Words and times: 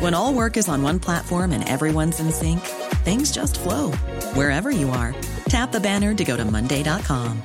When 0.00 0.14
all 0.14 0.34
work 0.34 0.56
is 0.56 0.68
on 0.68 0.82
one 0.82 0.98
platform 0.98 1.52
and 1.52 1.66
everyone's 1.68 2.18
in 2.20 2.30
sync, 2.32 2.60
things 3.04 3.30
just 3.30 3.60
flow 3.60 3.92
wherever 4.34 4.70
you 4.70 4.90
are. 4.90 5.14
Tap 5.48 5.72
the 5.72 5.80
banner 5.80 6.14
to 6.14 6.24
go 6.24 6.36
to 6.36 6.44
Monday.com. 6.44 7.42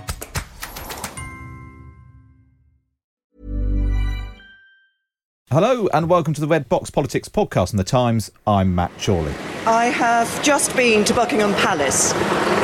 Hello 5.52 5.88
and 5.94 6.10
welcome 6.10 6.34
to 6.36 6.42
the 6.42 6.48
Red 6.48 6.70
Box 6.70 6.92
Politics 6.92 7.28
podcast 7.28 7.74
on 7.74 7.78
the 7.78 7.84
Times. 7.84 8.32
I'm 8.46 8.76
Matt 8.76 8.92
Chorley. 9.04 9.34
I 9.66 9.86
have 9.86 10.44
just 10.44 10.76
been 10.76 11.04
to 11.06 11.14
Buckingham 11.14 11.54
Palace, 11.56 12.14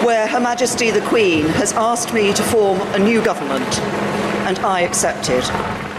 where 0.05 0.27
Her 0.27 0.39
Majesty 0.39 0.91
the 0.91 1.01
Queen 1.01 1.45
has 1.47 1.73
asked 1.73 2.13
me 2.13 2.31
to 2.33 2.43
form 2.43 2.79
a 2.93 2.99
new 2.99 3.23
government, 3.23 3.79
and 4.47 4.59
I 4.59 4.81
accepted. 4.81 5.43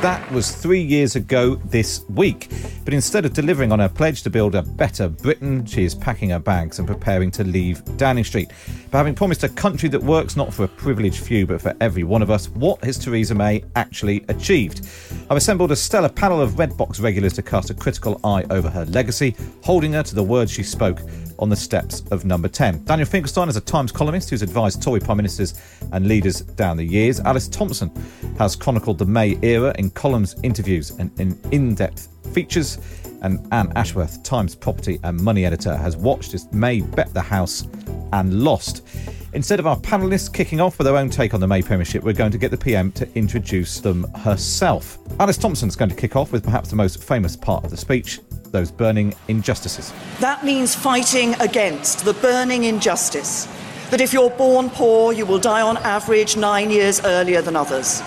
That 0.03 0.31
was 0.31 0.55
three 0.55 0.83
years 0.83 1.17
ago 1.17 1.55
this 1.57 2.05
week. 2.11 2.51
But 2.85 2.93
instead 2.95 3.25
of 3.25 3.33
delivering 3.33 3.73
on 3.73 3.79
her 3.81 3.89
pledge 3.89 4.23
to 4.23 4.31
build 4.31 4.55
a 4.55 4.63
better 4.63 5.09
Britain, 5.09 5.65
she 5.65 5.85
is 5.85 5.95
packing 5.95 6.31
her 6.31 6.39
bags 6.39 6.79
and 6.79 6.87
preparing 6.87 7.31
to 7.33 7.45
leave 7.45 7.83
Downing 7.97 8.23
Street. 8.23 8.53
But 8.91 8.99
having 8.99 9.15
promised 9.15 9.43
a 9.43 9.49
country 9.49 9.89
that 9.89 10.01
works 10.01 10.37
not 10.37 10.53
for 10.55 10.65
a 10.65 10.69
privileged 10.69 11.25
few 11.25 11.47
but 11.47 11.61
for 11.61 11.75
every 11.81 12.05
one 12.05 12.23
of 12.23 12.31
us, 12.31 12.49
what 12.51 12.85
has 12.85 12.99
Theresa 12.99 13.35
May 13.35 13.65
actually 13.75 14.25
achieved? 14.29 14.87
I've 15.31 15.39
assembled 15.39 15.73
a 15.73 15.77
stellar 15.77 16.11
panel 16.11 16.41
of 16.41 16.59
Red 16.59 16.77
Box 16.77 17.01
regulars 17.01 17.33
to 17.33 17.43
cast 17.43 17.71
a 17.71 17.75
critical 17.75 18.21
eye 18.23 18.45
over 18.51 18.69
her 18.71 18.85
legacy, 18.85 19.35
holding 19.63 19.95
her 19.95 20.03
to 20.03 20.15
the 20.15 20.23
words 20.23 20.53
she 20.53 20.63
spoke 20.63 21.01
on 21.39 21.49
the 21.49 21.57
steps 21.57 22.03
of 22.11 22.25
number 22.25 22.49
10. 22.49 22.85
Daniel 22.85 23.07
Finkelstein 23.07 23.49
is 23.49 23.57
a 23.57 23.61
Times 23.61 23.93
columnist 23.93 24.31
who's 24.31 24.43
advised 24.43 24.83
Tory 24.83 25.01
prime 25.01 25.17
ministers 25.17 25.61
and 25.93 26.07
leaders 26.07 26.41
down 26.41 26.77
the 26.77 26.85
years. 26.85 27.21
Alice 27.21 27.49
Thompson 27.49 27.91
has 28.39 28.57
chronicled 28.57 28.99
the 28.99 29.07
May 29.07 29.39
era 29.43 29.75
in 29.79 29.86
columns, 29.91 30.37
interviews, 30.43 30.91
and 30.91 31.11
in 31.53 31.75
depth 31.75 32.09
features. 32.33 32.79
And 33.23 33.47
Anne 33.53 33.73
Ashworth, 33.77 34.23
Times 34.23 34.55
property 34.55 34.99
and 35.03 35.19
money 35.19 35.45
editor, 35.45 35.77
has 35.77 35.97
watched 35.97 36.35
as 36.35 36.51
May 36.53 36.81
bet 36.81 37.13
the 37.15 37.23
House 37.23 37.67
and 38.13 38.43
lost. 38.43 38.87
Instead 39.33 39.59
of 39.59 39.67
our 39.67 39.77
panellists 39.77 40.33
kicking 40.33 40.61
off 40.61 40.79
with 40.79 40.87
their 40.87 40.97
own 40.97 41.11
take 41.11 41.35
on 41.35 41.41
the 41.41 41.47
May 41.47 41.61
Premiership, 41.61 42.03
we're 42.03 42.13
going 42.13 42.33
to 42.33 42.39
get 42.39 42.51
the 42.51 42.57
PM 42.57 42.93
to 42.93 43.09
introduce 43.15 43.81
them 43.81 44.05
herself. 44.15 44.99
Alice 45.21 45.37
Thompson's 45.37 45.77
going 45.77 45.91
to 45.91 45.97
kick 45.97 46.17
off 46.17 46.33
with 46.33 46.43
perhaps 46.43 46.71
the 46.71 46.77
most 46.77 47.03
famous 47.03 47.37
part 47.37 47.65
of 47.65 47.71
the 47.71 47.77
speech 47.77 48.21
those 48.53 48.71
burning 48.71 49.13
injustices. 49.29 49.93
That 50.21 50.45
means 50.45 50.75
fighting 50.75 51.35
against 51.41 52.05
the 52.05 52.15
burning 52.15 52.65
injustice 52.65 53.47
that 53.91 54.01
if 54.01 54.13
you're 54.13 54.31
born 54.31 54.71
poor, 54.71 55.13
you 55.13 55.27
will 55.27 55.39
die 55.39 55.61
on 55.61 55.77
average 55.79 56.37
nine 56.37 56.71
years 56.71 57.05
earlier 57.05 57.43
than 57.43 57.55
others. 57.55 58.03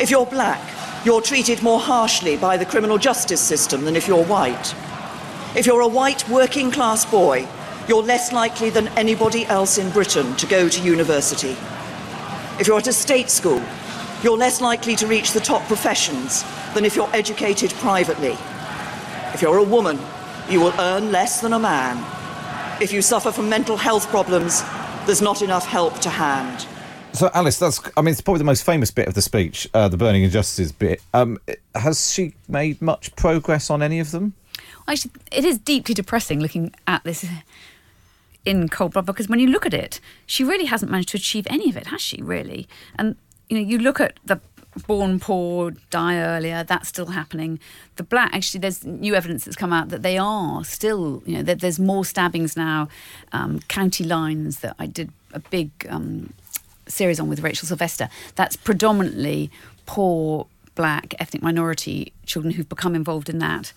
If 0.00 0.10
you're 0.10 0.26
black, 0.26 0.60
you're 1.04 1.20
treated 1.20 1.62
more 1.62 1.78
harshly 1.78 2.36
by 2.36 2.56
the 2.56 2.64
criminal 2.64 2.96
justice 2.96 3.40
system 3.40 3.84
than 3.84 3.94
if 3.94 4.08
you're 4.08 4.24
white. 4.24 4.74
If 5.54 5.66
you're 5.66 5.82
a 5.82 5.88
white 5.88 6.26
working 6.28 6.70
class 6.70 7.04
boy, 7.04 7.46
you're 7.86 8.02
less 8.02 8.32
likely 8.32 8.70
than 8.70 8.88
anybody 8.88 9.44
else 9.46 9.76
in 9.76 9.90
Britain 9.90 10.34
to 10.36 10.46
go 10.46 10.68
to 10.68 10.82
university. 10.82 11.56
If 12.58 12.66
you're 12.66 12.78
at 12.78 12.86
a 12.86 12.92
state 12.92 13.28
school, 13.28 13.62
you're 14.22 14.38
less 14.38 14.62
likely 14.62 14.96
to 14.96 15.06
reach 15.06 15.32
the 15.32 15.40
top 15.40 15.62
professions 15.66 16.42
than 16.72 16.86
if 16.86 16.96
you're 16.96 17.14
educated 17.14 17.70
privately. 17.74 18.38
If 19.34 19.42
you're 19.42 19.58
a 19.58 19.62
woman, 19.62 19.98
you 20.48 20.60
will 20.60 20.72
earn 20.78 21.12
less 21.12 21.42
than 21.42 21.52
a 21.52 21.58
man. 21.58 22.02
If 22.80 22.92
you 22.92 23.02
suffer 23.02 23.30
from 23.30 23.50
mental 23.50 23.76
health 23.76 24.08
problems, 24.08 24.62
there's 25.04 25.20
not 25.20 25.42
enough 25.42 25.66
help 25.66 26.00
to 26.00 26.10
hand. 26.10 26.66
So, 27.14 27.30
Alice, 27.32 27.60
that's, 27.60 27.80
I 27.96 28.02
mean, 28.02 28.10
it's 28.10 28.20
probably 28.20 28.38
the 28.38 28.44
most 28.44 28.64
famous 28.64 28.90
bit 28.90 29.06
of 29.06 29.14
the 29.14 29.22
speech, 29.22 29.68
uh, 29.72 29.86
the 29.86 29.96
burning 29.96 30.24
injustices 30.24 30.72
bit. 30.72 31.00
Um, 31.14 31.38
has 31.76 32.12
she 32.12 32.34
made 32.48 32.82
much 32.82 33.14
progress 33.14 33.70
on 33.70 33.82
any 33.82 34.00
of 34.00 34.10
them? 34.10 34.34
Actually, 34.88 35.12
it 35.30 35.44
is 35.44 35.58
deeply 35.58 35.94
depressing 35.94 36.40
looking 36.40 36.74
at 36.88 37.04
this 37.04 37.24
in 38.44 38.68
cold 38.68 38.94
blood 38.94 39.06
because 39.06 39.28
when 39.28 39.38
you 39.38 39.46
look 39.46 39.64
at 39.64 39.72
it, 39.72 40.00
she 40.26 40.42
really 40.42 40.64
hasn't 40.64 40.90
managed 40.90 41.10
to 41.10 41.16
achieve 41.16 41.46
any 41.48 41.70
of 41.70 41.76
it, 41.76 41.86
has 41.86 42.02
she, 42.02 42.20
really? 42.20 42.66
And, 42.96 43.14
you 43.48 43.58
know, 43.58 43.64
you 43.64 43.78
look 43.78 44.00
at 44.00 44.18
the 44.24 44.40
born 44.88 45.20
poor, 45.20 45.70
die 45.90 46.18
earlier, 46.18 46.64
that's 46.64 46.88
still 46.88 47.06
happening. 47.06 47.60
The 47.94 48.02
black, 48.02 48.34
actually, 48.34 48.58
there's 48.58 48.84
new 48.84 49.14
evidence 49.14 49.44
that's 49.44 49.56
come 49.56 49.72
out 49.72 49.90
that 49.90 50.02
they 50.02 50.18
are 50.18 50.64
still, 50.64 51.22
you 51.26 51.36
know, 51.36 51.42
that 51.44 51.60
there's 51.60 51.78
more 51.78 52.04
stabbings 52.04 52.56
now. 52.56 52.88
Um, 53.32 53.60
county 53.68 54.02
lines 54.02 54.60
that 54.60 54.74
I 54.80 54.86
did 54.86 55.12
a 55.32 55.38
big 55.38 55.70
um, 55.88 56.32
series 56.86 57.20
on 57.20 57.28
with 57.28 57.40
Rachel 57.40 57.66
Sylvester, 57.68 58.08
that's 58.34 58.56
predominantly 58.56 59.50
poor, 59.86 60.46
black, 60.74 61.14
ethnic 61.18 61.42
minority 61.42 62.12
children 62.26 62.54
who've 62.54 62.68
become 62.68 62.94
involved 62.94 63.28
in 63.28 63.38
that. 63.38 63.72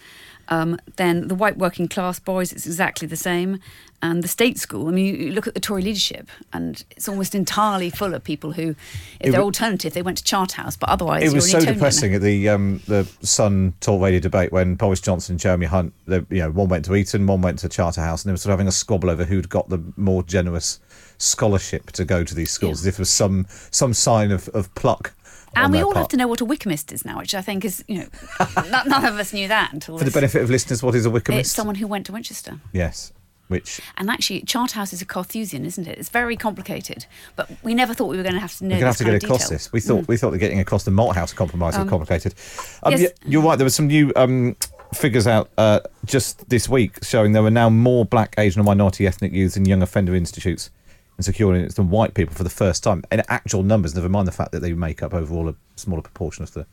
Um, 0.49 0.79
then 0.95 1.27
the 1.27 1.35
white 1.35 1.57
working 1.57 1.89
class 1.89 2.19
boys, 2.19 2.53
it's 2.53 2.65
exactly 2.65 3.07
the 3.07 3.17
same. 3.17 3.59
And 4.01 4.23
the 4.23 4.27
state 4.27 4.59
school, 4.59 4.87
I 4.87 4.91
mean, 4.91 5.19
you 5.19 5.31
look 5.31 5.47
at 5.47 5.55
the 5.55 5.59
Tory 5.59 5.81
leadership, 5.81 6.29
and 6.53 6.83
it's 6.91 7.09
almost 7.09 7.33
entirely 7.33 7.89
full 7.89 8.13
of 8.13 8.23
people 8.23 8.51
who, 8.51 8.69
if 8.69 8.77
It 9.19 9.23
they're 9.23 9.31
w- 9.31 9.45
alternative, 9.47 9.93
they 9.93 10.03
went 10.03 10.19
to 10.19 10.23
Charterhouse, 10.23 10.77
but 10.77 10.87
otherwise, 10.87 11.23
It 11.23 11.33
was 11.33 11.51
you're 11.51 11.61
so 11.61 11.65
depressing 11.73 12.13
at 12.13 12.21
the 12.21 12.47
um, 12.47 12.79
the 12.87 13.05
Sun 13.21 13.73
Talk 13.81 14.01
Radio 14.01 14.19
debate 14.19 14.51
when 14.51 14.75
Boris 14.75 15.01
Johnson 15.01 15.33
and 15.33 15.39
Jeremy 15.39 15.65
Hunt, 15.65 15.93
the, 16.05 16.25
you 16.29 16.39
know, 16.39 16.51
one 16.51 16.69
went 16.69 16.85
to 16.85 16.95
Eton, 16.95 17.25
one 17.25 17.41
went 17.41 17.57
to 17.59 17.69
Charterhouse, 17.69 18.23
and 18.23 18.29
they 18.29 18.33
were 18.33 18.37
sort 18.37 18.51
of 18.51 18.59
having 18.59 18.67
a 18.67 18.71
squabble 18.71 19.09
over 19.09 19.25
who'd 19.25 19.49
got 19.49 19.67
the 19.69 19.81
more 19.97 20.21
generous 20.21 20.79
scholarship 21.17 21.91
to 21.93 22.05
go 22.05 22.23
to 22.23 22.35
these 22.35 22.51
schools, 22.51 22.81
as 22.81 22.85
if 22.85 22.97
there 22.97 23.01
was 23.01 23.09
some 23.09 23.45
some 23.71 23.93
sign 23.93 24.31
of, 24.31 24.47
of 24.49 24.73
pluck. 24.75 25.13
And 25.55 25.73
we 25.73 25.81
all 25.81 25.95
have 25.95 26.07
to 26.09 26.17
know 26.17 26.27
what 26.27 26.41
a 26.41 26.45
Wykehamist 26.45 27.03
now, 27.03 27.17
which 27.17 27.33
I 27.33 27.41
think 27.41 27.65
is, 27.65 27.83
you 27.87 27.99
know, 27.99 28.07
none, 28.69 28.89
none 28.89 29.05
of 29.05 29.17
us 29.17 29.33
knew 29.33 29.47
that 29.47 29.73
until 29.73 29.97
For 29.97 30.03
the 30.03 30.11
benefit 30.11 30.43
of 30.43 30.49
listeners, 30.49 30.83
what 30.83 30.93
is 30.93 31.05
a 31.05 31.09
Wykehamist? 31.09 31.39
It's 31.39 31.51
someone 31.51 31.75
who 31.75 31.87
went 31.87 32.05
to 32.07 32.11
Winchester. 32.11 32.59
Yes, 32.73 33.11
which 33.47 33.79
And 33.97 34.09
actually, 34.09 34.41
Charterhouse 34.41 34.93
is 34.93 35.01
a 35.01 35.05
Carthusian, 35.05 35.65
isn't 35.65 35.87
it? 35.87 35.97
It's 35.97 36.09
very 36.09 36.35
complicated. 36.35 37.05
But 37.35 37.49
we 37.63 37.73
never 37.73 37.93
thought 37.93 38.07
we 38.07 38.17
were 38.17 38.23
going 38.23 38.35
to 38.35 38.41
have 38.41 38.55
to 38.57 38.65
know 38.65 38.75
we're 38.75 38.81
going 38.81 38.93
to 38.93 38.97
have 38.97 38.97
to 38.97 39.03
get 39.05 39.23
across 39.23 39.43
detail. 39.43 39.55
this. 39.55 39.71
We 39.71 39.79
thought 39.79 40.07
we 40.07 40.17
thought 40.17 40.31
that 40.31 40.39
getting 40.39 40.59
across 40.59 40.83
the 40.83 40.91
Malthouse 40.91 41.33
compromise 41.33 41.77
was 41.77 41.89
complicated. 41.89 42.35
Um, 42.83 42.91
Yes. 42.91 43.01
yeah, 43.01 43.07
you're 43.25 43.41
right. 43.41 43.55
There 43.55 43.65
were 43.65 43.69
some 43.69 43.87
new 43.87 44.11
um, 44.15 44.55
figures 44.93 45.27
out 45.27 45.49
uh, 45.57 45.79
just 46.05 46.49
this 46.49 46.67
week 46.67 47.03
showing 47.03 47.31
there 47.31 47.43
were 47.43 47.51
now 47.51 47.69
more 47.69 48.05
black, 48.05 48.35
Asian, 48.37 48.59
and 48.59 48.65
minority 48.65 49.07
ethnic 49.07 49.31
youths 49.31 49.55
in 49.57 49.65
young 49.65 49.81
offender 49.81 50.13
institutes 50.13 50.69
and 51.17 51.39
units 51.39 51.75
than 51.75 51.89
white 51.89 52.13
people 52.13 52.35
for 52.35 52.43
the 52.43 52.49
first 52.49 52.83
time 52.83 53.03
in 53.11 53.23
actual 53.27 53.63
numbers. 53.63 53.95
Never 53.95 54.09
mind 54.09 54.27
the 54.27 54.31
fact 54.31 54.51
that 54.51 54.59
they 54.59 54.73
make 54.73 55.01
up 55.01 55.13
overall 55.13 55.49
a 55.49 55.55
smaller 55.75 56.01
proportion 56.01 56.43
of 56.43 56.53
the 56.53 56.65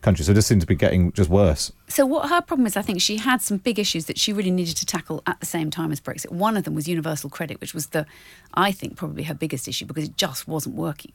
country. 0.00 0.24
So 0.24 0.32
it 0.32 0.36
just 0.36 0.48
seems 0.48 0.62
to 0.62 0.66
be 0.66 0.74
getting 0.74 1.12
just 1.12 1.28
worse. 1.28 1.72
So 1.88 2.06
what 2.06 2.30
her 2.30 2.40
problem 2.40 2.66
is, 2.66 2.76
I 2.76 2.82
think 2.82 3.00
she 3.00 3.16
had 3.16 3.42
some 3.42 3.58
big 3.58 3.78
issues 3.78 4.06
that 4.06 4.18
she 4.18 4.32
really 4.32 4.50
needed 4.50 4.76
to 4.76 4.86
tackle 4.86 5.22
at 5.26 5.40
the 5.40 5.46
same 5.46 5.70
time 5.70 5.92
as 5.92 6.00
Brexit. 6.00 6.30
One 6.30 6.56
of 6.56 6.64
them 6.64 6.74
was 6.74 6.88
universal 6.88 7.28
credit, 7.28 7.60
which 7.60 7.74
was 7.74 7.88
the, 7.88 8.06
I 8.54 8.72
think, 8.72 8.96
probably 8.96 9.24
her 9.24 9.34
biggest 9.34 9.68
issue 9.68 9.86
because 9.86 10.04
it 10.04 10.16
just 10.16 10.46
wasn't 10.46 10.76
working, 10.76 11.12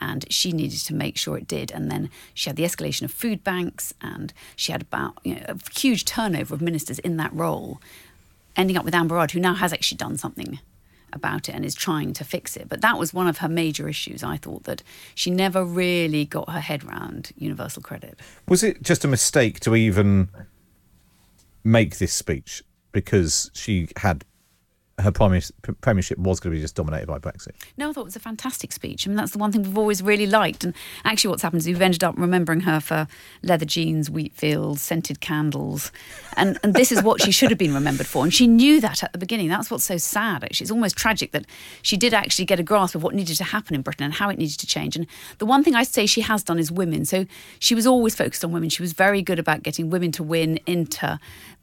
and 0.00 0.24
she 0.32 0.52
needed 0.52 0.78
to 0.80 0.94
make 0.94 1.16
sure 1.16 1.36
it 1.36 1.48
did. 1.48 1.70
And 1.70 1.90
then 1.90 2.10
she 2.34 2.48
had 2.48 2.56
the 2.56 2.64
escalation 2.64 3.02
of 3.02 3.10
food 3.10 3.42
banks, 3.42 3.92
and 4.00 4.32
she 4.56 4.72
had 4.72 4.82
about 4.82 5.18
you 5.24 5.34
know, 5.34 5.44
a 5.48 5.58
huge 5.78 6.04
turnover 6.04 6.54
of 6.54 6.62
ministers 6.62 6.98
in 7.00 7.16
that 7.16 7.32
role, 7.32 7.80
ending 8.56 8.76
up 8.76 8.84
with 8.84 8.94
Amber 8.94 9.16
Rudd, 9.16 9.32
who 9.32 9.40
now 9.40 9.54
has 9.54 9.72
actually 9.72 9.98
done 9.98 10.16
something 10.16 10.60
about 11.12 11.48
it 11.48 11.54
and 11.54 11.64
is 11.64 11.74
trying 11.74 12.12
to 12.14 12.24
fix 12.24 12.56
it. 12.56 12.68
But 12.68 12.80
that 12.80 12.98
was 12.98 13.14
one 13.14 13.28
of 13.28 13.38
her 13.38 13.48
major 13.48 13.88
issues. 13.88 14.22
I 14.22 14.36
thought 14.36 14.64
that 14.64 14.82
she 15.14 15.30
never 15.30 15.64
really 15.64 16.24
got 16.24 16.50
her 16.50 16.60
head 16.60 16.84
round 16.84 17.32
universal 17.36 17.82
credit. 17.82 18.18
Was 18.48 18.62
it 18.62 18.82
just 18.82 19.04
a 19.04 19.08
mistake 19.08 19.60
to 19.60 19.74
even 19.74 20.28
make 21.64 21.98
this 21.98 22.12
speech? 22.12 22.62
because 22.92 23.50
she 23.54 23.88
had 23.96 24.24
her 25.00 25.10
premiership 25.10 26.18
was 26.18 26.40
going 26.40 26.52
to 26.52 26.56
be 26.56 26.60
just 26.62 26.74
dominated 26.74 27.06
by 27.06 27.18
Brexit. 27.18 27.52
No, 27.76 27.90
I 27.90 27.92
thought 27.92 28.02
it 28.02 28.04
was 28.04 28.16
a 28.16 28.20
fantastic 28.20 28.72
speech. 28.72 29.06
I 29.06 29.10
mean, 29.10 29.16
that's 29.16 29.32
the 29.32 29.38
one 29.38 29.52
thing 29.52 29.62
we've 29.62 29.78
always 29.78 30.02
really 30.02 30.26
liked. 30.26 30.64
And 30.64 30.74
actually, 31.04 31.30
what's 31.30 31.42
happened 31.42 31.60
is 31.60 31.66
we've 31.66 31.80
ended 31.80 32.04
up 32.04 32.14
remembering 32.16 32.60
her 32.60 32.80
for 32.80 33.06
leather 33.42 33.64
jeans, 33.64 34.10
wheat 34.10 34.32
fields, 34.34 34.82
scented 34.82 35.20
candles. 35.20 35.92
And, 36.36 36.58
and 36.62 36.74
this 36.74 36.92
is 36.92 37.02
what 37.02 37.22
she 37.22 37.32
should 37.32 37.50
have 37.50 37.58
been 37.58 37.74
remembered 37.74 38.06
for. 38.06 38.24
And 38.24 38.32
she 38.32 38.46
knew 38.46 38.80
that 38.80 39.02
at 39.02 39.12
the 39.12 39.18
beginning. 39.18 39.48
That's 39.48 39.70
what's 39.70 39.84
so 39.84 39.96
sad, 39.96 40.44
actually. 40.44 40.64
It's 40.64 40.70
almost 40.70 40.96
tragic 40.96 41.32
that 41.32 41.46
she 41.82 41.96
did 41.96 42.14
actually 42.14 42.44
get 42.44 42.60
a 42.60 42.62
grasp 42.62 42.94
of 42.94 43.02
what 43.02 43.14
needed 43.14 43.36
to 43.36 43.44
happen 43.44 43.74
in 43.74 43.82
Britain 43.82 44.04
and 44.04 44.14
how 44.14 44.28
it 44.28 44.38
needed 44.38 44.58
to 44.60 44.66
change. 44.66 44.96
And 44.96 45.06
the 45.38 45.46
one 45.46 45.64
thing 45.64 45.74
I 45.74 45.82
say 45.82 46.06
she 46.06 46.22
has 46.22 46.42
done 46.42 46.58
is 46.58 46.70
women. 46.70 47.04
So 47.04 47.26
she 47.58 47.74
was 47.74 47.86
always 47.86 48.14
focused 48.14 48.44
on 48.44 48.52
women. 48.52 48.68
She 48.68 48.82
was 48.82 48.92
very 48.92 49.22
good 49.22 49.38
about 49.38 49.62
getting 49.62 49.90
women 49.90 50.12
to 50.12 50.22
win 50.22 50.58
into 50.66 51.18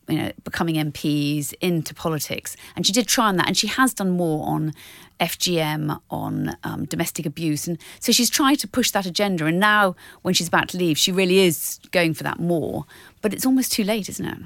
you 0.08 0.18
know, 0.18 0.32
becoming 0.44 0.76
MPs 0.76 1.54
into 1.62 1.94
politics. 1.94 2.56
And 2.76 2.86
she 2.86 2.94
did 2.94 3.08
try 3.08 3.28
on 3.28 3.38
that, 3.38 3.48
and 3.48 3.58
she 3.58 3.68
has 3.68 3.94
done 3.94 4.12
more 4.12 4.48
on 4.48 4.74
FGM, 5.20 6.00
on 6.10 6.56
um, 6.64 6.86
domestic 6.86 7.26
abuse. 7.26 7.68
And 7.68 7.78
so 8.00 8.12
she's 8.12 8.30
tried 8.30 8.56
to 8.60 8.68
push 8.68 8.92
that 8.92 9.06
agenda. 9.06 9.46
And 9.46 9.60
now, 9.60 9.96
when 10.22 10.34
she's 10.34 10.48
about 10.48 10.70
to 10.70 10.78
leave, 10.78 10.98
she 10.98 11.12
really 11.12 11.40
is 11.40 11.80
going 11.92 12.14
for 12.14 12.24
that 12.24 12.40
more. 12.40 12.86
But 13.22 13.34
it's 13.34 13.46
almost 13.46 13.72
too 13.72 13.84
late, 13.84 14.10
isn't 14.10 14.26
it? 14.26 14.38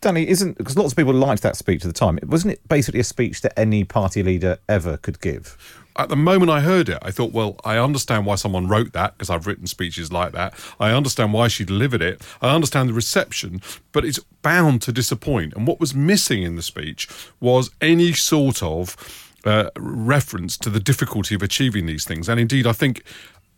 Danny, 0.00 0.28
isn't 0.28 0.58
because 0.58 0.76
lots 0.76 0.92
of 0.92 0.96
people 0.96 1.14
liked 1.14 1.42
that 1.42 1.56
speech 1.56 1.84
at 1.84 1.88
the 1.88 1.98
time. 1.98 2.18
Wasn't 2.26 2.52
it 2.52 2.68
basically 2.68 3.00
a 3.00 3.04
speech 3.04 3.40
that 3.42 3.58
any 3.58 3.84
party 3.84 4.22
leader 4.22 4.58
ever 4.68 4.96
could 4.96 5.20
give? 5.20 5.56
At 6.00 6.08
the 6.08 6.16
moment 6.16 6.50
I 6.50 6.60
heard 6.60 6.88
it, 6.88 6.98
I 7.02 7.10
thought, 7.10 7.32
well, 7.32 7.56
I 7.64 7.78
understand 7.78 8.26
why 8.26 8.34
someone 8.36 8.68
wrote 8.68 8.92
that 8.92 9.14
because 9.14 9.30
I've 9.30 9.46
written 9.46 9.66
speeches 9.66 10.10
like 10.12 10.32
that. 10.32 10.54
I 10.78 10.92
understand 10.92 11.32
why 11.32 11.48
she 11.48 11.64
delivered 11.64 12.02
it. 12.02 12.22
I 12.40 12.54
understand 12.54 12.88
the 12.88 12.94
reception, 12.94 13.60
but 13.92 14.04
it's 14.04 14.18
bound 14.42 14.82
to 14.82 14.92
disappoint. 14.92 15.54
And 15.54 15.66
what 15.66 15.80
was 15.80 15.94
missing 15.94 16.42
in 16.42 16.56
the 16.56 16.62
speech 16.62 17.08
was 17.40 17.70
any 17.80 18.12
sort 18.12 18.62
of 18.62 18.96
uh, 19.44 19.70
reference 19.78 20.56
to 20.58 20.70
the 20.70 20.80
difficulty 20.80 21.34
of 21.34 21.42
achieving 21.42 21.86
these 21.86 22.04
things. 22.04 22.28
And 22.28 22.40
indeed, 22.40 22.66
I 22.66 22.72
think 22.72 23.02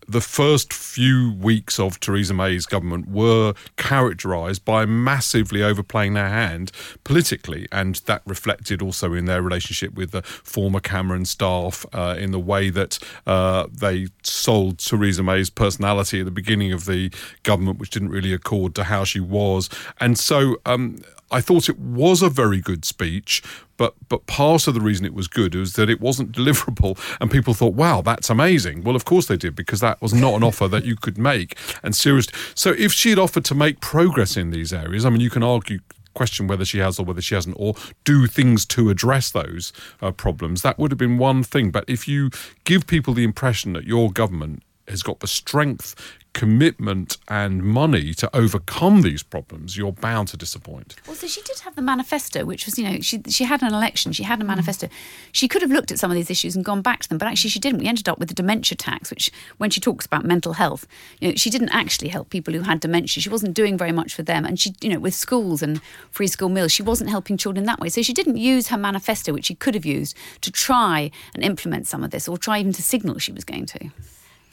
the 0.09 0.21
first 0.21 0.73
few 0.73 1.33
weeks 1.35 1.79
of 1.79 2.01
Theresa 2.01 2.35
May's 2.35 2.67
government 2.67 3.09
were 3.09 3.55
characterised 3.77 4.65
by 4.65 4.85
massively 4.85 5.63
overplaying 5.63 6.15
their 6.15 6.29
hand 6.29 6.73
politically, 7.05 7.69
and 7.71 7.97
that 8.07 8.23
reflected 8.27 8.83
also 8.83 9.13
in 9.13 9.27
their 9.27 9.43
relationship 9.43 9.95
with 9.95 10.11
the 10.11 10.23
former 10.23 10.81
Cameron 10.81 11.25
staff 11.25 11.87
uh, 11.93 12.17
in 12.19 12.33
the 12.33 12.39
way 12.39 12.71
that 12.71 12.99
uh, 13.27 13.67
they 13.73 14.09
sold 14.23 14.79
Theresa 14.79 15.23
May's 15.23 15.51
personality 15.51 16.21
at 16.21 16.25
the 16.25 16.31
beginning 16.31 16.73
of 16.73 16.87
the 16.87 17.13
government, 17.43 17.79
which 17.79 17.91
didn't 17.91 18.11
really 18.11 18.33
accord 18.33 18.75
to 18.75 18.85
how 18.85 19.05
she 19.05 19.21
was. 19.21 19.69
And 20.01 20.19
so 20.19 20.57
um, 20.67 20.99
I 21.31 21.41
thought 21.41 21.69
it 21.69 21.79
was 21.79 22.23
a 22.23 22.29
very 22.29 22.61
good 22.61 22.85
speech, 22.85 23.43
but 23.83 23.95
but 24.09 24.25
part 24.27 24.69
of 24.69 24.75
the 24.75 24.81
reason 24.81 25.05
it 25.05 25.13
was 25.13 25.27
good 25.27 25.57
was 25.57 25.73
that 25.73 25.91
it 25.91 26.01
wasn't 26.01 26.31
deliverable, 26.39 26.97
and 27.21 27.29
people 27.29 27.53
thought, 27.53 27.75
"Wow, 27.75 28.01
that's 28.01 28.31
amazing." 28.31 28.85
Well, 28.85 28.95
of 28.95 29.05
course 29.05 29.27
they 29.27 29.37
did 29.37 29.57
because 29.57 29.81
that 29.81 30.01
was 30.01 30.15
not 30.15 30.35
an 30.35 30.45
offer 30.45 30.69
that 30.69 30.85
you 30.85 30.95
could 30.95 31.19
make. 31.19 31.59
And 31.83 31.97
seriously, 31.97 32.33
so 32.55 32.71
if 32.79 32.93
she 32.93 33.11
had 33.11 33.19
offered 33.19 33.45
to 33.47 33.57
make 33.57 33.81
progress 33.81 34.37
in 34.37 34.51
these 34.51 34.73
areas, 34.73 35.05
I 35.05 35.11
mean, 35.11 35.21
you 35.21 35.31
can 35.31 35.43
argue 35.43 35.81
question 36.15 36.47
whether 36.47 36.65
she 36.65 36.79
has 36.79 37.01
or 37.01 37.05
whether 37.05 37.21
she 37.21 37.35
hasn't, 37.35 37.57
or 37.59 37.75
do 38.05 38.29
things 38.29 38.65
to 38.67 38.89
address 38.89 39.33
those 39.33 39.73
uh, 40.01 40.13
problems. 40.13 40.63
That 40.63 40.79
would 40.79 40.93
have 40.93 40.99
been 40.99 41.19
one 41.19 41.43
thing. 41.43 41.73
But 41.73 41.85
if 41.89 42.07
you 42.07 42.31
give 42.63 42.87
people 42.87 43.15
the 43.15 43.25
impression 43.25 43.73
that 43.73 43.85
your 43.85 44.13
government 44.13 44.63
has 44.89 45.03
got 45.03 45.21
the 45.21 45.27
strength, 45.27 45.95
commitment, 46.33 47.19
and 47.29 47.63
money 47.63 48.15
to 48.15 48.35
overcome 48.35 49.03
these 49.03 49.23
problems, 49.23 49.77
you're 49.77 49.93
bound 49.93 50.29
to 50.29 50.37
disappoint. 50.37 50.97
Also, 51.07 51.27
she 51.27 51.43
did 51.43 51.61
have 51.61 51.75
the 51.75 51.83
manifesto, 51.83 52.45
which 52.45 52.65
was, 52.65 52.79
you 52.79 52.89
know, 52.89 53.01
she 53.01 53.21
she 53.29 53.45
had 53.45 53.63
an 53.63 53.73
election, 53.73 54.13
she 54.13 54.23
had 54.23 54.41
a 54.41 54.45
manifesto. 54.45 54.89
She 55.31 55.47
could 55.47 55.63
have 55.63 55.71
looked 55.71 55.93
at 55.93 55.99
some 55.99 56.11
of 56.11 56.15
these 56.15 56.31
issues 56.31 56.57
and 56.57 56.65
gone 56.65 56.83
back 56.83 57.01
to 57.01 57.09
them, 57.09 57.19
but 57.19 57.29
actually 57.29 57.51
she 57.51 57.59
didn't. 57.59 57.81
We 57.81 57.87
ended 57.87 58.09
up 58.09 58.19
with 58.19 58.29
the 58.29 58.35
dementia 58.35 58.77
tax, 58.77 59.11
which, 59.11 59.31
when 59.59 59.71
she 59.71 59.81
talks 59.81 60.07
about 60.07 60.25
mental 60.25 60.55
health, 60.55 60.87
you 61.21 61.29
know, 61.29 61.35
she 61.37 61.51
didn't 61.51 61.71
actually 61.71 62.09
help 62.09 62.31
people 62.31 62.55
who 62.55 62.63
had 62.63 62.81
dementia. 62.81 63.23
She 63.23 63.29
wasn't 63.29 63.55
doing 63.55 63.77
very 63.77 63.93
much 63.93 64.15
for 64.15 64.23
them, 64.23 64.45
and 64.45 64.59
she, 64.59 64.75
you 64.81 64.89
know, 64.89 64.99
with 64.99 65.15
schools 65.15 65.63
and 65.63 65.81
free 66.11 66.29
school 66.29 66.49
meals, 66.49 66.73
she 66.73 66.83
wasn't 66.83 67.11
helping 67.11 67.37
children 67.37 67.67
that 67.67 67.79
way. 67.79 67.89
So 67.89 68.03
she 68.03 68.15
didn't 68.15 68.39
use 68.39 68.69
her 68.69 68.79
manifesto, 68.79 69.33
which 69.33 69.47
she 69.47 69.55
could 69.55 69.75
have 69.75 69.85
used, 69.85 70.17
to 70.41 70.51
try 70.51 71.11
and 71.35 71.45
implement 71.45 71.87
some 71.87 72.03
of 72.03 72.11
this, 72.11 72.27
or 72.27 72.39
try 72.39 72.59
even 72.59 72.73
to 72.73 72.83
signal 72.83 73.19
she 73.19 73.33
was 73.33 73.45
going 73.45 73.67
to. 73.67 73.91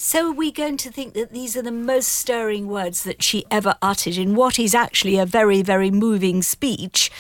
So 0.02 0.30
are 0.30 0.32
we 0.32 0.50
going 0.50 0.78
to 0.78 0.90
think 0.90 1.14
that 1.16 1.34
these 1.34 1.58
are 1.58 1.62
the 1.62 1.74
most 1.74 2.08
stirring 2.08 2.70
words 2.70 3.04
that 3.04 3.22
she 3.22 3.44
ever 3.52 3.76
uttered 3.82 4.16
in 4.16 4.34
what 4.34 4.58
is 4.58 4.74
actually 4.74 5.18
a 5.18 5.26
very, 5.26 5.62
very 5.62 5.92
moving 5.92 6.42
speech? 6.42 7.12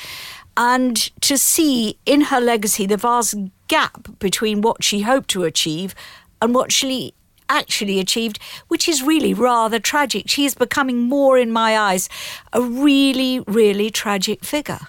And 0.56 0.96
to 1.20 1.38
see 1.38 2.00
in 2.06 2.22
her 2.22 2.40
legacy 2.40 2.86
the 2.86 2.96
vast 2.96 3.36
gap 3.68 4.18
between 4.20 4.62
what 4.62 4.81
she 4.81 5.02
hoped 5.02 5.28
to 5.31 5.44
achieve 5.44 5.94
and 6.42 6.56
what 6.56 6.72
she 6.72 7.14
actually 7.50 8.00
achieved, 8.00 8.40
which 8.70 8.88
is 8.88 9.04
really 9.04 9.34
rather 9.34 9.78
tragic. 9.78 10.30
She 10.30 10.46
is 10.46 10.56
becoming 10.56 11.02
more, 11.02 11.38
in 11.38 11.52
my 11.52 11.78
eyes, 11.78 12.08
a 12.54 12.62
really, 12.62 13.42
really 13.42 13.90
tragic 13.90 14.46
figure. 14.46 14.80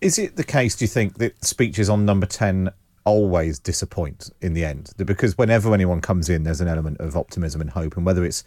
Is 0.00 0.18
it 0.18 0.34
the 0.34 0.42
case, 0.42 0.74
do 0.74 0.84
you 0.84 0.88
think, 0.88 1.18
that 1.18 1.44
speeches 1.44 1.88
on 1.88 2.04
number 2.04 2.26
10 2.26 2.70
always 3.04 3.58
disappoint 3.58 4.30
in 4.40 4.54
the 4.54 4.64
end. 4.64 4.92
Because 4.96 5.36
whenever 5.38 5.72
anyone 5.74 6.00
comes 6.00 6.28
in 6.28 6.44
there's 6.44 6.60
an 6.60 6.68
element 6.68 6.98
of 7.00 7.16
optimism 7.16 7.60
and 7.60 7.70
hope 7.70 7.96
and 7.96 8.04
whether 8.06 8.24
it's 8.24 8.44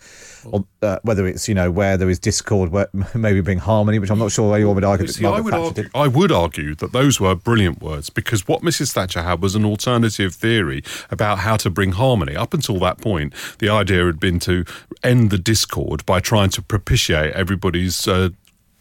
uh, 0.81 1.00
whether 1.03 1.25
it's 1.27 1.47
you 1.47 1.55
know 1.55 1.71
where 1.71 1.97
there 1.97 2.09
is 2.09 2.19
discord 2.19 2.69
where 2.69 2.88
maybe 3.13 3.41
bring 3.41 3.57
harmony 3.57 4.00
which 4.00 4.09
i'm 4.09 4.19
not 4.19 4.31
sure 4.31 4.55
anyone 4.55 4.75
would 4.75 4.83
argue 4.83 5.07
See, 5.07 5.25
I, 5.25 5.39
would 5.39 5.53
argue 5.53 5.89
I 5.94 6.07
would 6.07 6.31
argue 6.31 6.75
that 6.75 6.91
those 6.91 7.19
were 7.19 7.35
brilliant 7.35 7.81
words 7.81 8.09
because 8.09 8.47
what 8.47 8.61
mrs 8.61 8.94
thatcher 8.94 9.21
had 9.21 9.41
was 9.41 9.55
an 9.55 9.65
alternative 9.65 10.33
theory 10.33 10.83
about 11.09 11.39
how 11.39 11.57
to 11.57 11.69
bring 11.69 11.94
harmony. 11.94 12.35
Up 12.35 12.53
until 12.53 12.79
that 12.79 13.00
point 13.00 13.33
the 13.59 13.69
idea 13.69 14.05
had 14.05 14.19
been 14.19 14.39
to 14.39 14.65
end 15.03 15.29
the 15.29 15.38
discord 15.38 16.05
by 16.05 16.19
trying 16.19 16.50
to 16.51 16.61
propitiate 16.61 17.33
everybody's 17.33 18.07
uh, 18.07 18.29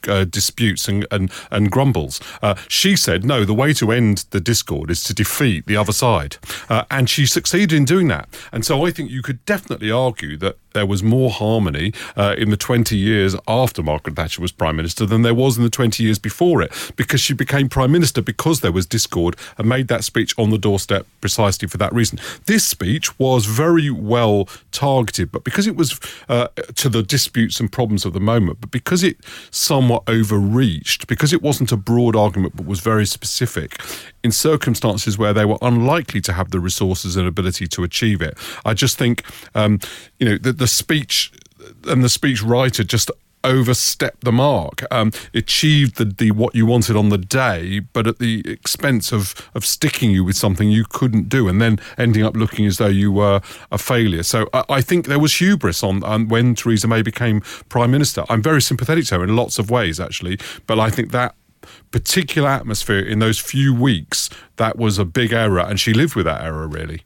uh, 0.09 0.25
disputes 0.25 0.89
and, 0.89 1.07
and, 1.11 1.31
and 1.51 1.71
grumbles. 1.71 2.21
Uh, 2.43 2.55
she 2.69 2.97
said, 2.97 3.25
no, 3.25 3.45
the 3.45 3.55
way 3.55 3.73
to 3.75 3.93
end 3.93 4.25
the 4.31 4.41
discord 4.41 4.91
is 4.91 5.03
to 5.05 5.15
defeat 5.15 5.67
the 5.67 5.77
other 5.77 5.93
side. 5.93 6.37
Uh, 6.69 6.85
and 6.91 7.09
she 7.09 7.27
succeeded 7.27 7.73
in 7.73 7.85
doing 7.85 8.09
that. 8.09 8.29
And 8.53 8.65
so 8.65 8.87
I 8.87 8.91
think 8.91 9.11
you 9.11 9.23
could 9.23 9.45
definitely 9.45 9.91
argue 9.91 10.37
that 10.39 10.57
there 10.73 10.87
was 10.87 11.03
more 11.03 11.31
harmony 11.31 11.93
uh, 12.17 12.35
in 12.39 12.51
the 12.51 12.57
20 12.57 12.97
years 12.97 13.35
after 13.47 13.83
Margaret 13.83 14.17
Thatcher 14.17 14.41
was 14.41 14.53
Prime 14.53 14.77
Minister 14.77 15.07
than 15.07 15.23
there 15.23 15.35
was 15.35 15.57
in 15.57 15.65
the 15.65 15.71
20 15.71 16.03
years 16.03 16.19
before 16.19 16.63
it, 16.63 16.73
because 16.97 17.21
she 17.21 17.35
became 17.35 17.69
Prime 17.69 17.93
Minister 17.93 18.23
because 18.23 18.61
there 18.61 18.73
was 18.73 18.87
discord 18.87 19.37
and 19.59 19.69
made 19.69 19.89
that 19.89 20.05
speech 20.05 20.35
on 20.39 20.51
the 20.51 20.59
doorstep 20.59 21.07
precisely 21.21 21.69
for 21.69 21.79
that 21.79 21.93
reason. 21.93 22.19
This 22.47 22.67
speech 22.67 23.19
was 23.19 23.47
very 23.47 23.91
well 23.91 24.49
targeted, 24.71 25.33
but 25.33 25.45
because 25.45 25.67
it 25.67 25.77
was 25.77 25.99
uh, 26.29 26.49
to 26.77 26.89
the 26.89 27.03
disputes 27.03 27.61
and 27.61 27.71
problems 27.71 28.05
of 28.05 28.13
the 28.13 28.21
moment, 28.21 28.61
but 28.61 28.71
because 28.71 29.03
it 29.03 29.17
somewhat 29.51 30.03
overreached, 30.07 31.07
because 31.07 31.33
it 31.33 31.43
wasn't 31.43 31.73
a 31.73 31.77
broad 31.77 32.17
argument 32.17 32.57
but 32.57 32.67
was 32.67 32.81
very 32.81 33.07
specific, 33.07 33.81
in 34.25 34.31
circumstances 34.31 35.19
where 35.19 35.33
they 35.33 35.45
were 35.45 35.59
unlikely 35.63 36.21
to 36.21 36.33
have 36.33 36.51
the 36.51 36.61
resources 36.61 37.17
and 37.17 37.27
ability 37.27 37.67
to 37.67 37.83
achieve 37.83 38.23
it. 38.23 38.37
I 38.65 38.75
just 38.75 38.97
think, 38.97 39.25
um, 39.55 39.81
you 40.19 40.27
know, 40.27 40.39
the, 40.39 40.53
the 40.63 40.69
speech 40.69 41.33
and 41.89 42.05
the 42.05 42.09
speech 42.09 42.41
writer 42.41 42.85
just 42.85 43.11
overstepped 43.45 44.23
the 44.23 44.31
mark, 44.31 44.85
um, 44.93 45.11
achieved 45.35 45.97
the, 45.97 46.05
the 46.05 46.31
what 46.31 46.55
you 46.55 46.65
wanted 46.65 46.95
on 46.95 47.09
the 47.09 47.19
day, 47.19 47.81
but 47.81 48.07
at 48.07 48.21
the 48.21 48.49
expense 48.49 49.13
of 49.13 49.35
of 49.57 49.67
sticking 49.67 50.13
you 50.13 50.23
with 50.23 50.37
something 50.37 50.71
you 50.71 50.85
couldn't 50.89 51.29
do, 51.29 51.49
and 51.49 51.61
then 51.61 51.81
ending 51.99 52.25
up 52.25 52.37
looking 52.37 52.65
as 52.67 52.79
though 52.79 52.87
you 52.87 53.11
were 53.11 53.41
a 53.73 53.79
failure. 53.79 54.23
So 54.23 54.49
I, 54.55 54.63
I 54.69 54.81
think 54.81 55.07
there 55.07 55.19
was 55.19 55.35
hubris 55.35 55.83
on, 55.83 56.05
on 56.05 56.29
when 56.29 56.55
Theresa 56.55 56.87
May 56.87 57.03
became 57.03 57.41
prime 57.69 57.91
minister. 57.91 58.25
I'm 58.29 58.43
very 58.43 58.63
sympathetic 58.63 59.07
to 59.07 59.17
her 59.17 59.25
in 59.25 59.35
lots 59.35 59.59
of 59.59 59.69
ways, 59.71 59.99
actually, 59.99 60.39
but 60.69 60.79
I 60.79 60.91
think 60.91 61.11
that 61.11 61.35
particular 61.91 62.49
atmosphere 62.49 63.01
in 63.01 63.19
those 63.19 63.41
few 63.41 63.75
weeks, 63.75 64.31
that 64.57 64.79
was 64.79 64.99
a 64.99 65.05
big 65.05 65.33
error, 65.33 65.67
and 65.69 65.81
she 65.81 65.93
lived 65.93 66.15
with 66.15 66.27
that 66.27 66.41
error 66.43 66.69
really. 66.69 67.03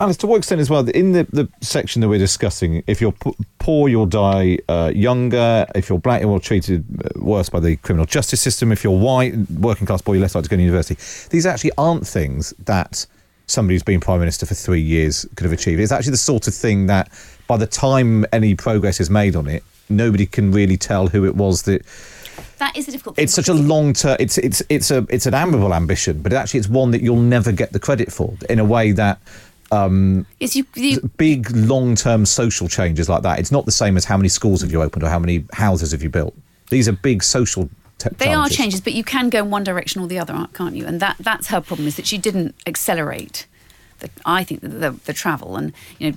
Alice, 0.00 0.16
to 0.18 0.28
what 0.28 0.36
extent 0.36 0.60
as 0.60 0.70
well, 0.70 0.88
in 0.88 1.10
the, 1.10 1.24
the 1.24 1.48
section 1.60 2.00
that 2.00 2.08
we're 2.08 2.20
discussing, 2.20 2.84
if 2.86 3.00
you're 3.00 3.12
p- 3.12 3.34
poor, 3.58 3.88
you'll 3.88 4.06
die 4.06 4.58
uh, 4.68 4.92
younger. 4.94 5.66
If 5.74 5.88
you're 5.88 5.98
black, 5.98 6.22
you're 6.22 6.38
treated 6.38 6.84
uh, 7.04 7.20
worse 7.20 7.48
by 7.48 7.58
the 7.58 7.74
criminal 7.76 8.06
justice 8.06 8.40
system. 8.40 8.70
If 8.70 8.84
you're 8.84 8.96
white, 8.96 9.34
working 9.50 9.88
class 9.88 10.00
boy, 10.00 10.12
you're 10.12 10.22
less 10.22 10.36
likely 10.36 10.44
to 10.44 10.50
go 10.50 10.56
to 10.56 10.62
university. 10.62 10.94
These 11.30 11.46
actually 11.46 11.72
aren't 11.76 12.06
things 12.06 12.54
that 12.66 13.06
somebody 13.48 13.74
who's 13.74 13.82
been 13.82 13.98
prime 13.98 14.20
minister 14.20 14.46
for 14.46 14.54
three 14.54 14.80
years 14.80 15.26
could 15.34 15.44
have 15.44 15.52
achieved. 15.52 15.80
It's 15.80 15.90
actually 15.90 16.12
the 16.12 16.18
sort 16.18 16.46
of 16.46 16.54
thing 16.54 16.86
that 16.86 17.10
by 17.48 17.56
the 17.56 17.66
time 17.66 18.24
any 18.32 18.54
progress 18.54 19.00
is 19.00 19.10
made 19.10 19.34
on 19.34 19.48
it, 19.48 19.64
nobody 19.88 20.26
can 20.26 20.52
really 20.52 20.76
tell 20.76 21.08
who 21.08 21.24
it 21.24 21.34
was 21.34 21.62
that 21.62 21.84
that 22.58 22.76
is 22.76 22.86
a 22.88 22.92
difficult. 22.92 23.18
It's 23.18 23.32
such 23.32 23.48
a 23.48 23.54
long 23.54 23.94
term. 23.94 24.16
It's 24.20 24.38
it's 24.38 24.62
it's 24.68 24.90
a 24.90 25.06
it's 25.08 25.26
an 25.26 25.34
admirable 25.34 25.74
ambition, 25.74 26.22
but 26.22 26.32
actually 26.32 26.60
it's 26.60 26.68
one 26.68 26.92
that 26.92 27.02
you'll 27.02 27.16
never 27.16 27.50
get 27.50 27.72
the 27.72 27.80
credit 27.80 28.12
for 28.12 28.36
in 28.48 28.60
a 28.60 28.64
way 28.64 28.92
that. 28.92 29.18
Um, 29.70 30.26
yes, 30.40 30.56
you, 30.56 30.64
you, 30.74 31.00
big 31.16 31.50
long 31.54 31.94
term 31.94 32.24
social 32.24 32.68
changes 32.68 33.08
like 33.08 33.22
that. 33.22 33.38
It's 33.38 33.52
not 33.52 33.66
the 33.66 33.72
same 33.72 33.96
as 33.96 34.04
how 34.04 34.16
many 34.16 34.28
schools 34.28 34.62
have 34.62 34.72
you 34.72 34.82
opened 34.82 35.02
or 35.02 35.08
how 35.08 35.18
many 35.18 35.44
houses 35.52 35.92
have 35.92 36.02
you 36.02 36.08
built. 36.08 36.34
These 36.70 36.88
are 36.88 36.92
big 36.92 37.22
social 37.22 37.68
te- 37.98 38.10
They 38.18 38.32
are 38.32 38.48
changes, 38.48 38.80
but 38.80 38.94
you 38.94 39.04
can 39.04 39.28
go 39.28 39.40
in 39.40 39.50
one 39.50 39.64
direction 39.64 40.00
or 40.00 40.08
the 40.08 40.18
other, 40.18 40.32
aren't- 40.32 40.54
can't 40.54 40.74
you? 40.74 40.86
And 40.86 41.00
that 41.00 41.16
that's 41.20 41.48
her 41.48 41.60
problem 41.60 41.86
is 41.86 41.96
that 41.96 42.06
she 42.06 42.18
didn't 42.18 42.54
accelerate. 42.66 43.46
The, 44.00 44.10
I 44.24 44.44
think 44.44 44.60
the, 44.60 44.68
the, 44.68 44.90
the 45.04 45.12
travel 45.12 45.56
and 45.56 45.72
you 45.98 46.12
know. 46.12 46.16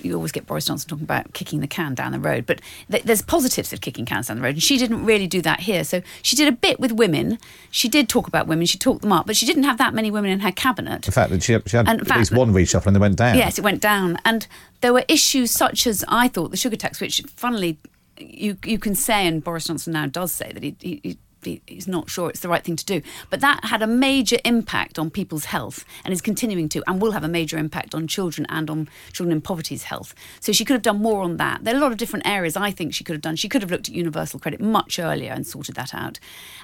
You 0.00 0.14
always 0.14 0.32
get 0.32 0.46
Boris 0.46 0.66
Johnson 0.66 0.88
talking 0.88 1.04
about 1.04 1.32
kicking 1.32 1.60
the 1.60 1.66
can 1.66 1.94
down 1.94 2.12
the 2.12 2.20
road, 2.20 2.46
but 2.46 2.60
th- 2.90 3.02
there's 3.02 3.22
positives 3.22 3.72
of 3.72 3.80
kicking 3.80 4.04
cans 4.04 4.28
down 4.28 4.36
the 4.36 4.42
road, 4.42 4.54
and 4.54 4.62
she 4.62 4.78
didn't 4.78 5.04
really 5.04 5.26
do 5.26 5.42
that 5.42 5.60
here. 5.60 5.84
So 5.84 6.02
she 6.22 6.36
did 6.36 6.48
a 6.48 6.52
bit 6.52 6.78
with 6.78 6.92
women. 6.92 7.38
She 7.70 7.88
did 7.88 8.08
talk 8.08 8.28
about 8.28 8.46
women. 8.46 8.66
She 8.66 8.78
talked 8.78 9.02
them 9.02 9.12
up, 9.12 9.26
but 9.26 9.36
she 9.36 9.46
didn't 9.46 9.64
have 9.64 9.78
that 9.78 9.94
many 9.94 10.10
women 10.10 10.30
in 10.30 10.40
her 10.40 10.52
cabinet. 10.52 11.02
The 11.02 11.12
fact 11.12 11.30
that 11.30 11.42
she, 11.42 11.58
she 11.66 11.76
had 11.76 11.88
And 11.88 12.00
at 12.00 12.16
least 12.16 12.32
one 12.32 12.52
reshuffle 12.52 12.86
and 12.86 12.96
they 12.96 13.00
went 13.00 13.16
down. 13.16 13.36
Yes, 13.36 13.58
it 13.58 13.64
went 13.64 13.80
down, 13.80 14.18
and 14.24 14.46
there 14.80 14.92
were 14.92 15.04
issues 15.08 15.50
such 15.50 15.86
as 15.86 16.04
I 16.08 16.28
thought 16.28 16.50
the 16.50 16.56
sugar 16.56 16.76
tax, 16.76 17.00
which 17.00 17.22
funnily 17.34 17.78
you 18.18 18.56
you 18.64 18.78
can 18.78 18.94
say, 18.94 19.26
and 19.26 19.42
Boris 19.42 19.64
Johnson 19.66 19.92
now 19.92 20.06
does 20.06 20.32
say 20.32 20.52
that 20.52 20.62
he. 20.62 20.76
he, 20.80 21.18
he 21.48 21.62
he- 21.66 21.74
He's 21.78 21.88
not 21.88 22.10
sure 22.10 22.28
it's 22.28 22.40
the 22.40 22.48
right 22.48 22.64
thing 22.64 22.76
to 22.76 22.84
do. 22.84 23.02
But 23.30 23.40
that 23.40 23.64
had 23.66 23.82
a 23.82 23.86
major 23.86 24.38
impact 24.44 24.98
on 24.98 25.10
people's 25.10 25.46
health 25.46 25.84
and 26.04 26.12
is 26.12 26.20
continuing 26.20 26.68
to, 26.70 26.82
and 26.88 27.00
will 27.00 27.12
have 27.12 27.22
a 27.24 27.28
major 27.28 27.56
impact 27.56 27.94
on 27.94 28.06
children 28.08 28.46
and 28.48 28.68
on 28.68 28.88
children 29.12 29.32
in 29.32 29.40
poverty's 29.40 29.84
health. 29.84 30.14
So 30.40 30.52
she 30.52 30.64
could 30.64 30.74
have 30.74 30.82
done 30.82 31.00
more 31.00 31.22
on 31.22 31.36
that. 31.36 31.62
There 31.64 31.74
are 31.74 31.78
a 31.78 31.80
lot 31.80 31.92
of 31.92 31.98
different 31.98 32.26
areas 32.26 32.56
I 32.56 32.70
think 32.72 32.94
she 32.94 33.04
could 33.04 33.14
have 33.14 33.22
done. 33.22 33.36
She 33.36 33.48
could 33.48 33.62
have 33.62 33.70
looked 33.70 33.88
at 33.88 33.94
universal 33.94 34.40
credit 34.40 34.60
much 34.60 34.98
earlier 34.98 35.32
and 35.32 35.46
sorted 35.46 35.74
that 35.76 35.94
out. 35.94 36.18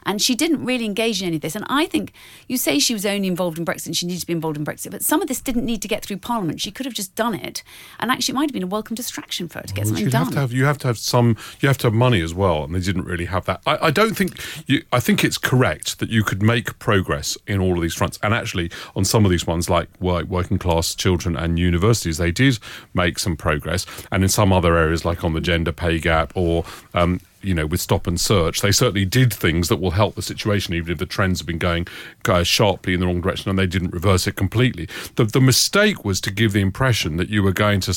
And 0.04 0.20
she 0.20 0.34
didn't 0.34 0.64
really 0.64 0.84
engage 0.84 1.22
in 1.22 1.28
any 1.28 1.36
of 1.36 1.42
this. 1.42 1.54
And 1.56 1.64
I 1.68 1.86
think 1.86 2.12
you 2.48 2.56
say 2.58 2.78
she 2.78 2.92
was 2.94 3.06
only 3.06 3.28
involved 3.28 3.58
in 3.58 3.64
Brexit 3.64 3.86
and 3.86 3.96
she 3.96 4.06
needed 4.06 4.20
to 4.20 4.26
be 4.26 4.32
involved 4.32 4.56
in 4.56 4.64
Brexit, 4.64 4.90
but 4.90 5.02
some 5.02 5.22
of 5.22 5.28
this 5.28 5.40
didn't 5.40 5.64
need 5.64 5.80
to 5.82 5.88
get 5.88 6.04
through 6.04 6.16
Parliament. 6.18 6.60
She 6.60 6.70
could 6.72 6.86
have 6.86 6.94
just 6.94 7.14
done 7.14 7.34
it. 7.34 7.62
And 8.00 8.10
actually, 8.10 8.32
it 8.32 8.36
might 8.36 8.48
have 8.50 8.54
been 8.54 8.62
a 8.64 8.66
welcome 8.78 8.94
distraction 8.96 9.48
for 9.48 9.60
her 9.60 9.64
to 9.66 9.74
get 9.74 9.84
Well, 9.84 9.94
something 9.94 10.08
done. 10.10 10.24
have 10.24 10.34
to 10.34 10.40
have 10.40 10.52
you 10.52 10.64
have 10.64 10.78
to 10.78 10.86
have 10.88 10.98
some 10.98 11.36
you 11.60 11.68
have 11.68 11.78
to 11.78 11.86
have 11.86 11.94
money 11.94 12.20
as 12.20 12.34
well, 12.34 12.64
and 12.64 12.74
they 12.74 12.80
didn't 12.80 13.04
really 13.04 13.26
have 13.26 13.44
that. 13.46 13.60
I, 13.66 13.86
I 13.86 13.90
don't 13.90 14.14
think 14.16 14.40
you. 14.66 14.73
I 14.92 15.00
think 15.00 15.24
it's 15.24 15.38
correct 15.38 15.98
that 15.98 16.10
you 16.10 16.22
could 16.22 16.42
make 16.42 16.78
progress 16.78 17.36
in 17.46 17.60
all 17.60 17.76
of 17.76 17.82
these 17.82 17.94
fronts, 17.94 18.18
and 18.22 18.32
actually 18.34 18.70
on 18.96 19.04
some 19.04 19.24
of 19.24 19.30
these 19.30 19.46
ones, 19.46 19.70
like 19.70 19.88
work, 20.00 20.26
working 20.26 20.58
class 20.58 20.94
children 20.94 21.36
and 21.36 21.58
universities, 21.58 22.18
they 22.18 22.30
did 22.30 22.58
make 22.92 23.18
some 23.18 23.36
progress, 23.36 23.86
and 24.10 24.22
in 24.22 24.28
some 24.28 24.52
other 24.52 24.76
areas, 24.76 25.04
like 25.04 25.24
on 25.24 25.32
the 25.32 25.40
gender 25.40 25.72
pay 25.72 25.98
gap 25.98 26.32
or. 26.34 26.64
Um, 26.94 27.20
you 27.44 27.54
know, 27.54 27.66
with 27.66 27.80
stop 27.80 28.06
and 28.06 28.20
search, 28.20 28.60
they 28.60 28.72
certainly 28.72 29.04
did 29.04 29.32
things 29.32 29.68
that 29.68 29.76
will 29.76 29.92
help 29.92 30.14
the 30.14 30.22
situation, 30.22 30.74
even 30.74 30.92
if 30.92 30.98
the 30.98 31.06
trends 31.06 31.40
have 31.40 31.46
been 31.46 31.58
going 31.58 31.86
uh, 32.28 32.42
sharply 32.42 32.94
in 32.94 33.00
the 33.00 33.06
wrong 33.06 33.20
direction 33.20 33.50
and 33.50 33.58
they 33.58 33.66
didn't 33.66 33.92
reverse 33.92 34.26
it 34.26 34.36
completely. 34.36 34.88
The, 35.16 35.24
the 35.24 35.40
mistake 35.40 36.04
was 36.04 36.20
to 36.22 36.30
give 36.30 36.52
the 36.52 36.60
impression 36.60 37.16
that 37.18 37.28
you 37.28 37.42
were 37.42 37.52
going 37.52 37.80
to, 37.80 37.92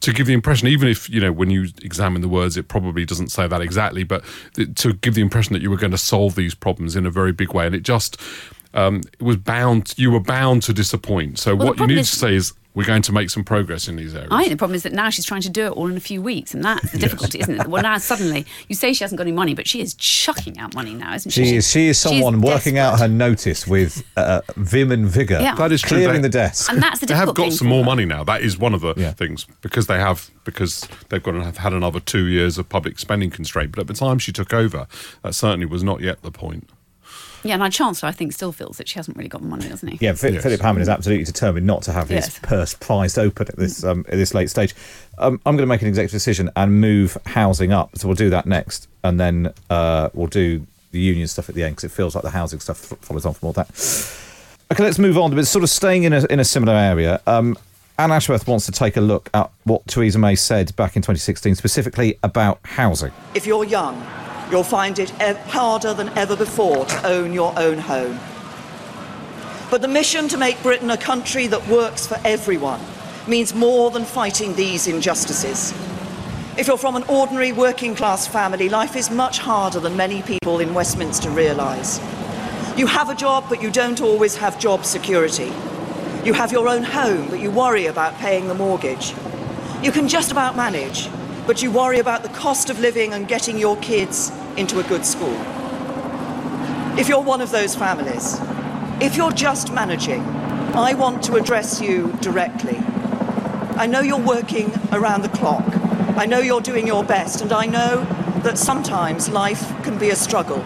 to 0.00 0.12
give 0.12 0.26
the 0.26 0.34
impression, 0.34 0.68
even 0.68 0.88
if, 0.88 1.08
you 1.08 1.20
know, 1.20 1.32
when 1.32 1.50
you 1.50 1.68
examine 1.82 2.22
the 2.22 2.28
words, 2.28 2.56
it 2.56 2.68
probably 2.68 3.04
doesn't 3.04 3.28
say 3.28 3.46
that 3.46 3.60
exactly, 3.60 4.04
but 4.04 4.24
to 4.74 4.92
give 4.92 5.14
the 5.14 5.22
impression 5.22 5.52
that 5.52 5.62
you 5.62 5.70
were 5.70 5.76
going 5.76 5.92
to 5.92 5.98
solve 5.98 6.34
these 6.34 6.54
problems 6.54 6.96
in 6.96 7.06
a 7.06 7.10
very 7.10 7.32
big 7.32 7.52
way. 7.54 7.66
And 7.66 7.74
it 7.74 7.82
just, 7.82 8.20
um, 8.74 9.00
it 9.18 9.22
was 9.22 9.36
bound, 9.36 9.94
you 9.96 10.10
were 10.10 10.20
bound 10.20 10.62
to 10.64 10.72
disappoint. 10.72 11.38
So 11.38 11.54
Well, 11.54 11.68
what 11.68 11.78
you 11.80 11.86
need 11.86 11.98
is- 11.98 12.10
to 12.10 12.16
say 12.16 12.34
is, 12.34 12.52
we're 12.72 12.84
going 12.86 13.02
to 13.02 13.12
make 13.12 13.30
some 13.30 13.42
progress 13.42 13.88
in 13.88 13.96
these 13.96 14.14
areas. 14.14 14.28
I 14.30 14.38
think 14.42 14.50
the 14.52 14.56
problem 14.56 14.76
is 14.76 14.84
that 14.84 14.92
now 14.92 15.10
she's 15.10 15.24
trying 15.24 15.40
to 15.40 15.50
do 15.50 15.66
it 15.66 15.70
all 15.70 15.88
in 15.88 15.96
a 15.96 16.00
few 16.00 16.22
weeks, 16.22 16.54
and 16.54 16.62
that's 16.62 16.92
the 16.92 16.98
difficulty, 16.98 17.40
isn't 17.40 17.60
it? 17.60 17.66
Well, 17.66 17.82
now 17.82 17.98
suddenly 18.12 18.46
you 18.68 18.76
say 18.76 18.92
she 18.92 19.02
hasn't 19.02 19.18
got 19.18 19.22
any 19.24 19.32
money, 19.32 19.54
but 19.54 19.66
she 19.66 19.80
is 19.80 19.92
chucking 19.94 20.56
out 20.56 20.72
money 20.76 20.94
now, 20.94 21.14
isn't 21.16 21.32
she? 21.32 21.46
She 21.46 21.56
is, 21.56 21.68
she 21.68 21.88
is 21.88 21.98
someone 21.98 22.40
working 22.40 22.78
out 22.78 23.00
her 23.00 23.08
notice 23.08 23.66
with 23.66 24.04
uh, 24.16 24.42
vim 24.56 24.92
and 24.92 25.08
vigour, 25.08 25.40
Yeah. 25.40 25.56
That 25.56 25.72
is 25.72 25.82
true. 25.82 25.96
clearing 25.96 26.22
They- 26.22 26.28
the 26.28 26.32
desk. 26.32 26.70
and 26.70 26.80
that's 26.80 27.00
the 27.00 27.06
they 27.10 27.14
have 27.16 27.26
got 27.34 27.36
thing 27.42 27.50
some 27.50 27.66
more 27.66 27.80
her. 27.82 27.86
money 27.90 28.04
now. 28.04 28.22
That 28.22 28.40
is 28.42 28.56
one 28.56 28.72
of 28.72 28.82
the 28.82 28.94
Yeah. 28.96 29.14
things 29.14 29.48
because 29.62 29.88
they 29.88 29.98
have 29.98 30.30
because 30.44 30.86
they've 31.08 31.22
got 31.22 31.32
to 31.32 31.42
have 31.42 31.56
had 31.56 31.72
another 31.72 31.98
two 31.98 32.26
years 32.28 32.56
of 32.56 32.68
public 32.68 33.00
spending 33.00 33.30
constraint. 33.30 33.72
But 33.72 33.80
at 33.80 33.86
the 33.88 33.94
time 33.94 34.20
she 34.20 34.30
took 34.30 34.54
over, 34.54 34.86
that 35.24 35.34
certainly 35.34 35.66
was 35.66 35.82
not 35.82 36.02
yet 36.02 36.22
the 36.22 36.30
point. 36.30 36.70
Yeah, 37.42 37.54
and 37.54 37.62
our 37.62 37.70
chancellor, 37.70 38.08
I 38.08 38.12
think, 38.12 38.32
still 38.32 38.52
feels 38.52 38.76
that 38.78 38.88
she 38.88 38.96
hasn't 38.98 39.16
really 39.16 39.28
got 39.28 39.40
the 39.40 39.48
money, 39.48 39.68
doesn't 39.68 39.88
he? 39.88 39.98
Yeah, 40.04 40.12
Philip, 40.12 40.34
Yes. 40.34 40.42
Philip 40.42 40.60
Hammond 40.60 40.82
is 40.82 40.88
absolutely 40.88 41.24
determined 41.24 41.66
not 41.66 41.82
to 41.84 41.92
have 41.92 42.08
his 42.08 42.26
Yes. 42.26 42.38
purse 42.42 42.74
prised 42.74 43.18
open 43.18 43.48
at 43.48 43.56
this 43.56 43.82
um, 43.84 44.04
at 44.08 44.14
this 44.14 44.34
late 44.34 44.50
stage. 44.50 44.74
Um, 45.18 45.40
I'm 45.46 45.56
going 45.56 45.66
to 45.66 45.72
make 45.72 45.82
an 45.82 45.88
executive 45.88 46.12
decision 46.12 46.50
and 46.56 46.80
move 46.80 47.16
housing 47.26 47.72
up, 47.72 47.96
so 47.96 48.08
we'll 48.08 48.14
do 48.14 48.30
that 48.30 48.46
next, 48.46 48.88
and 49.04 49.18
then 49.18 49.52
uh, 49.70 50.10
we'll 50.12 50.26
do 50.26 50.66
the 50.92 51.00
union 51.00 51.26
stuff 51.28 51.48
at 51.48 51.54
the 51.54 51.62
end 51.62 51.76
because 51.76 51.84
it 51.84 51.92
feels 51.94 52.14
like 52.14 52.24
the 52.24 52.30
housing 52.30 52.58
stuff 52.60 52.78
follows 52.78 53.24
on 53.24 53.32
from 53.34 53.46
all 53.46 53.52
that. 53.52 53.68
Okay, 54.72 54.82
let's 54.84 54.98
move 54.98 55.16
on. 55.18 55.34
But 55.34 55.46
sort 55.46 55.62
of 55.64 55.70
staying 55.70 56.04
in 56.04 56.12
a 56.12 56.24
in 56.26 56.40
a 56.40 56.44
similar 56.44 56.74
area. 56.74 57.20
Um, 57.26 57.56
Anne 57.98 58.12
Ashworth 58.12 58.46
wants 58.48 58.64
to 58.66 58.72
take 58.72 58.96
a 58.96 59.00
look 59.00 59.28
at 59.34 59.50
what 59.64 59.86
Theresa 59.86 60.18
May 60.18 60.34
said 60.34 60.74
back 60.76 60.96
in 60.96 61.02
2016, 61.02 61.54
specifically 61.54 62.18
about 62.22 62.58
housing. 62.64 63.12
If 63.34 63.46
you're 63.46 63.64
young, 63.64 64.00
you'll 64.50 64.64
find 64.64 64.98
it 64.98 65.12
e- 65.22 65.34
harder 65.48 65.94
than 65.94 66.08
ever 66.18 66.36
before 66.36 66.84
to 66.86 67.06
own 67.06 67.32
your 67.32 67.56
own 67.58 67.78
home. 67.78 68.18
But 69.70 69.82
the 69.82 69.88
mission 69.88 70.26
to 70.28 70.36
make 70.36 70.60
Britain 70.62 70.90
a 70.90 70.96
country 70.96 71.46
that 71.46 71.66
works 71.68 72.06
for 72.06 72.18
everyone 72.24 72.80
means 73.28 73.54
more 73.54 73.90
than 73.90 74.04
fighting 74.04 74.54
these 74.54 74.88
injustices. 74.88 75.72
If 76.58 76.66
you're 76.66 76.76
from 76.76 76.96
an 76.96 77.04
ordinary 77.04 77.52
working 77.52 77.94
class 77.94 78.26
family, 78.26 78.68
life 78.68 78.96
is 78.96 79.10
much 79.10 79.38
harder 79.38 79.78
than 79.78 79.96
many 79.96 80.22
people 80.22 80.58
in 80.58 80.74
Westminster 80.74 81.30
realise. 81.30 82.00
You 82.76 82.86
have 82.86 83.08
a 83.08 83.14
job, 83.14 83.44
but 83.48 83.62
you 83.62 83.70
don't 83.70 84.00
always 84.00 84.36
have 84.36 84.58
job 84.58 84.84
security. 84.84 85.52
You 86.24 86.32
have 86.34 86.50
your 86.50 86.68
own 86.68 86.82
home, 86.82 87.28
but 87.28 87.38
you 87.40 87.50
worry 87.50 87.86
about 87.86 88.14
paying 88.18 88.48
the 88.48 88.54
mortgage. 88.54 89.14
You 89.82 89.92
can 89.92 90.08
just 90.08 90.32
about 90.32 90.56
manage, 90.56 91.08
but 91.46 91.62
you 91.62 91.70
worry 91.70 91.98
about 92.00 92.22
the 92.22 92.28
cost 92.30 92.68
of 92.68 92.80
living 92.80 93.12
and 93.14 93.28
getting 93.28 93.56
your 93.56 93.76
kids 93.78 94.32
into 94.56 94.80
a 94.80 94.82
good 94.84 95.04
school. 95.04 95.36
If 96.98 97.08
you're 97.08 97.22
one 97.22 97.40
of 97.40 97.50
those 97.50 97.74
families, 97.74 98.38
if 99.00 99.16
you're 99.16 99.32
just 99.32 99.72
managing, 99.72 100.22
I 100.74 100.94
want 100.94 101.22
to 101.24 101.36
address 101.36 101.80
you 101.80 102.12
directly. 102.20 102.76
I 103.76 103.86
know 103.86 104.00
you're 104.00 104.18
working 104.18 104.70
around 104.92 105.22
the 105.22 105.30
clock. 105.30 105.64
I 106.16 106.26
know 106.26 106.40
you're 106.40 106.60
doing 106.60 106.86
your 106.86 107.02
best, 107.02 107.40
and 107.40 107.52
I 107.52 107.64
know 107.64 108.04
that 108.42 108.58
sometimes 108.58 109.30
life 109.30 109.66
can 109.82 109.98
be 109.98 110.10
a 110.10 110.16
struggle. 110.16 110.62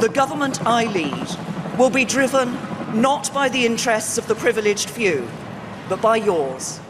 The 0.00 0.10
government 0.12 0.66
I 0.66 0.84
lead 0.84 1.78
will 1.78 1.88
be 1.88 2.04
driven 2.04 2.52
not 3.00 3.32
by 3.32 3.48
the 3.48 3.64
interests 3.64 4.18
of 4.18 4.28
the 4.28 4.34
privileged 4.34 4.90
few, 4.90 5.26
but 5.88 6.02
by 6.02 6.16
yours. 6.16 6.81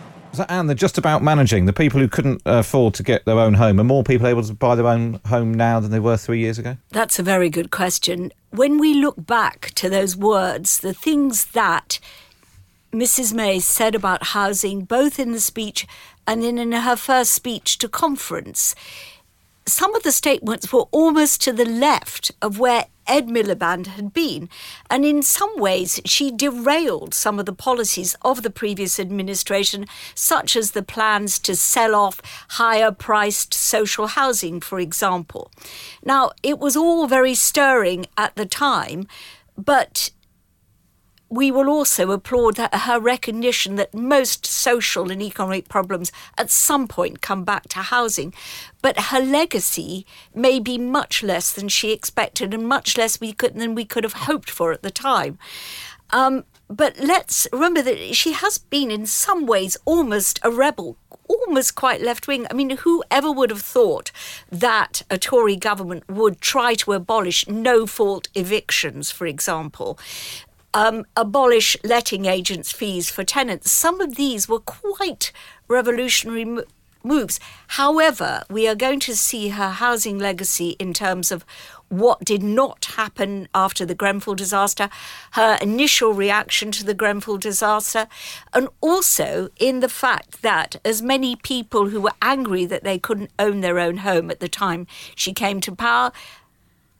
Anne, 0.48 0.66
they're 0.66 0.74
just 0.74 0.98
about 0.98 1.22
managing. 1.22 1.66
The 1.66 1.72
people 1.72 2.00
who 2.00 2.08
couldn't 2.08 2.42
afford 2.44 2.94
to 2.94 3.02
get 3.02 3.24
their 3.24 3.38
own 3.38 3.54
home 3.54 3.78
are 3.80 3.84
more 3.84 4.02
people 4.02 4.26
able 4.26 4.42
to 4.42 4.54
buy 4.54 4.74
their 4.74 4.86
own 4.86 5.20
home 5.26 5.52
now 5.52 5.80
than 5.80 5.90
they 5.90 6.00
were 6.00 6.16
three 6.16 6.38
years 6.38 6.58
ago? 6.58 6.76
That's 6.90 7.18
a 7.18 7.22
very 7.22 7.50
good 7.50 7.70
question. 7.70 8.32
When 8.50 8.78
we 8.78 8.94
look 8.94 9.26
back 9.26 9.72
to 9.76 9.88
those 9.88 10.16
words, 10.16 10.80
the 10.80 10.94
things 10.94 11.46
that 11.46 11.98
Mrs. 12.92 13.32
May 13.32 13.58
said 13.58 13.94
about 13.94 14.28
housing, 14.28 14.82
both 14.84 15.18
in 15.18 15.32
the 15.32 15.40
speech 15.40 15.86
and 16.26 16.44
in, 16.44 16.58
in 16.58 16.72
her 16.72 16.96
first 16.96 17.32
speech 17.32 17.78
to 17.78 17.88
conference, 17.88 18.74
some 19.66 19.94
of 19.94 20.02
the 20.02 20.12
statements 20.12 20.72
were 20.72 20.86
almost 20.90 21.40
to 21.42 21.52
the 21.52 21.64
left 21.64 22.32
of 22.42 22.58
where 22.58 22.86
Ed 23.12 23.28
Miliband 23.28 23.88
had 23.88 24.14
been. 24.14 24.48
And 24.88 25.04
in 25.04 25.22
some 25.22 25.54
ways, 25.58 26.00
she 26.06 26.30
derailed 26.30 27.12
some 27.12 27.38
of 27.38 27.44
the 27.44 27.52
policies 27.52 28.16
of 28.22 28.42
the 28.42 28.48
previous 28.48 28.98
administration, 28.98 29.84
such 30.14 30.56
as 30.56 30.70
the 30.70 30.82
plans 30.82 31.38
to 31.40 31.54
sell 31.54 31.94
off 31.94 32.22
higher 32.52 32.90
priced 32.90 33.52
social 33.52 34.06
housing, 34.06 34.62
for 34.62 34.80
example. 34.80 35.50
Now, 36.02 36.30
it 36.42 36.58
was 36.58 36.74
all 36.74 37.06
very 37.06 37.34
stirring 37.34 38.06
at 38.16 38.34
the 38.34 38.46
time, 38.46 39.06
but 39.58 40.10
we 41.32 41.50
will 41.50 41.70
also 41.70 42.10
applaud 42.10 42.58
her 42.58 43.00
recognition 43.00 43.76
that 43.76 43.94
most 43.94 44.44
social 44.44 45.10
and 45.10 45.22
economic 45.22 45.66
problems 45.66 46.12
at 46.36 46.50
some 46.50 46.86
point 46.86 47.22
come 47.22 47.42
back 47.42 47.70
to 47.70 47.78
housing. 47.78 48.34
But 48.82 49.04
her 49.04 49.18
legacy 49.18 50.04
may 50.34 50.60
be 50.60 50.76
much 50.76 51.22
less 51.22 51.50
than 51.50 51.68
she 51.70 51.90
expected 51.90 52.52
and 52.52 52.68
much 52.68 52.98
less 52.98 53.18
we 53.18 53.32
could, 53.32 53.54
than 53.54 53.74
we 53.74 53.86
could 53.86 54.04
have 54.04 54.12
hoped 54.12 54.50
for 54.50 54.72
at 54.72 54.82
the 54.82 54.90
time. 54.90 55.38
Um, 56.10 56.44
but 56.68 56.98
let's 56.98 57.48
remember 57.50 57.80
that 57.80 58.14
she 58.14 58.32
has 58.32 58.58
been, 58.58 58.90
in 58.90 59.06
some 59.06 59.46
ways, 59.46 59.78
almost 59.86 60.38
a 60.42 60.50
rebel, 60.50 60.98
almost 61.28 61.74
quite 61.74 62.02
left 62.02 62.28
wing. 62.28 62.46
I 62.50 62.54
mean, 62.54 62.76
whoever 62.76 63.32
would 63.32 63.48
have 63.48 63.62
thought 63.62 64.12
that 64.50 65.02
a 65.08 65.16
Tory 65.16 65.56
government 65.56 66.04
would 66.10 66.42
try 66.42 66.74
to 66.74 66.92
abolish 66.92 67.48
no 67.48 67.86
fault 67.86 68.28
evictions, 68.34 69.10
for 69.10 69.26
example? 69.26 69.98
Um, 70.74 71.04
abolish 71.16 71.76
letting 71.84 72.26
agents' 72.26 72.72
fees 72.72 73.10
for 73.10 73.24
tenants. 73.24 73.70
Some 73.70 74.00
of 74.00 74.16
these 74.16 74.48
were 74.48 74.60
quite 74.60 75.32
revolutionary 75.68 76.44
mo- 76.44 76.64
moves. 77.04 77.40
However, 77.68 78.44
we 78.48 78.68
are 78.68 78.74
going 78.74 79.00
to 79.00 79.16
see 79.16 79.48
her 79.48 79.70
housing 79.70 80.18
legacy 80.18 80.76
in 80.78 80.92
terms 80.92 81.32
of 81.32 81.44
what 81.88 82.24
did 82.24 82.42
not 82.42 82.86
happen 82.96 83.48
after 83.54 83.84
the 83.84 83.94
Grenfell 83.94 84.34
disaster, 84.34 84.88
her 85.32 85.58
initial 85.60 86.14
reaction 86.14 86.72
to 86.72 86.84
the 86.84 86.94
Grenfell 86.94 87.36
disaster, 87.36 88.06
and 88.54 88.68
also 88.80 89.50
in 89.58 89.80
the 89.80 89.88
fact 89.88 90.42
that 90.42 90.76
as 90.84 91.02
many 91.02 91.36
people 91.36 91.88
who 91.90 92.00
were 92.00 92.14
angry 92.22 92.64
that 92.64 92.84
they 92.84 92.98
couldn't 92.98 93.30
own 93.38 93.60
their 93.60 93.78
own 93.78 93.98
home 93.98 94.30
at 94.30 94.40
the 94.40 94.48
time 94.48 94.86
she 95.14 95.34
came 95.34 95.60
to 95.60 95.74
power, 95.74 96.12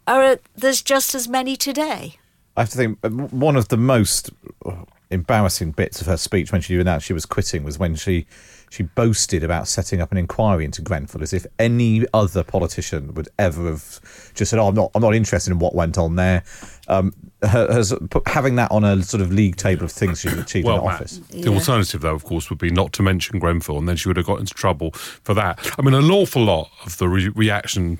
are 0.06 0.38
there's 0.54 0.82
just 0.82 1.14
as 1.14 1.28
many 1.28 1.56
today. 1.56 2.16
I 2.56 2.60
have 2.62 2.70
to 2.70 2.76
think 2.76 2.98
uh, 3.02 3.08
one 3.08 3.56
of 3.56 3.68
the 3.68 3.76
most 3.76 4.30
uh, 4.64 4.84
embarrassing 5.10 5.72
bits 5.72 6.00
of 6.00 6.06
her 6.06 6.16
speech 6.16 6.52
when 6.52 6.60
she 6.60 6.78
announced 6.78 7.06
she 7.06 7.12
was 7.12 7.26
quitting 7.26 7.64
was 7.64 7.78
when 7.78 7.94
she 7.94 8.26
she 8.70 8.82
boasted 8.82 9.44
about 9.44 9.68
setting 9.68 10.00
up 10.00 10.10
an 10.12 10.16
inquiry 10.16 10.64
into 10.64 10.80
Grenfell 10.80 11.22
as 11.22 11.34
if 11.34 11.46
any 11.58 12.06
other 12.14 12.42
politician 12.42 13.12
would 13.12 13.28
ever 13.38 13.66
have 13.66 14.00
just 14.34 14.50
said, 14.50 14.58
"Oh, 14.58 14.68
I'm 14.68 14.74
not 14.74 14.90
I'm 14.94 15.02
not 15.02 15.14
interested 15.14 15.50
in 15.50 15.58
what 15.58 15.74
went 15.74 15.98
on 15.98 16.16
there." 16.16 16.42
Um, 16.88 17.12
her, 17.42 17.70
has 17.72 17.94
put, 18.10 18.26
having 18.28 18.56
that 18.56 18.70
on 18.70 18.84
a 18.84 19.02
sort 19.02 19.20
of 19.20 19.32
league 19.32 19.56
table 19.56 19.84
of 19.84 19.92
things 19.92 20.20
she's 20.20 20.32
achieved 20.32 20.66
Well, 20.66 20.78
in 20.78 20.84
Matt, 20.86 20.94
office. 20.94 21.18
the 21.30 21.48
alternative, 21.48 22.00
though, 22.00 22.14
of 22.14 22.24
course, 22.24 22.48
would 22.50 22.58
be 22.58 22.70
not 22.70 22.92
to 22.94 23.02
mention 23.02 23.38
Grenfell, 23.38 23.78
and 23.78 23.88
then 23.88 23.96
she 23.96 24.08
would 24.08 24.16
have 24.16 24.26
got 24.26 24.40
into 24.40 24.54
trouble 24.54 24.92
for 24.92 25.34
that. 25.34 25.58
I 25.78 25.82
mean, 25.82 25.94
an 25.94 26.10
awful 26.10 26.44
lot 26.44 26.70
of 26.86 26.96
the 26.98 27.08
re- 27.08 27.28
reaction 27.34 27.98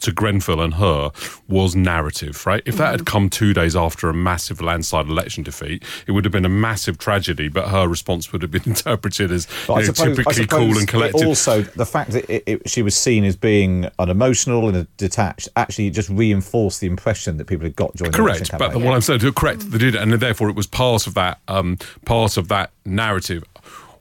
to 0.00 0.12
Grenfell 0.12 0.60
and 0.60 0.74
her 0.74 1.10
was 1.48 1.74
narrative, 1.74 2.46
right? 2.46 2.62
If 2.64 2.76
that 2.76 2.90
had 2.90 3.06
come 3.06 3.28
two 3.30 3.52
days 3.52 3.76
after 3.76 4.08
a 4.08 4.14
massive 4.14 4.60
landslide 4.60 5.06
election 5.06 5.42
defeat, 5.42 5.84
it 6.06 6.12
would 6.12 6.24
have 6.24 6.32
been 6.32 6.44
a 6.44 6.50
massive 6.50 6.98
tragedy, 6.98 7.48
but 7.48 7.68
her 7.68 7.88
response 7.88 8.32
would 8.32 8.42
have 8.42 8.50
been 8.50 8.62
interpreted 8.66 9.30
as 9.30 9.46
you 9.68 9.74
know, 9.74 9.92
typically 9.92 10.46
cool 10.46 10.78
and 10.78 10.88
collected. 10.88 11.26
Also, 11.26 11.62
the 11.62 11.86
fact 11.86 12.12
that 12.12 12.28
it, 12.30 12.42
it, 12.46 12.68
she 12.68 12.82
was 12.82 12.96
seen 12.96 13.24
as 13.24 13.36
being 13.36 13.88
unemotional 13.98 14.68
and 14.68 14.96
detached 14.96 15.48
actually 15.56 15.90
just 15.90 16.08
reinforced 16.08 16.80
the 16.80 16.86
impression 16.86 17.36
that 17.36 17.46
people 17.46 17.64
had 17.64 17.76
got 17.76 17.94
during 17.94 18.12
the 18.12 18.16
Correct, 18.16 18.50
but 18.52 18.58
campaign. 18.58 18.84
what 18.84 18.94
I'm 18.94 19.00
saying, 19.00 19.20
to 19.20 19.32
correct, 19.32 19.70
they 19.70 19.78
did, 19.78 19.94
and 19.94 20.12
therefore 20.12 20.48
it 20.48 20.56
was 20.56 20.66
part 20.66 21.06
of 21.06 21.14
that, 21.14 21.40
um, 21.48 21.78
part 22.04 22.36
of 22.36 22.48
that 22.48 22.70
narrative. 22.84 23.44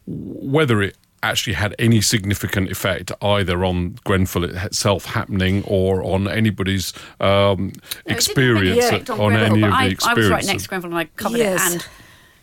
Whether 0.06 0.82
it 0.82 0.96
actually 1.24 1.53
had 1.53 1.75
any 1.79 2.01
significant 2.01 2.69
effect 2.71 3.12
either 3.21 3.63
on 3.65 3.97
Grenfell 4.05 4.43
itself 4.43 5.05
happening 5.05 5.63
or 5.65 6.03
on 6.03 6.27
anybody's 6.27 6.93
um, 7.19 7.74
No, 8.05 8.15
it 8.15 8.25
didn't 8.25 8.38
have 8.38 8.57
any 8.57 8.69
experience 8.77 8.86
effect 8.86 9.09
on, 9.09 9.17
Grenfell, 9.17 9.45
any 9.51 9.62
but 9.62 9.67
of 9.67 9.71
the 9.71 10.05
I. 10.05 10.12
I 10.12 10.13
was 10.13 10.29
right 10.29 10.45
next 10.45 10.63
to 10.63 10.69
Grenfell 10.69 10.89
and 10.91 11.00
I 11.00 11.05
covered 11.15 11.38
Yes. 11.39 11.67
it 11.67 11.74
and 11.74 11.88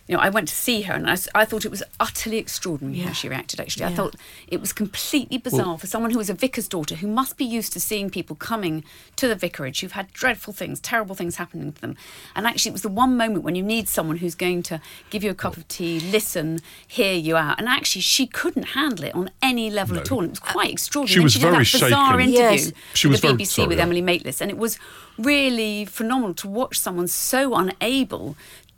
you 0.07 0.15
know, 0.15 0.21
I 0.21 0.29
went 0.29 0.47
to 0.49 0.55
see 0.55 0.83
her 0.83 0.93
and 0.93 1.09
I 1.09 1.45
thought 1.45 1.65
it 1.65 1.71
was 1.71 1.81
utterly 1.99 2.37
extraordinary 2.37 2.99
how 2.99 3.11
she 3.13 3.27
reacted, 3.27 3.59
actually. 3.59 3.85
I 3.85 3.93
thought 3.93 4.15
it 4.47 4.61
was 4.61 4.71
completely 4.71 5.39
bizarre 5.39 5.79
for 5.79 5.87
someone 5.87 6.11
who 6.11 6.19
was 6.19 6.29
a 6.29 6.35
vicar's 6.35 6.67
daughter 6.67 6.95
who 6.95 7.07
must 7.07 7.37
be 7.37 7.45
used 7.45 7.73
to 7.73 7.79
seeing 7.79 8.11
people 8.11 8.35
coming 8.35 8.83
to 9.15 9.27
the 9.27 9.33
vicarage 9.35 9.81
who've 9.81 9.93
had 9.93 10.13
dreadful 10.13 10.53
things, 10.53 10.79
terrible 10.79 11.15
things 11.15 11.37
happening 11.37 11.73
to 11.73 11.81
them. 11.81 11.95
And 12.35 12.45
actually, 12.45 12.69
it 12.69 12.73
was 12.73 12.83
the 12.83 12.89
one 12.89 13.17
moment 13.17 13.43
when 13.43 13.55
you 13.55 13.63
need 13.63 13.87
someone 13.87 14.17
who's 14.17 14.35
going 14.35 14.61
to 14.63 14.79
give 15.09 15.23
you 15.23 15.31
a 15.31 15.35
cup 15.35 15.57
of 15.57 15.67
tea, 15.67 15.99
listen, 15.99 16.59
hear 16.87 17.13
you 17.13 17.35
out. 17.35 17.57
And 17.57 17.67
actually, 17.67 18.01
she 18.03 18.27
couldn't 18.27 18.69
handle 18.69 19.05
it 19.05 19.15
on 19.15 19.31
any 19.41 19.71
level 19.71 19.97
at 19.97 20.11
all. 20.11 20.19
And 20.19 20.27
it 20.27 20.31
was 20.31 20.39
uh, 20.39 20.51
quite 20.53 20.71
extraordinary. 20.71 21.13
She 21.15 21.23
was 21.23 21.33
she 21.33 21.39
did 21.39 21.49
very 21.51 21.63
that 21.63 21.71
bizarre 21.71 22.19
shaken. 22.19 22.19
interview 22.35 22.39
Yes. 22.41 22.71
She 22.93 23.07
with 23.07 23.13
was 23.15 23.21
the 23.21 23.27
very- 23.29 23.37
BBC 23.39 23.47
sorry, 23.47 23.67
with 23.69 23.77
yeah. 23.79 23.83
Emily 23.83 24.01
Maitlis, 24.03 24.39
and 24.39 24.51
it 24.51 24.57
was 24.59 24.77
really 25.17 25.85
phenomenal 25.85 26.33
to 26.35 26.47
watch 26.47 26.77
someone 26.77 27.07
so 27.07 27.55
unable 27.55 28.35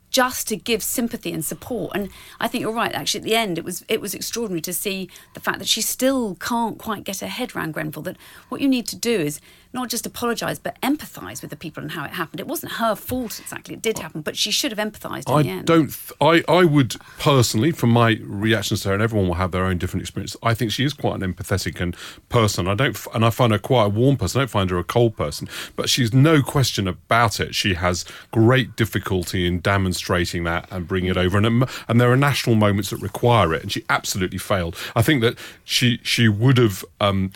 just 0.09 0.47
to 0.47 0.55
give 0.55 0.81
sympathy 0.81 1.31
and 1.31 1.43
support. 1.43 1.91
And 1.93 2.09
I 2.39 2.47
think 2.47 2.61
you're 2.61 2.71
right. 2.71 2.93
Actually, 2.93 3.19
at 3.19 3.23
the 3.25 3.35
end, 3.35 3.57
it 3.57 3.65
was 3.65 3.85
it 3.87 4.01
was 4.01 4.13
extraordinary 4.13 4.61
to 4.61 4.73
see 4.73 5.09
the 5.33 5.39
fact 5.39 5.59
that 5.59 5.67
she 5.67 5.81
still 5.81 6.35
can't 6.35 6.77
quite 6.77 7.03
get 7.03 7.19
her 7.19 7.27
head 7.27 7.55
around 7.55 7.73
Grenfell. 7.73 8.03
That 8.03 8.17
what 8.49 8.61
you 8.61 8.67
need 8.67 8.87
to 8.87 8.95
do 8.95 9.19
is 9.19 9.41
not 9.73 9.89
just 9.89 10.05
apologise, 10.05 10.59
but 10.59 10.79
empathise 10.81 11.41
with 11.41 11.49
the 11.49 11.55
people 11.55 11.81
and 11.83 11.91
how 11.91 12.03
it 12.05 12.11
happened. 12.11 12.39
It 12.39 12.47
wasn't 12.47 12.73
her 12.73 12.95
fault 12.95 13.39
exactly; 13.39 13.73
it 13.75 13.81
did 13.81 13.99
happen, 13.99 14.21
but 14.21 14.37
she 14.37 14.51
should 14.51 14.71
have 14.71 14.79
empathised 14.79 15.27
in 15.29 15.35
I 15.35 15.43
the 15.43 15.49
end. 15.49 15.65
don't. 15.65 15.87
Th- 15.87 16.11
I 16.21 16.43
I 16.51 16.63
would 16.65 16.95
personally, 17.19 17.71
from 17.71 17.89
my 17.91 18.19
reactions 18.23 18.81
to 18.81 18.89
her, 18.89 18.93
and 18.93 19.03
everyone 19.03 19.27
will 19.27 19.35
have 19.35 19.51
their 19.51 19.65
own 19.65 19.77
different 19.77 20.01
experience. 20.03 20.35
I 20.43 20.53
think 20.53 20.71
she 20.71 20.83
is 20.85 20.93
quite 20.93 21.21
an 21.21 21.33
empathetic 21.33 21.79
and 21.81 21.95
person. 22.29 22.67
I 22.67 22.75
don't, 22.75 22.95
f- 22.95 23.07
and 23.13 23.25
I 23.25 23.29
find 23.29 23.51
her 23.51 23.59
quite 23.59 23.85
a 23.85 23.89
warm 23.89 24.17
person. 24.17 24.39
I 24.39 24.41
don't 24.43 24.49
find 24.49 24.69
her 24.69 24.77
a 24.77 24.83
cold 24.83 25.15
person, 25.15 25.47
but 25.75 25.89
she's 25.89 26.13
no 26.13 26.41
question 26.41 26.87
about 26.87 27.39
it. 27.39 27.55
She 27.55 27.73
has 27.75 28.05
great 28.31 28.75
difficulty 28.75 29.45
in 29.47 29.59
demonstrating 29.59 30.43
that 30.45 30.67
and 30.71 30.87
bringing 30.87 31.11
it 31.11 31.17
over, 31.17 31.37
and 31.37 31.65
and 31.87 32.01
there 32.01 32.11
are 32.11 32.17
national 32.17 32.55
moments 32.55 32.89
that 32.89 32.97
require 32.97 33.53
it, 33.53 33.63
and 33.63 33.71
she 33.71 33.83
absolutely 33.89 34.37
failed. 34.37 34.75
I 34.95 35.01
think 35.01 35.21
that 35.21 35.37
she 35.63 35.99
she 36.03 36.27
would 36.27 36.57
have. 36.57 36.83
Um, 36.99 37.31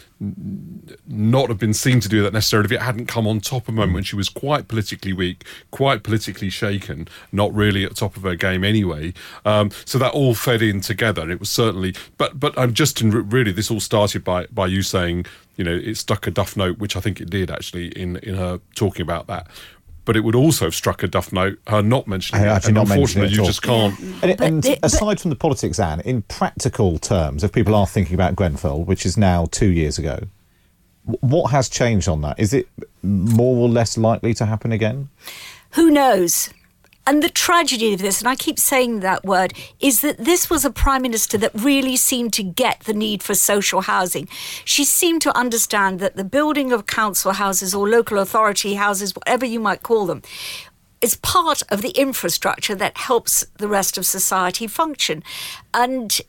not 1.08 1.50
have 1.50 1.58
been 1.58 1.74
seen 1.74 2.00
to 2.00 2.08
do 2.08 2.22
that 2.22 2.32
necessarily 2.32 2.66
if 2.66 2.72
it 2.72 2.82
hadn't 2.82 3.08
come 3.08 3.26
on 3.26 3.40
top 3.40 3.64
of 3.64 3.70
a 3.70 3.72
moment 3.72 3.94
when 3.94 4.04
she 4.04 4.16
was 4.16 4.30
quite 4.30 4.68
politically 4.68 5.14
weak, 5.14 5.44
quite 5.72 6.04
politically 6.04 6.50
shaken, 6.50 7.08
not 7.32 7.54
really 7.54 7.84
at 7.84 7.90
the 7.90 7.96
top 7.96 8.16
of 8.16 8.24
her 8.24 8.36
game 8.36 8.64
anyway. 8.64 9.14
Um, 9.46 9.72
so 9.86 9.98
that 9.98 10.14
all 10.14 10.36
fed 10.36 10.62
in 10.62 10.80
together. 10.82 11.30
It 11.32 11.40
was 11.40 11.50
certainly, 11.50 11.96
but 12.18 12.40
but 12.40 12.58
I'm 12.58 12.74
just 12.74 13.02
in 13.02 13.30
really 13.30 13.52
this 13.52 13.72
all 13.72 13.80
started 13.80 14.24
by 14.24 14.46
by 14.48 14.68
you 14.68 14.84
saying 14.84 15.26
you 15.58 15.64
know 15.64 15.76
it 15.76 15.96
stuck 15.96 16.28
a 16.28 16.32
duff 16.32 16.56
note, 16.56 16.78
which 16.78 16.96
I 16.96 17.00
think 17.00 17.20
it 17.20 17.30
did 17.30 17.50
actually 17.50 17.88
in 17.90 18.18
in 18.18 18.36
her 18.36 18.60
talking 18.76 19.02
about 19.02 19.28
that. 19.28 19.48
But 20.12 20.18
it 20.18 20.26
would 20.26 20.36
also 20.36 20.66
have 20.66 20.76
struck 20.76 21.04
a 21.04 21.08
duff 21.08 21.32
note 21.32 21.58
her 21.68 21.82
not 21.82 22.06
mentioning 22.06 22.44
Her 22.44 22.58
it. 22.58 22.66
And 22.66 22.76
not 22.76 22.90
unfortunately, 22.92 23.32
it 23.32 23.36
you 23.36 23.40
all. 23.40 23.46
just 23.48 23.62
can't. 23.64 23.98
And, 23.98 24.20
But 24.20 24.42
and 24.42 24.62
the- 24.62 24.78
but- 24.82 24.86
aside 24.92 25.22
from 25.22 25.30
the 25.30 25.38
politics, 25.38 25.80
Anne, 25.80 26.02
in 26.02 26.24
practical 26.24 26.98
terms, 27.00 27.46
if 27.46 27.54
people 27.54 27.74
are 27.74 27.88
thinking 27.88 28.14
about 28.16 28.36
Grenfell, 28.36 28.84
which 28.84 29.06
is 29.06 29.16
now 29.16 29.48
two 29.52 29.70
years 29.70 29.98
ago, 29.98 30.20
what 31.06 31.52
has 31.52 31.70
changed 31.70 32.10
on 32.10 32.20
that? 32.24 32.38
Is 32.42 32.54
it 32.54 32.68
more 33.02 33.56
or 33.56 33.70
less 33.70 33.98
likely 33.98 34.34
to 34.34 34.46
happen 34.46 34.74
again? 34.74 35.08
Who 35.76 35.90
knows? 35.90 36.50
And 37.08 37.24
the 37.24 37.30
tragedy 37.30 37.94
of 37.94 38.00
this, 38.00 38.20
and 38.20 38.28
I 38.28 38.36
keep 38.36 38.60
saying 38.60 39.00
that 39.00 39.26
word, 39.26 39.54
is 39.80 40.02
that 40.02 40.20
this 40.20 40.50
was 40.50 40.64
a 40.64 40.70
prime 40.70 41.02
minister 41.02 41.38
that 41.40 41.52
really 41.54 41.98
seemed 41.98 42.32
to 42.34 42.44
get 42.44 42.82
the 42.82 42.94
need 42.94 43.24
for 43.24 43.34
social 43.34 43.82
housing. 43.82 44.28
She 44.66 44.86
seemed 44.86 45.22
to 45.24 45.36
understand 45.36 46.00
that 46.00 46.16
the 46.16 46.24
building 46.24 46.72
of 46.72 46.86
council 46.86 47.34
houses 47.34 47.74
or 47.74 47.90
local 47.90 48.20
authority 48.20 48.76
houses, 48.76 49.16
whatever 49.16 49.46
you 49.46 49.60
might 49.60 49.82
call 49.82 50.06
them, 50.06 50.22
is 51.02 51.16
part 51.16 51.64
of 51.70 51.82
the 51.82 51.90
infrastructure 51.90 52.76
that 52.76 52.96
helps 52.98 53.46
the 53.58 53.68
rest 53.68 53.98
of 53.98 54.06
society 54.06 54.68
function. 54.68 55.24
And 55.74 56.22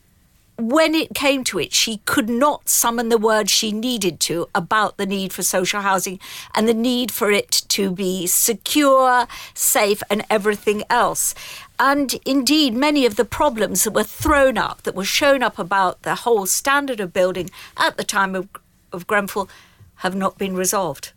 when 0.69 0.95
it 0.95 1.13
came 1.13 1.43
to 1.45 1.59
it, 1.59 1.73
she 1.73 1.97
could 2.05 2.29
not 2.29 2.69
summon 2.69 3.09
the 3.09 3.17
words 3.17 3.51
she 3.51 3.71
needed 3.71 4.19
to 4.21 4.47
about 4.55 4.97
the 4.97 5.05
need 5.05 5.33
for 5.33 5.43
social 5.43 5.81
housing 5.81 6.19
and 6.55 6.67
the 6.67 6.73
need 6.73 7.11
for 7.11 7.31
it 7.31 7.63
to 7.69 7.91
be 7.91 8.27
secure, 8.27 9.27
safe, 9.53 10.01
and 10.09 10.25
everything 10.29 10.83
else. 10.89 11.35
And 11.79 12.13
indeed, 12.25 12.73
many 12.73 13.05
of 13.05 13.15
the 13.15 13.25
problems 13.25 13.83
that 13.83 13.91
were 13.91 14.03
thrown 14.03 14.57
up, 14.57 14.83
that 14.83 14.95
were 14.95 15.03
shown 15.03 15.43
up 15.43 15.59
about 15.59 16.03
the 16.03 16.15
whole 16.15 16.45
standard 16.45 16.99
of 16.99 17.13
building 17.13 17.49
at 17.77 17.97
the 17.97 18.03
time 18.03 18.35
of, 18.35 18.47
of 18.91 19.07
Grenfell, 19.07 19.49
have 19.95 20.15
not 20.15 20.37
been 20.37 20.55
resolved. 20.55 21.11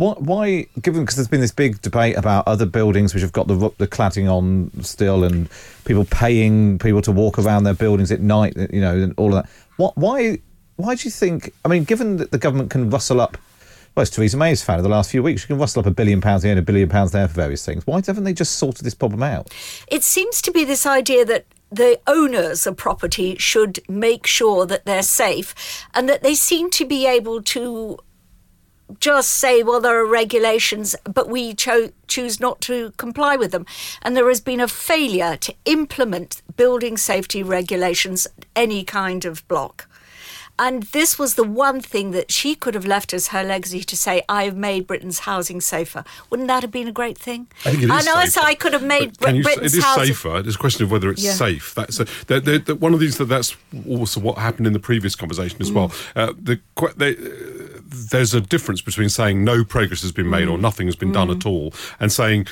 What, 0.00 0.22
why, 0.22 0.66
given 0.80 1.02
because 1.02 1.16
there's 1.16 1.28
been 1.28 1.42
this 1.42 1.52
big 1.52 1.82
debate 1.82 2.16
about 2.16 2.48
other 2.48 2.64
buildings 2.64 3.12
which 3.12 3.20
have 3.20 3.32
got 3.32 3.48
the 3.48 3.70
the 3.76 3.86
cladding 3.86 4.32
on 4.32 4.70
still, 4.82 5.24
and 5.24 5.46
people 5.84 6.06
paying 6.06 6.78
people 6.78 7.02
to 7.02 7.12
walk 7.12 7.38
around 7.38 7.64
their 7.64 7.74
buildings 7.74 8.10
at 8.10 8.20
night, 8.20 8.56
you 8.72 8.80
know, 8.80 8.96
and 8.96 9.12
all 9.18 9.26
of 9.26 9.42
that. 9.42 9.50
What, 9.76 9.98
why, 9.98 10.38
why 10.76 10.94
do 10.94 11.04
you 11.04 11.10
think? 11.10 11.52
I 11.66 11.68
mean, 11.68 11.84
given 11.84 12.16
that 12.16 12.30
the 12.30 12.38
government 12.38 12.70
can 12.70 12.88
rustle 12.88 13.20
up, 13.20 13.36
well, 13.94 14.00
as 14.00 14.08
Theresa 14.08 14.38
May's 14.38 14.62
found 14.62 14.78
in 14.78 14.84
the 14.84 14.88
last 14.88 15.10
few 15.10 15.22
weeks, 15.22 15.42
she 15.42 15.48
can 15.48 15.58
rustle 15.58 15.80
up 15.80 15.86
a 15.86 15.90
billion 15.90 16.22
pounds 16.22 16.44
here 16.44 16.52
and 16.52 16.58
a 16.58 16.62
billion 16.62 16.88
pounds 16.88 17.12
there 17.12 17.28
for 17.28 17.34
various 17.34 17.66
things. 17.66 17.86
Why 17.86 17.96
haven't 17.96 18.24
they 18.24 18.32
just 18.32 18.56
sorted 18.56 18.86
this 18.86 18.94
problem 18.94 19.22
out? 19.22 19.52
It 19.86 20.02
seems 20.02 20.40
to 20.40 20.50
be 20.50 20.64
this 20.64 20.86
idea 20.86 21.26
that 21.26 21.44
the 21.70 22.00
owners 22.06 22.66
of 22.66 22.78
property 22.78 23.36
should 23.36 23.80
make 23.86 24.26
sure 24.26 24.64
that 24.64 24.86
they're 24.86 25.02
safe 25.02 25.54
and 25.92 26.08
that 26.08 26.22
they 26.22 26.34
seem 26.34 26.70
to 26.70 26.86
be 26.86 27.06
able 27.06 27.42
to 27.42 27.98
just 28.98 29.30
say, 29.30 29.62
well, 29.62 29.80
there 29.80 29.98
are 30.00 30.06
regulations, 30.06 30.96
but 31.04 31.28
we 31.28 31.54
cho- 31.54 31.90
choose 32.08 32.40
not 32.40 32.60
to 32.62 32.92
comply 32.96 33.36
with 33.36 33.52
them. 33.52 33.66
And 34.02 34.16
there 34.16 34.28
has 34.28 34.40
been 34.40 34.60
a 34.60 34.68
failure 34.68 35.36
to 35.36 35.54
implement 35.64 36.42
building 36.56 36.96
safety 36.96 37.42
regulations, 37.42 38.26
any 38.56 38.82
kind 38.84 39.24
of 39.24 39.46
block. 39.48 39.86
And 40.58 40.82
this 40.92 41.18
was 41.18 41.36
the 41.36 41.44
one 41.44 41.80
thing 41.80 42.10
that 42.10 42.30
she 42.30 42.54
could 42.54 42.74
have 42.74 42.84
left 42.84 43.14
as 43.14 43.28
her 43.28 43.42
legacy 43.42 43.82
to 43.82 43.96
say, 43.96 44.20
I 44.28 44.44
have 44.44 44.56
made 44.58 44.86
Britain's 44.86 45.20
housing 45.20 45.58
safer. 45.62 46.04
Wouldn't 46.28 46.48
that 46.48 46.62
have 46.62 46.70
been 46.70 46.86
a 46.86 46.92
great 46.92 47.16
thing? 47.16 47.46
I 47.64 47.70
think 47.70 47.84
it 47.84 47.86
is 47.86 47.90
I 47.90 48.02
know 48.02 48.22
safer. 48.26 48.46
I 48.46 48.54
could 48.54 48.74
have 48.74 48.82
made 48.82 49.18
can 49.18 49.36
you- 49.36 49.42
Britain's 49.42 49.72
it 49.72 49.78
is 49.78 49.84
housing 49.84 50.08
safer. 50.08 50.36
It's 50.40 50.56
a 50.56 50.58
question 50.58 50.84
of 50.84 50.90
whether 50.90 51.08
it's 51.10 51.24
Yeah. 51.24 51.32
safe. 51.32 51.74
That's 51.74 51.98
a, 52.00 52.06
they're, 52.26 52.40
they're, 52.40 52.58
they're- 52.58 52.74
one 52.74 52.92
of 52.92 53.00
these. 53.00 53.16
That 53.16 53.24
that's 53.30 53.56
also 53.88 54.20
what 54.20 54.36
happened 54.36 54.66
in 54.66 54.74
the 54.74 54.78
previous 54.80 55.14
conversation 55.16 55.56
as 55.62 55.72
well. 55.72 55.88
Mm. 55.88 56.28
Uh, 56.28 56.32
the 56.38 56.60
they, 56.98 57.14
there's 57.90 58.34
a 58.34 58.40
difference 58.40 58.80
between 58.82 59.08
saying 59.08 59.44
no 59.44 59.64
progress 59.64 60.02
has 60.02 60.12
been 60.12 60.30
made 60.30 60.48
Mm. 60.48 60.52
or 60.52 60.58
nothing 60.58 60.86
has 60.86 60.96
been 60.96 61.12
done 61.12 61.30
at 61.30 61.44
all, 61.44 61.74
and 61.98 62.10
saying 62.12 62.46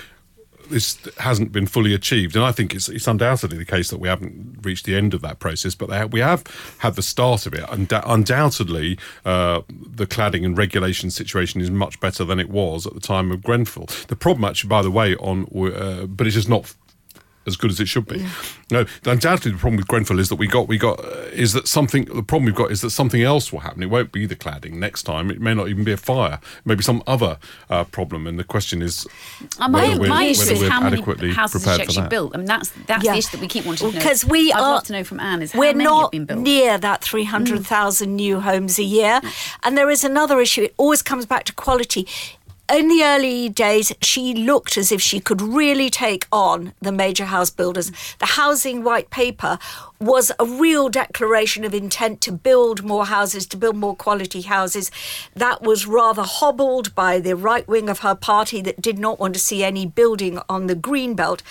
this 0.71 0.99
hasn't 1.19 1.51
been 1.51 1.67
fully 1.67 1.95
achieved. 1.95 2.37
And 2.37 2.45
I 2.45 2.53
think 2.53 2.75
it's, 2.75 2.91
it's 2.91 3.07
undoubtedly 3.07 3.57
the 3.57 3.65
case 3.65 3.89
that 3.89 3.99
we 3.99 4.09
haven't 4.09 4.59
reached 4.63 4.85
the 4.85 4.95
end 4.97 5.15
of 5.15 5.23
that 5.23 5.39
process, 5.39 5.75
but 5.75 6.11
we 6.13 6.21
have 6.21 6.45
had 6.79 6.95
the 6.95 7.03
start 7.03 7.47
of 7.47 7.55
it. 7.55 7.65
Unda- 7.71 8.03
undoubtedly, 8.07 8.99
uh, 9.25 9.63
the 9.71 10.07
cladding 10.07 10.45
and 10.45 10.59
regulation 10.59 11.11
situation 11.11 11.63
is 11.63 11.71
much 11.71 11.99
better 12.01 12.23
than 12.23 12.39
it 12.39 12.51
was 12.51 12.87
at 12.87 12.93
the 12.93 13.01
time 13.01 13.31
of 13.33 13.43
Grenfell. 13.43 13.87
The 14.09 14.17
problem, 14.17 14.45
actually, 14.45 14.69
by 14.69 14.83
the 14.83 14.91
way, 14.91 15.17
on 15.17 15.47
uh, 15.75 16.05
but 16.07 16.27
it's 16.27 16.37
just 16.37 16.51
not 16.51 16.75
as 17.49 17.57
good 17.57 17.71
as 17.73 17.81
it 17.81 17.89
should 17.89 18.07
be. 18.07 18.25
No, 18.71 18.85
undoubtedly 19.05 19.53
the 19.53 19.59
problem 19.59 19.77
with 19.79 19.89
Grenfell 19.89 20.19
is 20.21 20.29
that 20.29 20.37
we 20.37 20.47
got 20.47 20.69
we 20.69 20.79
got 20.79 21.01
uh, 21.05 21.09
is 21.33 21.53
that 21.55 21.67
something 21.67 22.05
the 22.05 22.23
problem 22.23 22.45
we've 22.47 22.55
got 22.55 22.71
is 22.71 22.81
that 22.83 22.91
something 22.91 23.23
else 23.23 23.53
will 23.53 23.61
happen. 23.61 23.83
It 23.83 23.91
won't 23.91 24.13
be 24.13 24.27
the 24.27 24.37
cladding 24.37 24.75
next 24.75 25.03
time. 25.03 25.31
It 25.31 25.41
may 25.41 25.55
not 25.55 25.69
even 25.69 25.83
be 25.85 25.93
a 25.93 25.97
fire. 25.97 26.39
Maybe 26.65 26.83
some 26.83 27.03
other 27.07 27.39
uh, 27.71 27.85
problem. 27.85 28.27
And 28.29 28.39
the 28.39 28.45
question 28.45 28.83
is 28.83 29.07
Uh, 29.59 29.69
my 29.69 29.97
we're, 29.99 30.09
my 30.09 30.25
issue 30.25 30.53
is 30.53 30.61
we're 30.61 30.71
how 30.71 30.81
many 30.81 31.01
houses 31.33 31.63
prepared 31.63 31.81
are 31.81 31.83
actually 31.83 32.09
built. 32.09 32.35
I 32.35 32.39
mean, 32.39 32.47
that's 32.47 32.71
that's 32.87 33.05
Yeah. 33.05 33.13
the 33.13 33.19
issue 33.19 33.33
that 33.33 33.41
we 33.41 33.49
keep 33.49 33.65
wanting 33.67 33.89
to 33.91 33.95
know. 33.95 33.99
Because 33.99 34.25
we 34.25 34.53
I'd 34.53 34.61
are, 34.61 34.75
love 34.75 34.85
to 34.85 34.93
know 34.93 35.05
from 35.05 35.19
Anne 35.21 35.43
is 35.43 35.53
how 35.53 35.59
we're 35.61 35.73
many 35.75 35.85
not 35.85 36.03
have 36.03 36.11
been 36.13 36.27
built. 36.27 36.41
near 36.41 36.79
that 36.79 37.03
300,000 37.03 38.15
new 38.15 38.41
homes 38.41 38.79
a 38.79 38.83
year. 38.83 39.21
And 39.65 39.77
there 39.79 39.91
is 39.91 40.05
another 40.05 40.41
issue. 40.41 40.63
It 40.63 40.75
always 40.77 41.03
comes 41.03 41.27
back 41.27 41.45
to 41.45 41.53
quality. 41.55 42.07
In 42.71 42.89
the 42.89 43.03
early 43.03 43.49
days, 43.49 43.95
she 44.03 44.35
looked 44.35 44.77
as 44.77 44.93
if 44.93 45.01
she 45.01 45.21
could 45.21 45.41
really 45.41 45.89
take 45.89 46.27
on 46.31 46.75
the 46.83 46.93
major 46.93 47.25
house 47.25 47.49
builders. 47.49 47.91
The 48.19 48.27
housing 48.27 48.85
white 48.85 49.09
paper 49.09 49.59
was 50.01 50.31
a 50.39 50.45
real 50.45 50.89
declaration 50.89 51.65
of 51.65 51.75
intent 51.75 52.21
to 52.21 52.33
build 52.33 52.85
more 52.85 53.07
houses, 53.07 53.47
to 53.47 53.57
build 53.57 53.77
more 53.77 53.97
quality 53.97 54.43
houses. 54.43 54.91
That 55.35 55.63
was 55.63 55.87
rather 55.87 56.23
hobbled 56.23 56.95
by 56.95 57.19
the 57.19 57.35
right 57.35 57.67
wing 57.67 57.89
of 57.89 58.01
her 58.01 58.15
party 58.15 58.61
that 58.63 58.81
did 58.81 58.99
not 58.99 59.19
want 59.19 59.35
to 59.35 59.41
see 59.41 59.65
any 59.65 59.87
building 59.87 60.39
on 60.49 60.69
the 60.69 60.77
green 60.77 61.15
belt. 61.15 61.43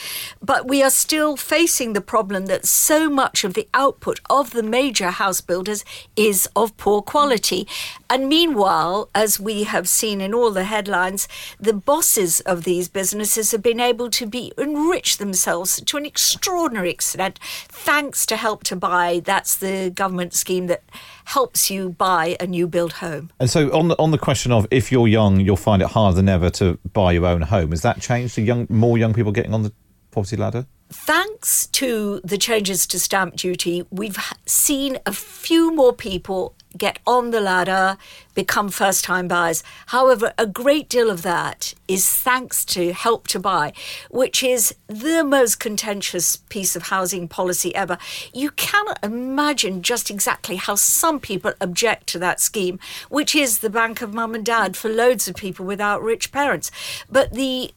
But 0.42 0.68
we 0.68 0.82
are 0.82 0.90
still 0.90 1.36
facing 1.36 1.92
the 1.94 2.02
problem 2.02 2.46
that 2.46 2.66
so 2.66 3.10
much 3.10 3.44
of 3.44 3.54
the 3.54 3.68
output 3.74 4.22
of 4.30 4.52
the 4.52 4.64
major 4.64 5.12
house 5.12 5.42
builders 5.42 5.84
is 6.16 6.48
of 6.56 6.76
poor 6.78 7.02
quality. 7.02 7.68
And 8.10 8.30
meanwhile, 8.30 9.10
as 9.14 9.40
we 9.40 9.64
have 9.64 9.90
seen 9.90 10.22
in 10.22 10.34
all 10.34 10.52
the 10.52 10.64
headlines, 10.64 11.28
the 11.60 11.74
bosses 11.74 12.40
of 12.42 12.64
these 12.64 12.88
businesses 12.88 13.52
have 13.52 13.62
been 13.62 13.82
able 13.82 14.10
to 14.12 14.26
be 14.26 14.54
enrich 14.58 15.18
themselves 15.18 15.82
to 15.82 15.98
an 15.98 16.06
extraordinary 16.06 16.92
extent 16.92 17.40
thanks 17.68 18.26
to 18.28 18.37
help 18.38 18.64
to 18.66 18.76
buy. 18.76 19.22
That's 19.24 19.58
the 19.58 19.92
government 19.94 20.34
scheme 20.34 20.68
that 20.68 20.84
helps 21.26 21.70
you 21.70 21.90
buy 21.90 22.38
a 22.40 22.48
new 22.48 22.68
build 22.68 22.94
home. 22.94 23.32
And 23.40 23.50
so 23.50 23.70
on 23.78 23.90
the 23.90 23.96
on 24.00 24.12
the 24.12 24.18
question 24.18 24.52
of 24.52 24.68
if 24.72 24.92
you're 24.92 25.08
young, 25.08 25.40
you'll 25.40 25.58
find 25.58 25.82
it 25.82 25.90
harder 25.90 26.16
than 26.16 26.30
ever 26.30 26.50
to 26.52 26.80
buy 26.94 27.12
your 27.12 27.26
own 27.26 27.42
home. 27.42 27.72
Has 27.72 27.82
that 27.82 28.02
changed? 28.02 28.38
Are 28.38 28.42
young 28.42 28.68
more 28.70 28.98
young 28.98 29.14
people 29.14 29.32
getting 29.32 29.54
on 29.54 29.64
the 29.64 29.74
poverty 30.12 30.38
ladder? 30.38 30.66
Thanks 30.90 31.68
to 31.68 32.22
the 32.24 32.38
changes 32.38 32.88
to 32.88 33.00
stamp 33.00 33.36
duty, 33.36 33.86
we've 33.92 34.18
seen 34.46 34.98
a 35.06 35.12
few 35.12 35.76
more 35.76 35.92
people 35.92 36.56
get 36.78 37.00
on 37.06 37.32
the 37.32 37.42
ladder, 37.42 37.98
become 38.34 38.70
first 38.70 39.04
time 39.04 39.28
buyers. 39.28 39.64
However, 39.88 40.34
a 40.38 40.46
great 40.46 40.90
deal 40.90 41.10
of 41.10 41.22
that 41.24 41.74
is 41.88 42.10
thanks 42.10 42.64
to 42.66 42.94
Help 42.94 43.28
to 43.30 43.40
Buy, 43.40 43.74
which 44.10 44.44
is 44.44 44.76
the 44.88 45.24
most 45.24 45.60
contentious 45.60 46.36
piece 46.36 46.76
of 46.76 46.84
housing 46.84 47.28
policy 47.28 47.74
ever. 47.76 47.98
You 48.34 48.52
cannot 48.52 49.00
imagine 49.04 49.82
just 49.82 50.10
exactly 50.10 50.58
how 50.58 50.76
some 50.76 51.20
people 51.20 51.54
object 51.60 52.08
to 52.08 52.20
that 52.20 52.40
scheme, 52.40 52.80
which 53.10 53.36
is 53.36 53.60
the 53.60 53.70
bank 53.70 54.02
of 54.02 54.14
mum 54.14 54.36
and 54.36 54.46
dad 54.46 54.78
for 54.78 54.90
loads 54.90 55.28
of 55.28 55.36
people 55.36 55.66
without 55.66 56.02
rich 56.02 56.32
parents. 56.32 56.72
But 57.10 57.34
the 57.34 57.72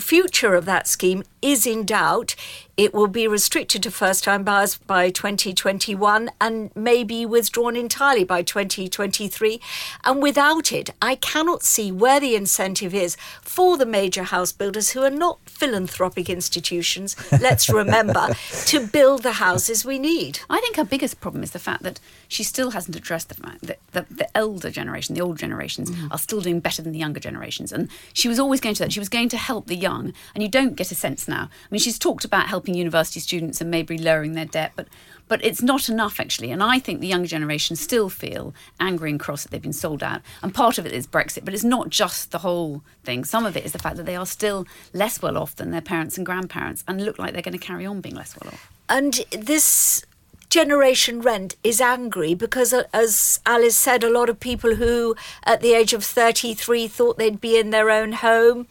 future 0.00 0.54
of 0.54 0.64
that 0.64 0.86
scheme 0.86 1.22
is 1.40 1.66
in 1.66 1.84
doubt. 1.84 2.34
It 2.76 2.94
will 2.94 3.08
be 3.08 3.28
restricted 3.28 3.82
to 3.82 3.90
first 3.90 4.24
time 4.24 4.44
buyers 4.44 4.76
by 4.76 5.10
2021 5.10 6.30
and 6.40 6.74
may 6.74 7.04
be 7.04 7.26
withdrawn 7.26 7.76
entirely 7.76 8.24
by 8.24 8.42
2023. 8.42 9.60
And 10.04 10.22
without 10.22 10.72
it, 10.72 10.90
I 11.02 11.16
cannot 11.16 11.62
see 11.62 11.92
where 11.92 12.18
the 12.18 12.34
incentive 12.34 12.94
is 12.94 13.16
for 13.42 13.76
the 13.76 13.86
major 13.86 14.22
house 14.22 14.52
builders 14.52 14.90
who 14.90 15.02
are 15.02 15.10
not 15.10 15.38
philanthropic 15.44 16.30
institutions, 16.30 17.14
let's 17.32 17.68
remember, 17.70 18.28
to 18.66 18.86
build 18.86 19.22
the 19.22 19.32
houses 19.32 19.84
we 19.84 19.98
need. 19.98 20.40
I 20.48 20.60
think 20.60 20.78
our 20.78 20.84
biggest 20.84 21.20
problem 21.20 21.42
is 21.42 21.50
the 21.50 21.58
fact 21.58 21.82
that 21.82 22.00
she 22.32 22.42
still 22.42 22.70
hasn't 22.70 22.96
addressed 22.96 23.28
the 23.28 23.34
fact 23.34 23.62
that 23.66 23.78
the, 23.92 24.06
the 24.10 24.36
elder 24.36 24.70
generation, 24.70 25.14
the 25.14 25.20
old 25.20 25.38
generations, 25.38 25.90
mm-hmm. 25.90 26.10
are 26.10 26.18
still 26.18 26.40
doing 26.40 26.60
better 26.60 26.80
than 26.80 26.92
the 26.92 26.98
younger 26.98 27.20
generations. 27.20 27.72
And 27.72 27.90
she 28.14 28.26
was 28.26 28.38
always 28.38 28.58
going 28.58 28.74
to 28.74 28.82
that. 28.82 28.92
She 28.92 29.00
was 29.00 29.10
going 29.10 29.28
to 29.28 29.36
help 29.36 29.66
the 29.66 29.76
young. 29.76 30.14
And 30.34 30.42
you 30.42 30.48
don't 30.48 30.74
get 30.74 30.90
a 30.90 30.94
sense 30.94 31.28
now. 31.28 31.42
I 31.42 31.68
mean, 31.70 31.80
she's 31.80 31.98
talked 31.98 32.24
about 32.24 32.46
helping 32.48 32.74
university 32.74 33.20
students 33.20 33.60
and 33.60 33.70
maybe 33.70 33.98
lowering 33.98 34.32
their 34.32 34.46
debt, 34.46 34.72
but 34.76 34.88
but 35.28 35.42
it's 35.44 35.62
not 35.62 35.88
enough 35.88 36.20
actually. 36.20 36.50
And 36.50 36.62
I 36.62 36.78
think 36.78 37.00
the 37.00 37.06
younger 37.06 37.28
generation 37.28 37.76
still 37.76 38.10
feel 38.10 38.52
angry 38.80 39.10
and 39.10 39.20
cross 39.20 39.42
that 39.42 39.50
they've 39.50 39.62
been 39.62 39.72
sold 39.72 40.02
out. 40.02 40.20
And 40.42 40.54
part 40.54 40.78
of 40.78 40.84
it 40.84 40.92
is 40.92 41.06
Brexit, 41.06 41.44
but 41.44 41.54
it's 41.54 41.64
not 41.64 41.88
just 41.88 42.32
the 42.32 42.38
whole 42.38 42.82
thing. 43.04 43.24
Some 43.24 43.46
of 43.46 43.56
it 43.56 43.64
is 43.64 43.72
the 43.72 43.78
fact 43.78 43.96
that 43.96 44.04
they 44.04 44.16
are 44.16 44.26
still 44.26 44.66
less 44.92 45.22
well 45.22 45.38
off 45.38 45.56
than 45.56 45.70
their 45.70 45.80
parents 45.80 46.16
and 46.16 46.26
grandparents 46.26 46.84
and 46.86 47.04
look 47.04 47.18
like 47.18 47.32
they're 47.32 47.40
going 47.40 47.58
to 47.58 47.66
carry 47.66 47.86
on 47.86 48.00
being 48.00 48.14
less 48.14 48.36
well 48.38 48.52
off. 48.52 48.70
And 48.88 49.24
this 49.30 50.04
generation 50.52 51.22
rent 51.22 51.56
is 51.64 51.80
angry 51.80 52.34
because, 52.34 52.74
uh, 52.74 52.82
as 52.92 53.40
Alice 53.46 53.74
said, 53.74 54.04
a 54.04 54.10
lot 54.10 54.28
of 54.28 54.38
people 54.38 54.74
who, 54.74 55.16
at 55.44 55.62
the 55.62 55.72
age 55.72 55.94
of 55.94 56.04
33, 56.04 56.88
thought 56.88 57.16
they'd 57.16 57.40
be 57.40 57.56
in 57.56 57.70
their 57.70 57.88
own 57.88 58.12
home 58.12 58.66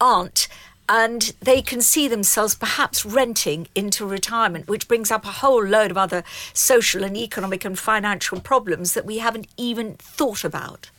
aren't. 0.00 0.48
And 0.88 1.34
they 1.42 1.60
can 1.60 1.82
see 1.82 2.08
themselves 2.08 2.54
perhaps 2.54 3.04
renting 3.04 3.68
into 3.74 4.06
retirement, 4.06 4.68
which 4.68 4.88
brings 4.88 5.10
up 5.10 5.26
a 5.26 5.40
whole 5.42 5.62
load 5.62 5.90
of 5.90 5.98
other 5.98 6.24
social 6.54 7.04
and 7.04 7.14
economic 7.14 7.62
and 7.62 7.78
financial 7.78 8.40
problems 8.40 8.94
that 8.94 9.04
we 9.04 9.18
haven't 9.18 9.48
even 9.58 9.96
thought 9.96 10.44
about. 10.44 10.90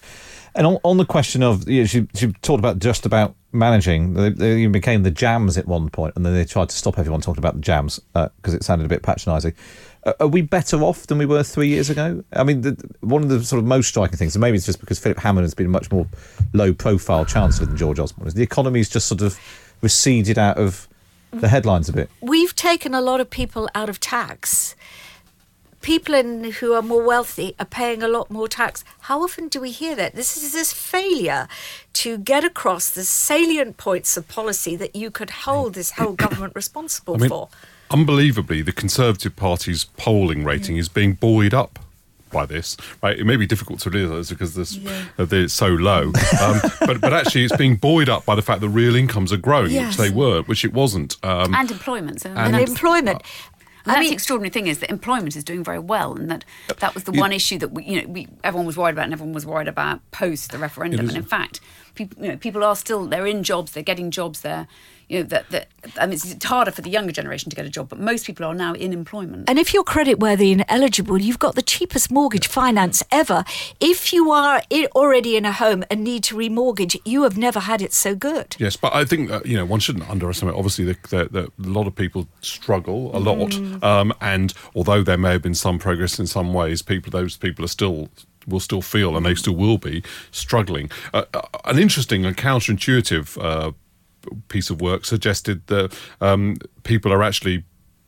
And 0.53 0.67
on, 0.67 0.77
on 0.83 0.97
the 0.97 1.05
question 1.05 1.41
of, 1.41 1.67
you 1.67 1.81
know, 1.81 1.87
she, 1.87 2.07
she 2.13 2.27
talked 2.43 2.59
about 2.59 2.77
just 2.77 3.07
about 3.07 3.33
managing. 3.51 4.13
They, 4.13 4.29
they 4.29 4.57
even 4.59 4.71
became 4.71 5.03
the 5.03 5.11
jams 5.11 5.57
at 5.57 5.67
one 5.67 5.89
point, 5.89 6.15
and 6.15 6.25
then 6.25 6.33
they 6.33 6.45
tried 6.45 6.69
to 6.69 6.75
stop 6.75 6.99
everyone 6.99 7.21
talking 7.21 7.39
about 7.39 7.55
the 7.55 7.61
jams 7.61 7.99
because 8.13 8.53
it 8.53 8.63
sounded 8.63 8.85
a 8.85 8.89
bit 8.89 9.01
patronising. 9.01 9.53
Uh, 10.05 10.13
are 10.21 10.27
we 10.27 10.41
better 10.41 10.77
off 10.81 11.07
than 11.07 11.17
we 11.17 11.25
were 11.25 11.43
three 11.43 11.67
years 11.67 11.89
ago? 11.89 12.23
I 12.33 12.43
mean, 12.43 12.61
the, 12.61 12.77
one 13.01 13.21
of 13.21 13.29
the 13.29 13.43
sort 13.43 13.59
of 13.59 13.65
most 13.65 13.87
striking 13.87 14.17
things, 14.17 14.35
and 14.35 14.41
maybe 14.41 14.55
it's 14.55 14.65
just 14.65 14.79
because 14.79 14.97
Philip 14.97 15.19
Hammond 15.19 15.43
has 15.43 15.53
been 15.53 15.65
a 15.65 15.69
much 15.69 15.91
more 15.91 16.07
low-profile 16.53 17.25
chancellor 17.25 17.65
than 17.65 17.75
George 17.75 17.99
Osborne, 17.99 18.27
is 18.27 18.33
the 18.33 18.43
economy's 18.43 18.89
just 18.89 19.07
sort 19.07 19.21
of 19.21 19.37
receded 19.81 20.37
out 20.37 20.57
of 20.57 20.87
the 21.31 21.47
headlines 21.47 21.89
a 21.89 21.93
bit. 21.93 22.09
We've 22.21 22.55
taken 22.55 22.93
a 22.93 23.01
lot 23.01 23.19
of 23.19 23.29
people 23.29 23.69
out 23.75 23.89
of 23.89 23.99
tax. 23.99 24.75
People 25.81 26.13
in, 26.13 26.43
who 26.51 26.73
are 26.73 26.81
more 26.81 27.03
wealthy 27.03 27.55
are 27.59 27.65
paying 27.65 28.03
a 28.03 28.07
lot 28.07 28.29
more 28.29 28.47
tax. 28.49 28.83
How 29.01 29.23
often 29.23 29.47
do 29.47 29.61
we 29.61 29.71
hear 29.71 29.95
that? 29.95 30.13
This 30.13 30.35
is 30.35 30.51
this 30.51 30.73
failure 30.73 31.47
to 31.93 32.17
get 32.17 32.43
across 32.43 32.89
the 32.89 33.03
salient 33.05 33.77
points 33.77 34.17
of 34.17 34.27
policy 34.27 34.75
that 34.75 34.95
you 34.95 35.09
could 35.09 35.29
hold 35.29 35.75
this 35.75 35.91
whole 35.91 36.13
government 36.25 36.53
responsible 36.53 37.15
I 37.15 37.17
mean, 37.19 37.29
for. 37.29 37.47
unbelievably, 37.91 38.61
the 38.63 38.73
Conservative 38.73 39.35
Party's 39.37 39.85
polling 39.85 40.43
rating 40.43 40.75
is 40.77 40.89
being 40.89 41.13
buoyed 41.13 41.53
up 41.53 41.79
by 42.31 42.45
this. 42.45 42.77
Right, 43.01 43.17
it 43.17 43.25
may 43.25 43.37
be 43.37 43.47
difficult 43.47 43.79
to 43.79 43.89
realise 43.89 44.29
because 44.29 44.53
this 44.53 44.77
uh, 44.85 45.25
it's 45.31 45.51
so 45.51 45.65
low, 45.69 46.11
um, 46.39 46.61
but 46.81 47.01
but 47.01 47.11
actually, 47.11 47.43
it's 47.45 47.57
being 47.57 47.75
buoyed 47.75 48.07
up 48.07 48.23
by 48.23 48.35
the 48.35 48.43
fact 48.43 48.61
that 48.61 48.69
real 48.69 48.95
incomes 48.95 49.33
are 49.33 49.37
growing, 49.37 49.71
Yes. 49.71 49.97
which 49.97 50.09
they 50.09 50.15
were, 50.15 50.43
which 50.43 50.63
it 50.63 50.71
wasn't. 50.71 51.17
Um, 51.23 51.55
and 51.55 51.71
employment. 51.71 52.21
So 52.21 52.29
And 52.29 52.37
And 52.37 52.53
that's- 52.53 52.69
employment. 52.69 53.23
And 53.85 53.91
I 53.91 53.95
that's 53.95 53.99
mean- 54.01 54.09
the 54.09 54.13
extraordinary 54.13 54.49
thing 54.49 54.67
is 54.67 54.79
that 54.79 54.89
employment 54.89 55.35
is 55.35 55.43
doing 55.43 55.63
very 55.63 55.79
well, 55.79 56.13
and 56.13 56.29
that 56.29 56.45
that 56.79 56.93
was 56.93 57.05
the 57.05 57.11
one 57.11 57.31
issue 57.31 57.57
that 57.59 57.71
we, 57.71 57.83
you 57.85 58.01
know, 58.01 58.07
we 58.07 58.27
everyone 58.43 58.65
was 58.65 58.77
worried 58.77 58.93
about, 58.93 59.05
and 59.05 59.13
everyone 59.13 59.33
was 59.33 59.45
worried 59.45 59.67
about 59.67 59.99
post 60.11 60.51
the 60.51 60.57
referendum. 60.57 61.07
And 61.07 61.17
in 61.17 61.23
fact, 61.23 61.59
people, 61.95 62.21
you 62.23 62.29
know, 62.31 62.37
people 62.37 62.63
are 62.63 62.75
still 62.75 63.05
they're 63.05 63.25
in 63.27 63.43
jobs, 63.43 63.71
they're 63.71 63.83
getting 63.83 64.11
jobs 64.11 64.41
there. 64.41 64.67
You 65.09 65.19
know 65.19 65.23
that 65.23 65.49
that 65.49 65.67
I 65.97 66.05
mean, 66.05 66.13
it's, 66.13 66.31
it's 66.31 66.45
harder 66.45 66.71
for 66.71 66.81
the 66.81 66.89
younger 66.89 67.11
generation 67.11 67.49
to 67.49 67.55
get 67.55 67.65
a 67.65 67.69
job, 67.69 67.89
but 67.89 67.99
most 67.99 68.25
people 68.25 68.45
are 68.45 68.53
now 68.53 68.73
in 68.73 68.93
employment. 68.93 69.49
And 69.49 69.57
if 69.57 69.73
you're 69.73 69.83
credit 69.83 70.19
worthy 70.19 70.51
and 70.51 70.63
eligible, 70.69 71.19
you've 71.19 71.39
got 71.39 71.55
the 71.55 71.63
cheapest 71.63 72.11
mortgage 72.11 72.47
finance 72.47 73.03
ever. 73.11 73.43
If 73.79 74.13
you 74.13 74.31
are 74.31 74.61
already 74.95 75.35
in 75.35 75.45
a 75.45 75.51
home 75.51 75.83
and 75.89 76.03
need 76.03 76.23
to 76.25 76.35
remortgage, 76.35 76.99
you 77.05 77.23
have 77.23 77.37
never 77.37 77.61
had 77.61 77.81
it 77.81 77.91
so 77.91 78.13
good. 78.13 78.55
Yes, 78.59 78.77
but 78.77 78.93
I 78.93 79.03
think 79.03 79.29
that, 79.29 79.45
you 79.45 79.57
know 79.57 79.65
one 79.65 79.79
shouldn't 79.79 80.09
underestimate. 80.09 80.53
Obviously, 80.53 80.85
the, 80.85 80.97
the, 81.09 81.25
the, 81.25 81.43
a 81.67 81.71
lot 81.71 81.87
of 81.87 81.95
people 81.95 82.27
struggle 82.41 83.15
a 83.15 83.19
lot, 83.19 83.55
um, 83.83 84.13
and 84.21 84.53
although 84.75 85.01
there 85.01 85.17
may 85.17 85.31
have 85.31 85.41
been 85.41 85.55
some 85.55 85.79
progress 85.79 86.19
in 86.19 86.27
some 86.27 86.53
ways, 86.53 86.81
people 86.83 87.09
those 87.09 87.35
people 87.35 87.65
are 87.65 87.69
still 87.69 88.09
will 88.47 88.59
still 88.59 88.81
feel, 88.81 89.17
and 89.17 89.25
they 89.25 89.35
still 89.35 89.55
will 89.55 89.77
be 89.77 90.03
struggling. 90.31 90.91
Uh, 91.13 91.25
uh, 91.33 91.41
an 91.65 91.79
interesting 91.79 92.25
and 92.25 92.37
counterintuitive 92.37 93.43
uh, 93.43 93.71
piece 94.47 94.69
of 94.69 94.81
work 94.81 95.05
suggested 95.05 95.65
that 95.67 95.97
um, 96.21 96.55
people 96.83 97.11
are 97.11 97.23
actually 97.23 97.63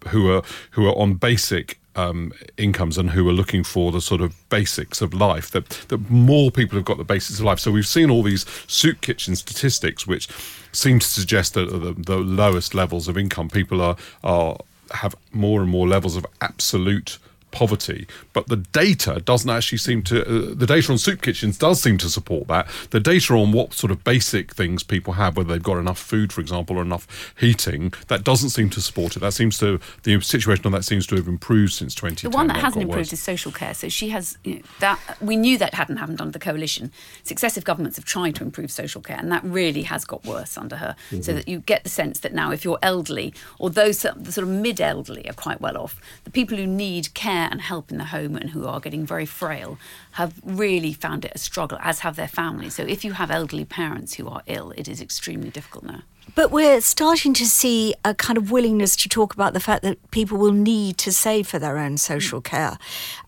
who 0.09 0.31
are 0.31 0.41
who 0.71 0.87
are 0.87 0.97
on 0.97 1.15
basic 1.15 1.79
um, 1.95 2.31
incomes 2.57 2.97
and 2.97 3.11
who 3.11 3.27
are 3.27 3.33
looking 3.33 3.63
for 3.63 3.91
the 3.91 4.01
sort 4.01 4.21
of 4.21 4.33
basics 4.49 5.01
of 5.01 5.13
life 5.13 5.51
that 5.51 5.69
that 5.89 6.09
more 6.09 6.51
people 6.51 6.77
have 6.77 6.85
got 6.85 6.97
the 6.97 7.03
basics 7.03 7.39
of 7.39 7.45
life. 7.45 7.59
So 7.59 7.71
we've 7.71 7.87
seen 7.87 8.09
all 8.09 8.23
these 8.23 8.45
soup 8.67 9.01
kitchen 9.01 9.35
statistics 9.35 10.07
which 10.07 10.27
seem 10.71 10.99
to 10.99 11.07
suggest 11.07 11.53
that 11.55 11.69
the, 11.69 11.93
the 11.93 12.17
lowest 12.17 12.73
levels 12.73 13.07
of 13.07 13.17
income 13.17 13.49
people 13.49 13.81
are 13.81 13.97
are 14.23 14.57
have 14.91 15.15
more 15.31 15.61
and 15.61 15.69
more 15.69 15.87
levels 15.87 16.15
of 16.15 16.25
absolute 16.41 17.17
poverty. 17.51 18.07
But 18.33 18.47
the 18.47 18.57
data 18.57 19.21
doesn't 19.23 19.49
actually 19.49 19.77
seem 19.77 20.03
to, 20.03 20.21
uh, 20.21 20.53
the 20.55 20.65
data 20.65 20.91
on 20.91 20.97
soup 20.97 21.21
kitchens 21.21 21.57
does 21.57 21.81
seem 21.81 21.97
to 21.99 22.09
support 22.09 22.47
that. 22.47 22.67
The 22.91 22.99
data 22.99 23.33
on 23.33 23.51
what 23.51 23.73
sort 23.73 23.91
of 23.91 24.03
basic 24.03 24.53
things 24.53 24.83
people 24.83 25.13
have, 25.13 25.37
whether 25.37 25.51
they've 25.51 25.63
got 25.63 25.77
enough 25.77 25.99
food, 25.99 26.33
for 26.33 26.41
example, 26.41 26.77
or 26.77 26.81
enough 26.81 27.33
heating, 27.39 27.93
that 28.07 28.23
doesn't 28.23 28.49
seem 28.49 28.69
to 28.71 28.81
support 28.81 29.15
it. 29.15 29.19
That 29.19 29.33
seems 29.33 29.57
to, 29.59 29.79
the 30.03 30.19
situation 30.21 30.65
on 30.65 30.71
that 30.71 30.85
seems 30.85 31.07
to 31.07 31.15
have 31.15 31.27
improved 31.27 31.73
since 31.73 31.95
2010. 31.95 32.31
The 32.31 32.35
one 32.35 32.47
that 32.47 32.57
hasn't 32.57 32.83
improved 32.83 33.09
worse. 33.09 33.13
is 33.13 33.21
social 33.21 33.51
care. 33.51 33.73
So 33.73 33.89
she 33.89 34.09
has 34.09 34.37
you 34.43 34.55
know, 34.55 34.61
that. 34.79 34.99
We 35.21 35.35
knew 35.35 35.57
that 35.57 35.73
hadn't 35.73 35.97
happened 35.97 36.21
under 36.21 36.31
the 36.31 36.39
coalition. 36.39 36.91
Successive 37.23 37.63
governments 37.63 37.97
have 37.97 38.05
tried 38.05 38.35
to 38.35 38.43
improve 38.43 38.71
social 38.71 39.01
care, 39.01 39.17
and 39.17 39.31
that 39.31 39.43
really 39.43 39.83
has 39.83 40.05
got 40.05 40.25
worse 40.25 40.57
under 40.57 40.77
her. 40.77 40.95
Mm-hmm. 41.09 41.21
So 41.21 41.33
that 41.33 41.47
you 41.47 41.59
get 41.59 41.83
the 41.83 41.89
sense 41.89 42.19
that 42.19 42.33
now, 42.33 42.51
if 42.51 42.63
you're 42.63 42.79
elderly 42.81 43.33
or 43.59 43.69
those 43.69 44.01
the 44.01 44.31
sort 44.31 44.47
of 44.47 44.49
mid-elderly 44.49 45.29
are 45.29 45.33
quite 45.33 45.61
well 45.61 45.77
off, 45.77 45.99
the 46.23 46.31
people 46.31 46.57
who 46.57 46.67
need 46.67 47.13
care 47.13 47.40
and 47.49 47.61
help 47.61 47.91
in 47.91 47.97
the 47.97 48.05
home 48.05 48.35
and 48.35 48.49
who 48.51 48.65
are 48.65 48.79
getting 48.79 49.05
very 49.05 49.25
frail 49.25 49.77
have 50.13 50.33
really 50.43 50.93
found 50.93 51.25
it 51.25 51.31
a 51.33 51.37
struggle, 51.37 51.77
as 51.81 51.99
have 51.99 52.15
their 52.15 52.27
families. 52.27 52.75
So 52.75 52.83
if 52.83 53.03
you 53.03 53.13
have 53.13 53.31
elderly 53.31 53.65
parents 53.65 54.15
who 54.15 54.27
are 54.27 54.43
ill, 54.47 54.71
it 54.77 54.87
is 54.87 55.01
extremely 55.01 55.49
difficult 55.49 55.85
now. 55.85 56.01
But 56.33 56.51
we're 56.51 56.79
starting 56.81 57.33
to 57.35 57.45
see 57.45 57.93
a 58.05 58.13
kind 58.13 58.37
of 58.37 58.51
willingness 58.51 58.95
to 58.97 59.09
talk 59.09 59.33
about 59.33 59.53
the 59.53 59.59
fact 59.59 59.83
that 59.83 60.11
people 60.11 60.37
will 60.37 60.53
need 60.53 60.97
to 60.99 61.11
save 61.11 61.47
for 61.47 61.59
their 61.59 61.77
own 61.77 61.97
social 61.97 62.39
mm. 62.39 62.45
care. 62.45 62.77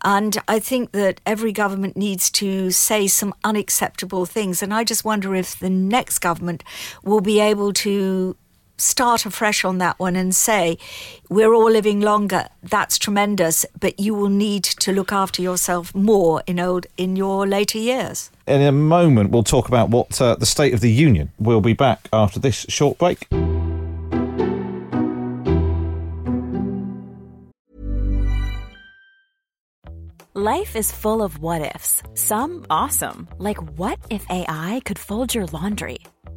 And 0.04 0.38
I 0.48 0.60
think 0.60 0.92
that 0.92 1.20
every 1.26 1.52
government 1.52 1.98
needs 1.98 2.30
to 2.32 2.72
say 2.72 3.08
some 3.08 3.34
unacceptable 3.44 4.26
things. 4.26 4.64
And 4.64 4.74
I 4.74 4.84
just 4.84 5.04
wonder 5.04 5.36
if 5.36 5.60
the 5.60 5.70
next 5.70 6.20
government 6.20 6.64
will 7.04 7.22
be 7.22 7.40
able 7.40 7.74
to 7.74 8.38
start 8.84 9.26
afresh 9.26 9.66
on 9.66 9.78
that 9.80 10.00
one 10.00 10.16
and 10.16 10.36
say, 10.36 10.78
we're 11.30 11.54
all 11.54 11.72
living 11.72 12.02
longer. 12.02 12.48
That's 12.62 12.98
tremendous, 12.98 13.66
but 13.80 14.00
you 14.00 14.14
will 14.14 14.30
need 14.30 14.64
to 14.64 14.92
look 14.92 15.12
after 15.12 15.42
yourself 15.42 15.96
more 15.96 16.44
in 16.46 16.60
old 16.60 16.86
in 16.98 17.16
your 17.16 17.48
later 17.48 17.78
years. 17.78 18.30
In 18.46 18.62
a 18.62 18.72
moment, 18.72 19.32
we'll 19.32 19.44
talk 19.44 19.68
about 19.68 19.90
what 19.90 20.22
uh, 20.22 20.36
the 20.36 20.46
State 20.46 20.74
of 20.74 20.82
the 20.82 20.92
Union. 20.92 21.32
We'll 21.40 21.62
be 21.62 21.74
back 21.74 22.10
after 22.12 22.40
this 22.40 22.66
short 22.70 22.98
break. 22.98 23.28
Life 30.36 30.76
is 30.76 30.92
full 30.92 31.22
of 31.22 31.38
what 31.38 31.62
ifs. 31.76 32.02
Some 32.16 32.66
awesome, 32.70 33.28
like 33.38 33.62
what 33.78 34.00
if 34.10 34.26
AI 34.30 34.82
could 34.84 35.00
fold 35.00 35.34
your 35.34 35.46
laundry? 35.46 36.00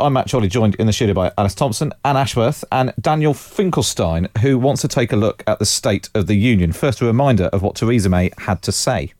I'm 0.00 0.12
Matt 0.12 0.30
Chorley, 0.30 0.46
joined 0.46 0.76
in 0.76 0.86
the 0.86 0.92
studio 0.92 1.12
by 1.12 1.32
Alice 1.36 1.56
Thompson, 1.56 1.92
Anne 2.04 2.16
Ashworth, 2.16 2.64
and 2.70 2.94
Daniel 3.00 3.34
Finkelstein, 3.34 4.28
who 4.40 4.56
wants 4.56 4.80
to 4.82 4.88
take 4.88 5.10
a 5.10 5.16
look 5.16 5.42
at 5.48 5.58
the 5.58 5.66
State 5.66 6.08
of 6.14 6.28
the 6.28 6.36
Union. 6.36 6.72
First, 6.72 7.00
a 7.00 7.04
reminder 7.04 7.46
of 7.46 7.62
what 7.62 7.74
Theresa 7.74 8.08
May 8.08 8.30
had 8.38 8.62
to 8.62 8.70
say. 8.70 9.12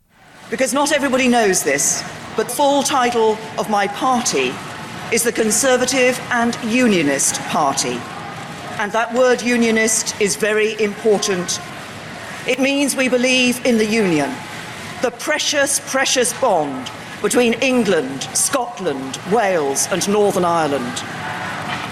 Because 0.50 0.72
not 0.72 0.92
everybody 0.92 1.26
knows 1.26 1.64
this, 1.64 2.08
but 2.36 2.48
full 2.48 2.84
title 2.84 3.36
of 3.58 3.68
my 3.68 3.88
party 3.88 4.52
is 5.12 5.24
the 5.24 5.32
Conservative 5.32 6.16
and 6.30 6.56
Unionist 6.62 7.40
Party. 7.48 7.98
And 8.78 8.92
that 8.92 9.12
word 9.14 9.42
unionist 9.42 10.20
is 10.20 10.36
very 10.36 10.80
important. 10.80 11.60
It 12.46 12.60
means 12.60 12.94
we 12.94 13.08
believe 13.08 13.66
in 13.66 13.78
the 13.78 13.86
Union, 13.86 14.32
the 15.02 15.10
precious, 15.10 15.80
precious 15.90 16.38
bond 16.40 16.88
between 17.22 17.54
England, 17.54 18.22
Scotland, 18.34 19.18
Wales, 19.32 19.88
and 19.90 20.08
Northern 20.08 20.44
Ireland. 20.44 21.02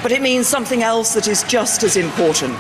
But 0.03 0.13
it 0.13 0.23
means 0.23 0.47
something 0.47 0.83
else 0.83 1.15
that 1.15 1.27
is 1.27 1.43
just 1.45 1.83
as 1.83 1.97
important. 1.97 2.57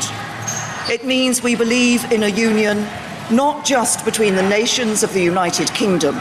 It 0.88 1.04
means 1.04 1.42
we 1.42 1.54
believe 1.54 2.10
in 2.12 2.24
a 2.24 2.28
union 2.28 2.86
not 3.30 3.64
just 3.64 4.04
between 4.04 4.34
the 4.34 4.48
nations 4.48 5.02
of 5.02 5.12
the 5.12 5.22
United 5.22 5.72
Kingdom, 5.74 6.14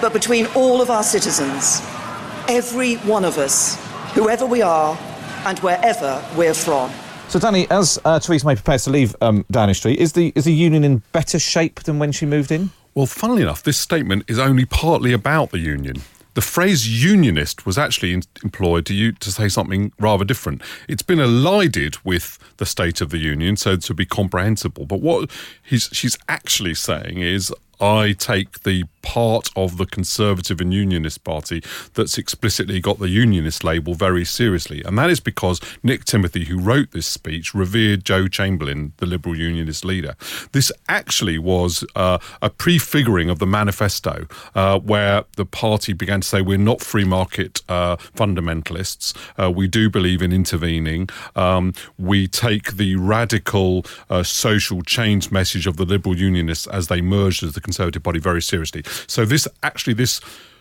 but 0.00 0.12
between 0.12 0.46
all 0.54 0.80
of 0.80 0.90
our 0.90 1.02
citizens, 1.02 1.80
every 2.48 2.96
one 2.96 3.24
of 3.24 3.38
us, 3.38 3.76
whoever 4.14 4.46
we 4.46 4.62
are 4.62 4.96
and 5.44 5.58
wherever 5.60 6.24
we're 6.36 6.54
from. 6.54 6.90
So, 7.28 7.40
Danny, 7.40 7.68
as 7.70 7.98
uh, 8.04 8.20
Theresa 8.20 8.46
May 8.46 8.54
prepares 8.54 8.84
to 8.84 8.90
leave 8.90 9.16
um, 9.20 9.44
Downing 9.50 9.74
Street, 9.74 9.98
is 9.98 10.12
the 10.12 10.32
is 10.36 10.44
the 10.44 10.52
union 10.52 10.84
in 10.84 11.02
better 11.10 11.40
shape 11.40 11.80
than 11.82 11.98
when 11.98 12.12
she 12.12 12.24
moved 12.24 12.52
in? 12.52 12.70
Well, 12.96 13.04
funnily 13.04 13.42
enough, 13.42 13.62
this 13.62 13.76
statement 13.76 14.24
is 14.26 14.38
only 14.38 14.64
partly 14.64 15.12
about 15.12 15.50
the 15.50 15.58
union. 15.58 15.96
The 16.32 16.40
phrase 16.40 17.04
unionist 17.04 17.66
was 17.66 17.76
actually 17.76 18.22
employed 18.42 18.86
to, 18.86 19.12
to 19.12 19.30
say 19.30 19.50
something 19.50 19.92
rather 20.00 20.24
different. 20.24 20.62
It's 20.88 21.02
been 21.02 21.20
elided 21.20 21.98
with 22.04 22.38
the 22.56 22.64
state 22.64 23.02
of 23.02 23.10
the 23.10 23.18
union, 23.18 23.58
so 23.58 23.76
to 23.76 23.92
be 23.92 24.06
comprehensible. 24.06 24.86
But 24.86 25.02
what 25.02 25.30
he's, 25.62 25.90
she's 25.92 26.16
actually 26.30 26.72
saying 26.72 27.18
is, 27.18 27.52
I 27.80 28.12
take 28.12 28.62
the 28.62 28.84
part 29.06 29.50
of 29.54 29.76
the 29.76 29.86
Conservative 29.86 30.60
and 30.60 30.74
Unionist 30.74 31.22
Party 31.22 31.62
that's 31.94 32.18
explicitly 32.18 32.80
got 32.80 32.98
the 32.98 33.08
Unionist 33.08 33.62
label 33.62 33.94
very 33.94 34.24
seriously. 34.24 34.82
And 34.84 34.98
that 34.98 35.10
is 35.10 35.20
because 35.20 35.60
Nick 35.84 36.04
Timothy, 36.04 36.46
who 36.46 36.58
wrote 36.58 36.90
this 36.90 37.06
speech, 37.06 37.54
revered 37.54 38.04
Joe 38.04 38.26
Chamberlain, 38.26 38.94
the 38.96 39.06
Liberal 39.06 39.36
Unionist 39.36 39.84
leader. 39.84 40.16
This 40.50 40.72
actually 40.88 41.38
was 41.38 41.84
uh, 41.94 42.18
a 42.42 42.50
prefiguring 42.50 43.30
of 43.30 43.38
the 43.38 43.46
manifesto 43.46 44.26
uh, 44.56 44.80
where 44.80 45.24
the 45.36 45.46
party 45.46 45.92
began 45.92 46.20
to 46.22 46.28
say, 46.28 46.42
We're 46.42 46.58
not 46.58 46.80
free 46.80 47.04
market 47.04 47.62
uh, 47.68 47.96
fundamentalists. 47.96 49.16
Uh, 49.40 49.52
we 49.52 49.68
do 49.68 49.88
believe 49.88 50.20
in 50.20 50.32
intervening. 50.32 51.08
Um, 51.36 51.74
we 51.96 52.26
take 52.26 52.72
the 52.72 52.96
radical 52.96 53.86
uh, 54.10 54.24
social 54.24 54.82
change 54.82 55.30
message 55.30 55.68
of 55.68 55.76
the 55.76 55.84
Liberal 55.84 56.16
Unionists 56.16 56.66
as 56.66 56.88
they 56.88 57.00
merged 57.00 57.44
as 57.44 57.52
the 57.52 57.60
Conservative 57.66 58.02
Party 58.02 58.20
very 58.20 58.42
seriously. 58.42 58.82
So 59.06 59.24
this 59.24 59.46
actually 59.62 59.94
this 59.94 60.20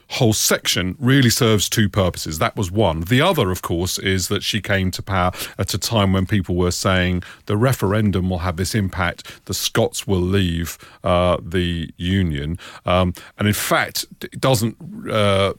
whole 0.10 0.34
section 0.34 0.96
really 1.00 1.30
serves 1.30 1.68
two 1.68 1.89
purposes. 1.89 2.38
That 2.39 2.56
was 2.56 2.72
one. 2.72 3.02
The 3.02 3.22
other, 3.22 3.52
of 3.52 3.62
course, 3.62 3.98
is 3.98 4.28
that 4.28 4.44
she 4.44 4.62
came 4.62 4.91
to 4.91 5.02
power 5.02 5.32
at 5.58 5.74
a 5.74 5.78
time 5.78 6.13
when 6.13 6.26
people 6.26 6.56
were 6.56 6.72
saying 6.72 7.24
the 7.48 7.58
referendum 7.58 8.30
will 8.30 8.39
have 8.39 8.58
this 8.58 8.76
impact, 8.76 9.46
the 9.46 9.54
Scots 9.54 10.06
will 10.06 10.22
leave 10.22 10.78
uh, 11.04 11.38
the 11.41 11.91
Union. 11.98 12.58
Um, 12.86 13.13
and 13.38 13.48
in 13.48 13.54
fact, 13.54 14.06
it 14.22 14.39
doesn't. 14.39 14.78
Uh, 15.10 15.54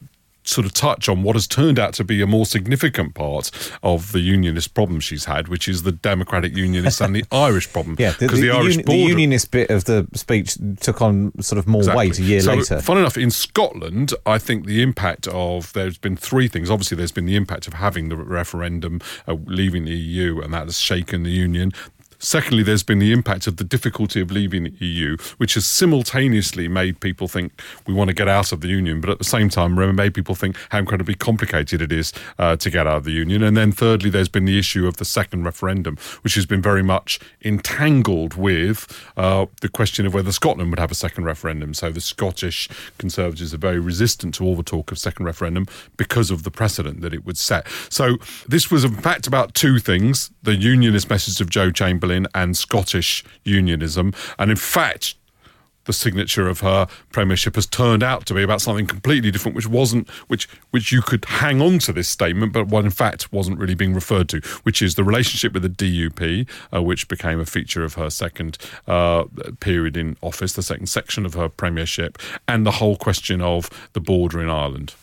sort 0.49 0.67
of 0.67 0.73
touch 0.73 1.09
on 1.09 1.23
what 1.23 1.37
has 1.37 1.47
turned 1.47 1.79
out 1.79 1.95
to 1.95 2.05
be 2.05 2.21
a 2.23 2.27
more 2.27 2.47
significant 2.47 3.15
part 3.15 3.51
of 3.83 4.13
the 4.13 4.21
unionist 4.21 4.75
problem 4.75 5.01
she's 5.01 5.25
had, 5.25 5.49
which 5.49 5.69
is 5.69 5.83
the 5.83 5.93
Democratic 5.93 6.57
Unionists 6.57 7.01
and 7.01 7.15
the 7.15 7.25
Irish 7.33 7.73
problem. 7.73 7.97
Yeah, 7.99 8.15
because 8.19 8.41
the, 8.41 8.49
the, 8.49 8.57
Irish 8.57 8.77
uni- 8.77 8.85
the 8.85 8.97
unionist 8.97 9.51
bit 9.51 9.71
of 9.71 9.85
the 9.85 10.07
speech 10.15 10.57
took 10.81 11.03
on 11.03 11.33
sort 11.43 11.59
of 11.59 11.67
more 11.67 11.83
weight 11.95 12.19
a 12.19 12.23
year 12.23 12.41
so, 12.41 12.55
later. 12.55 12.81
Fun 12.81 12.99
enough, 12.99 13.17
in 13.17 13.31
Scotland, 13.31 14.15
I 14.25 14.39
think 14.39 14.67
the 14.67 14.83
impact 14.83 15.27
of 15.29 15.73
there's 15.73 15.99
been 15.99 16.17
three 16.17 16.49
things. 16.49 16.71
Obviously, 16.71 16.97
there's 16.97 17.13
been 17.13 17.27
the 17.27 17.37
impact 17.37 17.67
of 17.67 17.75
having 17.75 18.09
the 18.09 18.17
referendum, 18.17 19.01
uh, 19.27 19.37
leaving 19.47 19.85
the 19.85 19.95
EU, 19.95 20.41
and 20.41 20.53
that 20.55 20.65
has 20.65 20.79
shaken 20.79 21.23
the 21.23 21.31
union. 21.31 21.73
Secondly, 22.19 22.63
there's 22.63 22.83
been 22.83 22.99
the 22.99 23.13
impact 23.13 23.47
of 23.47 23.57
the 23.57 23.65
difficulty 23.65 24.21
of 24.21 24.31
leaving 24.31 24.65
the 24.65 24.75
EU, 24.79 25.17
which 25.37 25.55
has 25.55 25.67
simultaneously 25.67 26.69
made 26.69 27.01
people 27.01 27.29
think 27.29 27.61
we 27.87 27.95
want 27.95 28.09
to 28.09 28.15
get 28.15 28.29
out 28.29 28.53
of 28.53 28.61
the 28.61 28.69
union, 28.69 29.01
but 29.01 29.11
at 29.11 29.19
the 29.19 29.25
same 29.25 29.49
time 29.49 29.75
made 29.95 30.15
people 30.15 30.35
think 30.35 30.57
how 30.71 30.79
incredibly 30.79 31.15
complicated 31.15 31.83
it 31.83 31.93
is 31.93 32.13
uh, 32.39 32.57
to 32.57 32.71
get 32.71 32.87
out 32.87 32.99
of 32.99 33.05
the 33.05 33.13
union. 33.13 33.43
And 33.43 33.57
then 33.57 33.73
thirdly, 33.73 34.11
there's 34.11 34.29
been 34.29 34.45
the 34.45 34.59
issue 34.59 34.87
of 34.87 34.97
the 34.97 35.05
second 35.05 35.45
referendum, 35.45 35.97
which 36.23 36.35
has 36.35 36.47
been 36.47 36.63
very 36.63 36.83
much 36.83 37.21
entangled 37.45 38.35
with 38.35 38.87
uh, 39.17 39.47
the 39.61 39.69
question 39.69 40.07
of 40.07 40.15
whether 40.15 40.33
Scotland 40.33 40.71
would 40.71 40.79
have 40.79 40.91
a 40.91 40.95
second 40.95 41.25
referendum. 41.25 41.75
So 41.75 41.91
the 41.91 42.01
Scottish 42.01 42.69
Conservatives 42.99 43.53
are 43.53 43.59
very 43.59 43.79
resistant 43.79 44.35
to 44.37 44.45
all 44.45 44.57
the 44.57 44.63
talk 44.63 44.91
of 44.91 44.99
second 44.99 45.27
referendum 45.27 45.67
because 45.97 46.31
of 46.31 46.43
the 46.43 46.51
precedent 46.51 47.03
that 47.03 47.13
it 47.13 47.25
would 47.27 47.39
set. 47.39 47.67
So 47.91 48.17
this 48.49 48.71
was 48.71 48.85
in 48.85 48.95
fact 48.95 49.27
about 49.27 49.55
two 49.55 49.79
things: 49.79 50.31
the 50.43 50.57
unionist 50.57 51.11
message 51.11 51.41
of 51.41 51.51
Joe 51.51 51.71
Chamberlain 51.71 52.06
and 52.11 52.57
Scottish 52.57 53.25
unionism, 53.45 54.13
and 54.39 54.51
in 54.51 54.57
fact 54.57 55.15
the 55.87 55.93
signature 55.93 56.49
of 56.49 56.61
her 56.61 56.87
premiership 57.11 57.55
has 57.55 57.67
turned 57.67 58.03
out 58.03 58.27
to 58.27 58.35
be 58.35 58.43
about 58.43 58.61
something 58.61 58.87
completely 58.87 59.31
different, 59.31 59.57
which 59.57 59.67
wasn't, 59.67 60.09
which 60.29 60.49
which 60.71 60.93
you 60.93 61.01
could 61.01 61.25
hang 61.25 61.63
on 61.63 61.79
to 61.79 61.93
this 61.93 62.09
statement, 62.09 62.53
but 62.53 62.67
what 62.69 62.85
in 62.85 62.91
fact 62.91 63.33
wasn't 63.33 63.59
really 63.59 63.75
being 63.75 63.95
referred 63.95 64.29
to, 64.29 64.41
which 64.65 64.83
is 64.83 64.97
the 64.97 65.05
relationship 65.05 65.53
with 65.53 65.63
the 65.63 65.69
DUP, 65.69 66.49
uh, 66.75 66.83
which 66.83 67.09
became 67.09 67.41
a 67.41 67.47
feature 67.47 67.85
of 67.85 67.95
her 67.95 68.11
second 68.11 68.59
uh, 68.87 69.25
period 69.61 69.97
in 69.97 70.17
office, 70.23 70.53
the 70.53 70.63
second 70.63 70.87
section 70.87 71.25
of 71.25 71.35
her 71.35 71.49
premiership, 71.49 72.19
and 72.47 72.67
the 72.67 72.73
whole 72.73 72.97
question 72.97 73.41
of 73.41 73.71
the 73.95 74.01
border 74.01 74.43
in 74.43 74.51
Ireland. 74.51 74.95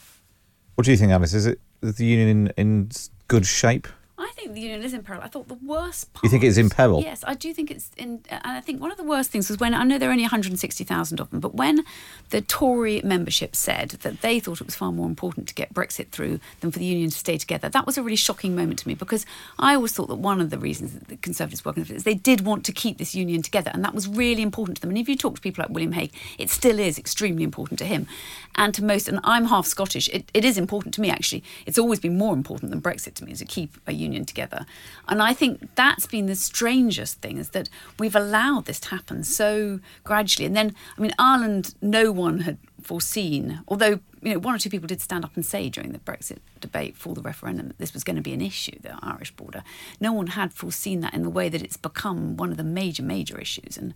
What 0.75 0.85
do 0.85 0.91
you 0.91 0.97
think, 0.97 1.11
Alice? 1.11 1.33
Is 1.33 1.45
it 1.45 1.59
the 1.81 2.05
union 2.05 2.29
in, 2.29 2.53
in 2.57 2.89
good 3.27 3.45
shape? 3.45 3.87
I 4.23 4.31
think 4.35 4.53
the 4.53 4.61
union 4.61 4.83
is 4.83 4.93
in 4.93 5.03
peril. 5.03 5.21
I 5.21 5.27
thought 5.27 5.47
the 5.47 5.55
worst 5.55 6.13
part. 6.13 6.23
You 6.23 6.29
think 6.29 6.43
it's 6.43 6.57
in 6.57 6.69
peril? 6.69 7.01
Yes, 7.01 7.23
I 7.25 7.33
do 7.33 7.53
think 7.53 7.71
it's 7.71 7.91
in. 7.97 8.21
And 8.29 8.41
I 8.57 8.61
think 8.61 8.81
one 8.81 8.91
of 8.91 8.97
the 8.97 9.03
worst 9.03 9.31
things 9.31 9.49
was 9.49 9.59
when 9.59 9.73
I 9.73 9.83
know 9.83 9.97
there 9.97 10.09
are 10.09 10.11
only 10.11 10.23
160,000 10.23 11.19
of 11.19 11.29
them, 11.29 11.39
but 11.39 11.55
when 11.55 11.83
the 12.29 12.41
Tory 12.41 13.01
membership 13.03 13.55
said 13.55 13.89
that 14.01 14.21
they 14.21 14.39
thought 14.39 14.61
it 14.61 14.65
was 14.65 14.75
far 14.75 14.91
more 14.91 15.07
important 15.07 15.47
to 15.49 15.53
get 15.53 15.73
Brexit 15.73 16.09
through 16.09 16.39
than 16.61 16.71
for 16.71 16.79
the 16.79 16.85
union 16.85 17.09
to 17.09 17.17
stay 17.17 17.37
together, 17.37 17.69
that 17.69 17.85
was 17.85 17.97
a 17.97 18.03
really 18.03 18.15
shocking 18.15 18.55
moment 18.55 18.79
to 18.79 18.87
me 18.87 18.93
because 18.93 19.25
I 19.59 19.75
always 19.75 19.91
thought 19.91 20.07
that 20.07 20.15
one 20.15 20.41
of 20.41 20.49
the 20.49 20.57
reasons 20.57 20.93
that 20.93 21.07
the 21.07 21.17
Conservatives 21.17 21.65
were 21.65 21.73
is 21.75 22.03
they 22.03 22.13
did 22.13 22.41
want 22.41 22.65
to 22.65 22.71
keep 22.71 22.97
this 22.97 23.15
union 23.15 23.41
together, 23.41 23.71
and 23.73 23.83
that 23.83 23.95
was 23.95 24.07
really 24.07 24.41
important 24.41 24.77
to 24.77 24.81
them. 24.81 24.91
And 24.91 24.97
if 24.97 25.09
you 25.09 25.15
talk 25.15 25.35
to 25.35 25.41
people 25.41 25.63
like 25.63 25.73
William 25.73 25.93
Hague, 25.93 26.13
it 26.37 26.49
still 26.49 26.79
is 26.79 26.97
extremely 26.97 27.43
important 27.43 27.79
to 27.79 27.85
him 27.85 28.07
and 28.55 28.73
to 28.75 28.83
most. 28.83 29.07
And 29.07 29.19
I'm 29.23 29.45
half 29.45 29.65
Scottish. 29.65 30.09
It, 30.09 30.29
it 30.33 30.45
is 30.45 30.57
important 30.57 30.93
to 30.95 31.01
me 31.01 31.09
actually. 31.09 31.43
It's 31.65 31.79
always 31.79 31.99
been 31.99 32.17
more 32.17 32.33
important 32.33 32.71
than 32.71 32.81
Brexit 32.81 33.15
to 33.15 33.25
me 33.25 33.33
to 33.33 33.45
keep 33.45 33.77
a 33.87 33.93
union 33.93 34.12
together. 34.25 34.65
And 35.07 35.21
I 35.21 35.33
think 35.33 35.75
that's 35.75 36.05
been 36.05 36.27
the 36.27 36.35
strangest 36.35 37.21
thing 37.21 37.37
is 37.37 37.49
that 37.49 37.69
we've 37.99 38.15
allowed 38.15 38.65
this 38.65 38.79
to 38.81 38.89
happen 38.89 39.23
so 39.23 39.79
gradually. 40.03 40.45
And 40.45 40.55
then, 40.55 40.75
I 40.97 41.01
mean, 41.01 41.13
Ireland, 41.17 41.75
no 41.81 42.11
one 42.11 42.41
had 42.41 42.57
foreseen, 42.81 43.61
although 43.67 43.99
you 44.21 44.33
know, 44.33 44.39
one 44.39 44.55
or 44.55 44.57
two 44.57 44.69
people 44.69 44.87
did 44.87 45.01
stand 45.01 45.25
up 45.25 45.35
and 45.35 45.45
say 45.45 45.69
during 45.69 45.91
the 45.91 45.99
Brexit 45.99 46.39
debate 46.59 46.95
for 46.95 47.13
the 47.13 47.21
referendum 47.21 47.67
that 47.67 47.77
this 47.77 47.93
was 47.93 48.03
going 48.03 48.15
to 48.15 48.21
be 48.21 48.33
an 48.33 48.41
issue, 48.41 48.77
the 48.81 48.97
Irish 49.01 49.35
border. 49.35 49.63
No 49.99 50.13
one 50.13 50.27
had 50.27 50.53
foreseen 50.53 51.01
that 51.01 51.13
in 51.13 51.23
the 51.23 51.29
way 51.29 51.49
that 51.49 51.61
it's 51.61 51.77
become 51.77 52.37
one 52.37 52.51
of 52.51 52.57
the 52.57 52.63
major, 52.63 53.03
major 53.03 53.39
issues, 53.39 53.77
and 53.77 53.93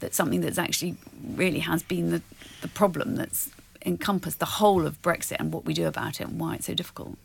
that 0.00 0.14
something 0.14 0.40
that's 0.40 0.58
actually 0.58 0.96
really 1.24 1.60
has 1.60 1.82
been 1.82 2.10
the, 2.10 2.22
the 2.60 2.68
problem 2.68 3.16
that's 3.16 3.50
encompassed 3.84 4.38
the 4.38 4.46
whole 4.46 4.86
of 4.86 5.00
Brexit 5.02 5.36
and 5.38 5.52
what 5.52 5.64
we 5.64 5.74
do 5.74 5.86
about 5.86 6.20
it 6.20 6.28
and 6.28 6.38
why 6.38 6.56
it's 6.56 6.66
so 6.66 6.74
difficult. 6.74 7.16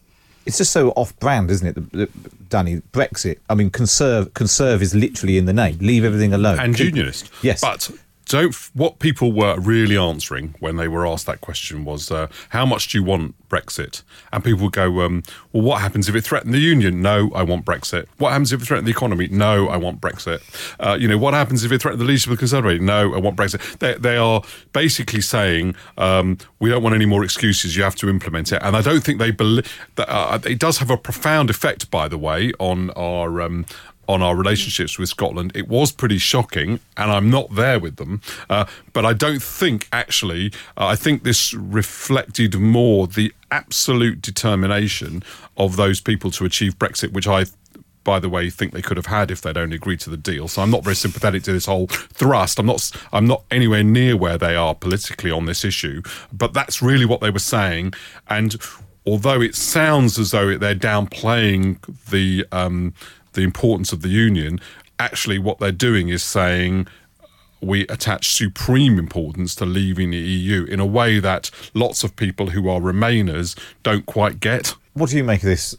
It's 0.47 0.57
just 0.57 0.71
so 0.71 0.91
off-brand, 0.91 1.51
isn't 1.51 1.67
it, 1.67 1.75
the, 1.75 2.05
the, 2.05 2.09
Danny? 2.47 2.77
Brexit. 2.93 3.37
I 3.49 3.55
mean, 3.55 3.69
conserve. 3.69 4.33
Conserve 4.33 4.81
is 4.81 4.95
literally 4.95 5.37
in 5.37 5.45
the 5.45 5.53
name. 5.53 5.77
Leave 5.79 6.05
everything 6.05 6.33
alone. 6.33 6.57
And 6.59 6.73
Keep- 6.75 6.87
unionist. 6.87 7.29
Yes. 7.41 7.61
But 7.61 7.91
don't. 8.27 8.53
What 8.73 8.99
people 8.99 9.31
were 9.31 9.59
really 9.59 9.97
answering 9.97 10.55
when 10.59 10.77
they 10.77 10.87
were 10.87 11.05
asked 11.07 11.25
that 11.25 11.41
question 11.41 11.85
was, 11.85 12.11
uh, 12.11 12.27
"How 12.49 12.65
much 12.65 12.89
do 12.89 12.97
you 12.97 13.03
want 13.03 13.35
Brexit?" 13.49 14.03
And 14.31 14.43
people 14.43 14.63
would 14.63 14.73
go, 14.73 15.01
um, 15.01 15.23
"Well, 15.51 15.63
what 15.63 15.81
happens 15.81 16.09
if 16.09 16.15
it 16.15 16.21
threatens 16.21 16.53
the 16.53 16.59
union? 16.59 17.01
No, 17.01 17.31
I 17.33 17.43
want 17.43 17.65
Brexit. 17.65 18.05
What 18.17 18.31
happens 18.31 18.53
if 18.53 18.61
it 18.61 18.65
threatens 18.65 18.85
the 18.85 18.91
economy? 18.91 19.27
No, 19.29 19.67
I 19.69 19.77
want 19.77 20.01
Brexit. 20.01 20.41
Uh, 20.79 20.97
you 20.99 21.07
know, 21.07 21.17
what 21.17 21.33
happens 21.33 21.63
if 21.63 21.71
it 21.71 21.81
threatens 21.81 21.99
the 21.99 22.05
leadership 22.05 22.31
of 22.31 22.37
the 22.37 22.39
Conservative? 22.39 22.81
No, 22.81 23.13
I 23.13 23.17
want 23.17 23.37
Brexit." 23.37 23.79
They, 23.79 23.93
they 23.95 24.17
are 24.17 24.41
basically 24.73 25.21
saying, 25.21 25.75
um, 25.97 26.37
"We 26.59 26.69
don't 26.69 26.83
want 26.83 26.95
any 26.95 27.05
more 27.05 27.23
excuses. 27.23 27.75
You 27.75 27.83
have 27.83 27.95
to 27.95 28.09
implement 28.09 28.51
it." 28.51 28.61
And 28.61 28.75
I 28.75 28.81
don't 28.81 29.03
think 29.03 29.19
they 29.19 29.31
believe 29.31 29.67
that. 29.95 30.09
Uh, 30.09 30.39
it 30.45 30.59
does 30.59 30.77
have 30.79 30.89
a 30.89 30.97
profound 30.97 31.49
effect, 31.49 31.89
by 31.91 32.07
the 32.07 32.17
way, 32.17 32.51
on 32.59 32.91
our. 32.91 33.41
Um, 33.41 33.65
on 34.07 34.21
our 34.21 34.35
relationships 34.35 34.97
with 34.97 35.09
Scotland. 35.09 35.51
It 35.55 35.67
was 35.67 35.91
pretty 35.91 36.17
shocking, 36.17 36.79
and 36.95 37.11
I'm 37.11 37.29
not 37.29 37.53
there 37.53 37.79
with 37.79 37.97
them. 37.97 38.21
Uh, 38.49 38.65
but 38.93 39.05
I 39.05 39.13
don't 39.13 39.41
think, 39.41 39.87
actually, 39.91 40.51
uh, 40.77 40.87
I 40.87 40.95
think 40.95 41.23
this 41.23 41.53
reflected 41.53 42.59
more 42.59 43.07
the 43.07 43.33
absolute 43.51 44.21
determination 44.21 45.23
of 45.55 45.75
those 45.75 46.01
people 46.01 46.31
to 46.31 46.45
achieve 46.45 46.77
Brexit, 46.77 47.13
which 47.13 47.27
I. 47.27 47.45
By 48.03 48.21
the 48.21 48.29
way, 48.29 48.49
think 48.49 48.71
they 48.71 48.81
could 48.81 48.95
have 48.95 49.07
had 49.07 49.31
if 49.31 49.41
they'd 49.41 49.57
only 49.57 49.75
agreed 49.75 49.99
to 49.99 50.09
the 50.09 50.15
deal. 50.15 50.47
So 50.47 50.61
I'm 50.61 50.71
not 50.71 50.81
very 50.81 50.95
sympathetic 50.95 51.43
to 51.43 51.51
this 51.51 51.65
whole 51.65 51.87
thrust. 51.87 52.57
I'm 52.57 52.65
not. 52.65 52.89
I'm 53.11 53.27
not 53.27 53.43
anywhere 53.51 53.83
near 53.83 54.15
where 54.15 54.37
they 54.37 54.55
are 54.55 54.73
politically 54.73 55.29
on 55.29 55.45
this 55.45 55.65
issue. 55.65 56.01
But 56.31 56.53
that's 56.53 56.81
really 56.81 57.03
what 57.03 57.19
they 57.19 57.31
were 57.31 57.39
saying. 57.39 57.95
And 58.29 58.55
although 59.05 59.41
it 59.41 59.55
sounds 59.55 60.19
as 60.19 60.31
though 60.31 60.57
they're 60.57 60.73
downplaying 60.73 61.79
the 62.09 62.45
um, 62.53 62.93
the 63.37 63.43
importance 63.43 63.93
of 63.93 64.01
the 64.01 64.09
union, 64.09 64.59
actually 64.99 65.39
what 65.39 65.59
they're 65.59 65.71
doing 65.71 66.09
is 66.09 66.23
saying 66.23 66.87
we 67.61 67.87
attach 67.87 68.31
supreme 68.31 68.99
importance 68.99 69.55
to 69.55 69.65
leaving 69.65 70.11
the 70.11 70.17
EU 70.17 70.65
in 70.65 70.79
a 70.79 70.85
way 70.85 71.19
that 71.19 71.49
lots 71.73 72.03
of 72.03 72.15
people 72.15 72.49
who 72.49 72.67
are 72.67 72.81
Remainers 72.81 73.57
don't 73.83 74.05
quite 74.05 74.39
get. 74.39 74.73
What 74.93 75.11
do 75.11 75.17
you 75.17 75.23
make 75.23 75.41
of 75.41 75.49
this, 75.49 75.75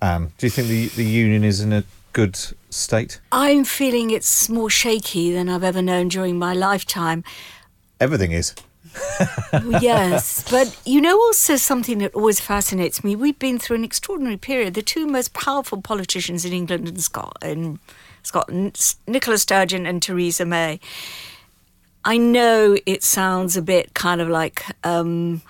Anne? 0.00 0.32
Do 0.38 0.46
you 0.46 0.50
think 0.50 0.68
the, 0.68 0.86
the 0.88 1.04
union 1.04 1.44
is 1.44 1.60
in 1.60 1.72
a 1.72 1.84
good 2.12 2.38
state? 2.70 3.20
I'm 3.30 3.64
feeling 3.64 4.10
it's 4.10 4.48
more 4.48 4.70
shaky 4.70 5.32
than 5.32 5.48
I've 5.48 5.64
ever 5.64 5.82
known 5.82 6.08
during 6.08 6.38
my 6.38 6.54
lifetime. 6.54 7.22
Everything 8.00 8.32
is. 8.32 8.54
Yes, 9.80 10.44
but 10.50 10.78
you 10.84 11.00
know 11.00 11.18
also 11.18 11.56
something 11.56 11.98
that 11.98 12.14
always 12.14 12.40
fascinates 12.40 13.04
me. 13.04 13.16
We've 13.16 13.38
been 13.38 13.58
through 13.58 13.76
an 13.76 13.84
extraordinary 13.84 14.36
period. 14.36 14.74
The 14.74 14.82
two 14.82 15.06
most 15.06 15.32
powerful 15.32 15.80
politicians 15.80 16.44
in 16.44 16.52
England 16.52 16.88
and 16.88 17.00
Scot- 17.00 17.38
in 17.42 17.78
Scotland, 18.22 18.96
Nicola 19.06 19.38
Sturgeon 19.38 19.86
and 19.86 20.02
Theresa 20.02 20.44
May. 20.44 20.80
I 22.04 22.16
know 22.16 22.78
it 22.86 23.02
sounds 23.02 23.56
a 23.56 23.62
bit 23.62 23.92
kind 23.94 24.20
of 24.20 24.28
like 24.28 24.64
um, 24.84 25.42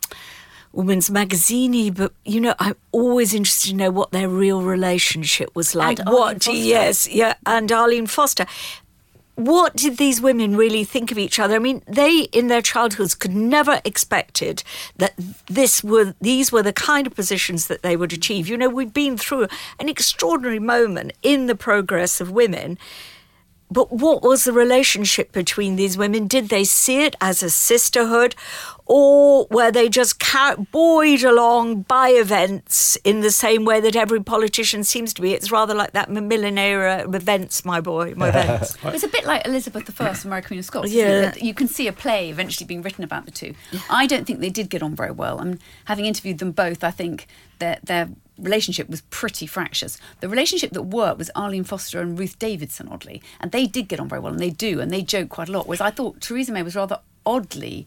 women's 0.73 1.11
magazine 1.11 1.93
but 1.93 2.13
you 2.25 2.41
know, 2.41 2.55
I'm 2.59 2.77
always 2.93 3.35
interested 3.35 3.71
to 3.71 3.77
know 3.77 3.91
what 3.91 4.11
their 4.11 4.29
real 4.29 4.63
relationship 4.63 5.55
was 5.55 5.75
like. 5.75 6.01
And 6.01 6.09
what? 6.09 6.47
Yes, 6.47 7.09
yeah, 7.09 7.35
and 7.47 7.71
Arlene 7.71 8.07
Foster 8.07 8.47
what 9.47 9.75
did 9.75 9.97
these 9.97 10.21
women 10.21 10.57
really 10.57 10.85
think 10.85 11.11
of 11.11 11.19
each 11.19 11.39
other? 11.39 11.57
I 11.57 11.59
mean, 11.59 11.83
they 11.87 12.23
in 12.33 12.49
their 12.49 12.63
childhoods 12.63 13.15
could 13.15 13.35
never 13.35 13.81
expected 13.85 14.63
that 14.97 15.15
this 15.47 15.83
were 15.83 16.15
these 16.21 16.53
were 16.53 16.63
the 16.63 16.73
kind 16.73 17.07
of 17.07 17.15
positions 17.15 17.67
that 17.69 17.83
they 17.83 17.97
would 17.97 18.13
achieve. 18.13 18.49
You 18.49 18.57
know, 18.57 18.69
we've 18.69 18.93
been 18.93 19.17
through 19.17 19.49
an 19.79 19.89
extraordinary 19.89 20.59
moment 20.59 21.13
in 21.23 21.47
the 21.47 21.55
progress 21.55 22.21
of 22.21 22.31
women. 22.31 22.79
But 23.71 23.93
what 23.93 24.23
was 24.23 24.45
the 24.45 24.53
relationship 24.53 25.33
between 25.33 25.77
these 25.77 25.97
women? 25.97 26.27
Did 26.27 26.49
they 26.49 26.65
see 26.65 27.05
it 27.05 27.15
as 27.21 27.43
a 27.43 27.51
sisterhood, 27.51 28.35
or 28.87 29.47
were 29.51 29.71
they 29.71 29.89
just 29.89 30.19
ca- 30.19 30.57
buoyed 30.73 31.23
along 31.23 31.83
by 31.83 32.09
events 32.09 32.97
in 33.05 33.21
the 33.21 33.31
same 33.31 33.65
way 33.65 33.81
that 33.81 33.95
every 33.95 34.23
politician 34.23 34.83
seems 34.83 35.15
to 35.15 35.23
be? 35.23 35.33
It's 35.35 35.53
rather 35.53 35.75
like 35.75 35.93
that 35.93 36.11
Macmillan 36.11 36.59
era 36.59 37.09
events, 37.09 37.65
my 37.65 37.81
boy, 37.81 38.15
my 38.17 38.29
events. 38.31 38.77
It's 38.85 39.05
a 39.05 39.09
bit 39.09 39.25
like 39.25 39.47
Elizabeth 39.47 40.01
I, 40.01 40.09
and 40.09 40.25
Mary 40.27 40.43
Queen 40.43 40.59
of 40.59 40.65
Scots. 40.65 40.91
Yeah. 40.93 41.21
Yeah. 41.21 41.35
You 41.37 41.55
can 41.55 41.69
see 41.69 41.87
a 41.87 41.93
play 41.93 42.29
eventually 42.31 42.67
being 42.67 42.83
written 42.83 43.05
about 43.05 43.25
the 43.25 43.31
two. 43.31 43.55
I 43.89 44.07
don't 44.07 44.27
think 44.27 44.41
they 44.41 44.51
did 44.51 44.69
get 44.69 44.83
on 44.83 44.97
very 44.97 45.13
well. 45.13 45.41
I 45.41 45.45
mean, 45.45 45.61
having 45.85 46.07
interviewed 46.07 46.39
them 46.39 46.51
both, 46.51 46.83
I 46.83 46.91
think 46.91 47.29
their, 47.61 47.79
their 47.85 48.09
relationship 48.43 48.89
was 48.89 49.01
pretty 49.11 49.47
fractious. 49.47 49.99
The 50.21 50.29
relationship 50.29 50.71
that 50.73 50.83
worked 50.83 51.19
was 51.19 51.31
Arlene 51.35 51.65
Foster 51.65 52.01
and 52.01 52.19
Ruth 52.19 52.39
Davidson, 52.39 52.89
oddly. 52.91 53.23
And 53.41 53.53
they 53.53 53.67
did 53.67 53.89
get 53.89 54.01
on 54.01 54.09
very 54.09 54.21
well, 54.21 54.33
and 54.33 54.41
they 54.41 54.51
do, 54.51 54.81
and 54.81 54.91
they 54.91 55.03
joke 55.03 55.29
quite 55.29 55.49
a 55.49 55.53
lot. 55.53 55.67
Whereas 55.67 55.81
I 55.81 55.91
thought 55.91 56.21
Theresa 56.21 56.53
May 56.53 56.63
was 56.63 56.75
rather 56.77 56.99
oddly 57.27 57.87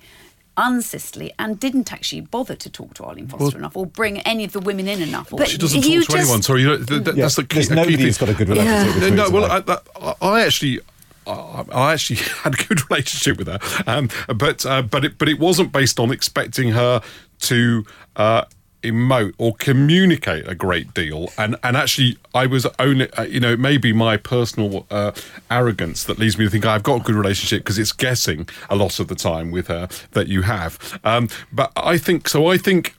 unsisterly 0.56 1.32
and 1.40 1.60
didn't 1.60 1.92
actually 1.92 2.22
bother 2.22 2.56
to 2.56 2.70
talk 2.70 2.94
to 2.96 3.04
Arlene 3.04 3.28
Foster 3.28 3.46
Well- 3.46 3.56
enough 3.56 3.76
or 3.76 3.86
bring 3.88 4.20
any 4.22 4.44
of 4.44 4.52
the 4.52 4.60
women 4.60 4.88
in 4.88 5.02
enough. 5.02 5.34
Or 5.34 5.38
But 5.38 5.50
She 5.50 5.58
doesn't 5.58 5.84
you 5.86 6.02
talk 6.02 6.16
to 6.16 6.22
anyone. 6.22 6.42
Sorry, 6.44 6.62
you 6.62 6.68
know, 6.68 6.78
th- 6.78 7.04
th- 7.04 7.16
Yeah, 7.18 7.24
that's 7.24 7.36
the 7.36 7.44
key. 7.44 7.56
there's 7.56 7.70
the 7.70 7.74
key 7.76 7.80
nobody 7.82 7.98
thing. 7.98 8.06
who's 8.06 8.18
got 8.20 8.30
a 8.30 8.34
good 8.36 8.50
relationship 8.50 8.96
with 9.02 9.14
No, 9.16 9.26
no, 9.26 9.30
well, 9.32 9.52
I, 9.52 9.60
that- 9.62 10.16
I 10.22 10.42
actually. 10.46 10.80
I 11.26 11.64
I 11.72 11.94
actually 11.94 12.18
had 12.44 12.54
a 12.54 12.58
good 12.68 12.90
relationship 12.92 13.38
with 13.38 13.48
her, 13.48 13.58
um, 13.88 14.10
but 14.36 14.66
uh, 14.66 14.82
but 14.82 15.06
it 15.06 15.18
but 15.18 15.30
it 15.30 15.40
wasn't 15.40 15.72
based 15.72 15.98
on 15.98 16.12
expecting 16.12 16.72
her 16.72 17.02
to 17.40 17.86
uh, 18.18 18.44
emote 18.84 19.34
or 19.38 19.56
communicate 19.56 20.48
a 20.48 20.56
great 20.56 20.94
deal, 20.94 21.30
and 21.38 21.56
and 21.64 21.76
actually 21.76 22.18
I 22.34 22.46
was 22.46 22.68
only 22.80 23.12
uh, 23.14 23.24
you 23.24 23.40
know 23.40 23.54
it 23.54 23.60
may 23.60 23.78
be 23.78 23.94
my 23.94 24.18
personal 24.18 24.86
uh, 24.92 25.12
arrogance 25.50 26.04
that 26.04 26.20
leads 26.20 26.38
me 26.38 26.46
to 26.46 26.52
think 26.52 26.66
I've 26.66 26.84
got 26.84 27.02
a 27.02 27.04
good 27.04 27.16
relationship 27.16 27.64
because 27.64 27.80
it's 27.80 27.92
guessing 27.92 28.48
a 28.70 28.76
lot 28.76 29.00
of 29.00 29.08
the 29.08 29.16
time 29.16 29.52
with 29.52 29.68
her 29.68 29.88
that 30.12 30.28
you 30.28 30.44
have, 30.44 31.00
um, 31.04 31.30
but 31.52 31.72
I 31.76 31.98
think 31.98 32.30
so. 32.30 32.48
I 32.48 32.58
think 32.58 32.94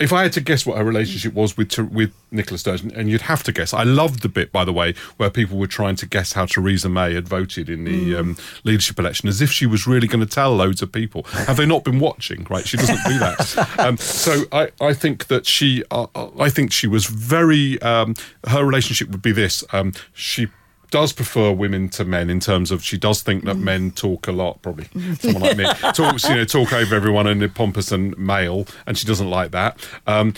if 0.00 0.12
I 0.12 0.22
had 0.22 0.32
to 0.32 0.40
guess 0.40 0.66
what 0.66 0.76
her 0.76 0.84
relationship 0.84 1.34
was 1.34 1.56
with 1.56 1.78
with 1.78 2.12
Nicola 2.30 2.58
Sturgeon, 2.58 2.92
and 2.94 3.08
you'd 3.08 3.22
have 3.22 3.42
to 3.44 3.52
guess. 3.52 3.72
I 3.72 3.84
loved 3.84 4.22
the 4.22 4.28
bit, 4.28 4.50
by 4.50 4.64
the 4.64 4.72
way, 4.72 4.94
where 5.16 5.30
people 5.30 5.56
were 5.56 5.68
trying 5.68 5.96
to 5.96 6.06
guess 6.06 6.32
how 6.32 6.46
Theresa 6.46 6.88
May 6.88 7.14
had 7.14 7.28
voted 7.28 7.70
in 7.70 7.84
the 7.84 8.16
um, 8.16 8.36
leadership 8.64 8.98
election, 8.98 9.28
as 9.28 9.40
if 9.40 9.50
she 9.50 9.66
was 9.66 9.86
really 9.86 10.08
going 10.08 10.24
to 10.24 10.32
tell 10.32 10.54
loads 10.54 10.82
of 10.82 10.90
people. 10.90 11.22
Have 11.24 11.56
they 11.56 11.66
not 11.66 11.84
been 11.84 12.00
watching? 12.00 12.46
Right? 12.50 12.66
She 12.66 12.76
doesn't 12.76 13.00
do 13.06 13.18
that. 13.18 13.70
Um, 13.84 13.96
so 13.98 14.44
I, 14.52 14.70
I 14.80 14.94
think 14.94 15.26
that 15.26 15.46
she, 15.46 15.82
uh, 15.90 16.06
I 16.38 16.48
think 16.48 16.72
she 16.72 16.86
was 16.86 17.06
very. 17.06 17.80
Um, 17.82 18.14
her 18.46 18.64
relationship 18.64 19.08
would 19.10 19.20
be 19.20 19.32
this. 19.32 19.64
Um, 19.72 19.92
she 20.12 20.48
does 20.94 21.12
prefer 21.12 21.50
women 21.50 21.88
to 21.88 22.04
men 22.04 22.30
in 22.30 22.38
terms 22.38 22.70
of 22.70 22.80
she 22.84 22.96
does 22.96 23.20
think 23.20 23.42
that 23.44 23.56
men 23.56 23.90
talk 23.90 24.28
a 24.28 24.32
lot 24.32 24.62
probably. 24.62 24.86
Someone 25.18 25.42
like 25.42 25.56
me. 25.56 25.64
Talks 25.92 26.28
you 26.28 26.36
know 26.36 26.44
talk 26.44 26.72
over 26.72 26.94
everyone 26.94 27.26
and 27.26 27.40
they're 27.40 27.48
pompous 27.48 27.90
and 27.90 28.16
male 28.16 28.64
and 28.86 28.96
she 28.96 29.04
doesn't 29.04 29.28
like 29.28 29.50
that. 29.50 29.72
Um 30.06 30.34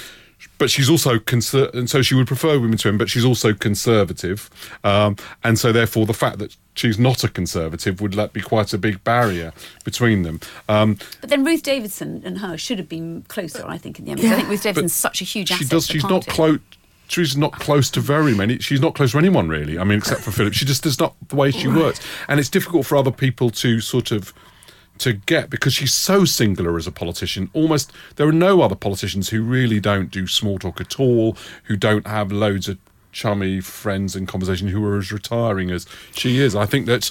but 0.58 0.70
she's 0.70 0.88
also 0.88 1.18
conser- 1.18 1.72
and 1.74 1.90
so 1.90 2.00
she 2.00 2.14
would 2.14 2.26
prefer 2.26 2.58
women 2.58 2.78
to 2.78 2.88
men 2.90 2.96
but 2.96 3.10
she's 3.10 3.24
also 3.24 3.52
conservative. 3.52 4.48
Um 4.82 5.16
and 5.44 5.58
so 5.58 5.72
therefore 5.72 6.06
the 6.06 6.14
fact 6.14 6.38
that 6.38 6.56
she's 6.74 6.98
not 6.98 7.22
a 7.22 7.28
conservative 7.28 8.00
would 8.00 8.14
let 8.14 8.32
be 8.32 8.40
quite 8.40 8.72
a 8.72 8.78
big 8.78 9.04
barrier 9.04 9.52
between 9.84 10.22
them. 10.22 10.40
Um 10.70 10.96
But 11.20 11.28
then 11.28 11.44
Ruth 11.44 11.64
Davidson 11.64 12.22
and 12.24 12.38
her 12.38 12.56
should 12.56 12.78
have 12.78 12.88
been 12.88 13.26
closer, 13.28 13.62
I 13.66 13.76
think, 13.76 13.98
in 13.98 14.06
the 14.06 14.12
end. 14.12 14.20
Because 14.20 14.32
I 14.32 14.36
think 14.36 14.48
Ruth 14.48 14.62
Davidson's 14.62 14.94
such 14.94 15.20
a 15.20 15.24
huge 15.24 15.52
asset. 15.52 15.64
she 15.66 15.68
does 15.68 15.86
to 15.86 15.92
the 15.92 15.98
she's 16.00 16.08
not 16.10 16.26
close 16.26 16.60
she's 17.08 17.36
not 17.36 17.52
close 17.52 17.90
to 17.90 18.00
very 18.00 18.34
many 18.34 18.58
she's 18.58 18.80
not 18.80 18.94
close 18.94 19.12
to 19.12 19.18
anyone 19.18 19.48
really. 19.48 19.78
I 19.78 19.84
mean 19.84 19.98
except 19.98 20.22
for 20.22 20.30
philip. 20.30 20.54
She 20.54 20.64
just 20.64 20.84
is 20.86 20.98
not 20.98 21.14
the 21.28 21.36
way 21.36 21.50
she 21.50 21.68
works. 21.68 22.00
And 22.28 22.40
it's 22.40 22.48
difficult 22.48 22.86
for 22.86 22.96
other 22.96 23.10
people 23.10 23.50
to 23.50 23.80
sort 23.80 24.12
of 24.12 24.32
to 24.98 25.12
get 25.12 25.50
because 25.50 25.74
she's 25.74 25.92
so 25.92 26.24
singular 26.24 26.76
as 26.76 26.86
a 26.86 26.92
politician. 26.92 27.50
Almost 27.52 27.92
there 28.16 28.26
are 28.26 28.32
no 28.32 28.62
other 28.62 28.76
politicians 28.76 29.28
who 29.28 29.42
really 29.42 29.80
don't 29.80 30.10
do 30.10 30.26
small 30.26 30.58
talk 30.58 30.80
at 30.80 30.98
all 30.98 31.36
who 31.64 31.76
don't 31.76 32.06
have 32.06 32.32
loads 32.32 32.68
of 32.68 32.78
chummy 33.12 33.60
friends 33.60 34.14
in 34.14 34.26
conversation 34.26 34.68
who 34.68 34.84
are 34.84 34.98
as 34.98 35.10
retiring 35.10 35.70
as 35.70 35.86
she 36.12 36.38
is. 36.38 36.54
I 36.54 36.66
think 36.66 36.86
that 36.86 37.10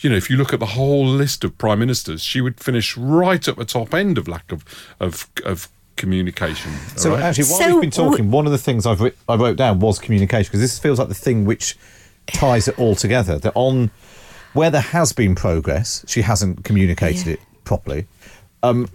you 0.00 0.10
know, 0.10 0.16
if 0.16 0.28
you 0.28 0.36
look 0.36 0.52
at 0.52 0.60
the 0.60 0.66
whole 0.66 1.06
list 1.06 1.44
of 1.44 1.56
prime 1.56 1.78
ministers, 1.78 2.22
she 2.22 2.42
would 2.42 2.60
finish 2.60 2.96
right 2.96 3.48
at 3.48 3.56
the 3.56 3.64
top 3.64 3.94
end 3.94 4.18
of 4.18 4.28
lack 4.28 4.52
of 4.52 4.64
of, 5.00 5.30
of 5.44 5.68
communication. 6.04 6.70
So 6.96 7.10
all 7.10 7.16
right? 7.16 7.24
actually, 7.24 7.44
while 7.44 7.58
So 7.60 7.66
we've 7.72 7.80
been 7.80 7.90
w- 7.90 8.10
talking, 8.10 8.30
one 8.30 8.46
of 8.46 8.52
the 8.52 8.58
things 8.58 8.84
I've 8.86 9.00
writ- 9.00 9.16
I 9.28 9.36
wrote 9.36 9.56
down 9.56 9.80
was 9.80 9.98
communication 9.98 10.48
because 10.50 10.60
this 10.60 10.78
feels 10.78 10.98
like 10.98 11.08
the 11.08 11.14
thing 11.14 11.44
which 11.46 11.76
ties 12.26 12.68
it 12.68 12.78
all 12.78 12.94
together. 12.94 13.38
That 13.38 13.52
on 13.54 13.90
where 14.52 14.70
there 14.70 14.80
has 14.80 15.12
been 15.12 15.34
progress, 15.34 16.04
she 16.06 16.22
hasn't 16.22 16.64
communicated 16.64 17.26
it 17.26 17.40
properly. 17.64 18.06
Um, 18.62 18.88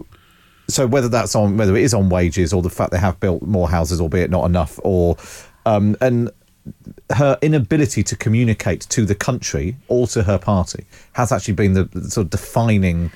so 0.68 0.86
whether 0.86 1.10
that's 1.10 1.36
on 1.36 1.58
whether 1.58 1.76
it 1.76 1.84
is 1.84 1.94
on 1.94 2.10
wages 2.10 2.54
or 2.54 2.62
the 2.62 2.70
fact 2.70 2.92
they 2.92 3.00
have 3.00 3.20
built 3.20 3.42
more 3.42 3.68
houses, 3.70 4.00
albeit 4.00 4.30
not 4.30 4.46
enough, 4.46 4.80
or 4.84 5.18
um, 5.66 5.96
and 6.02 6.30
her 7.16 7.38
inability 7.42 8.04
to 8.04 8.16
communicate 8.16 8.82
to 8.82 9.04
the 9.06 9.16
country 9.16 9.76
or 9.88 10.06
to 10.06 10.22
her 10.24 10.38
party 10.38 10.86
has 11.14 11.32
actually 11.32 11.56
been 11.56 11.74
the 11.74 11.86
the 11.86 12.12
sort 12.12 12.26
of 12.26 12.30
defining 12.30 13.12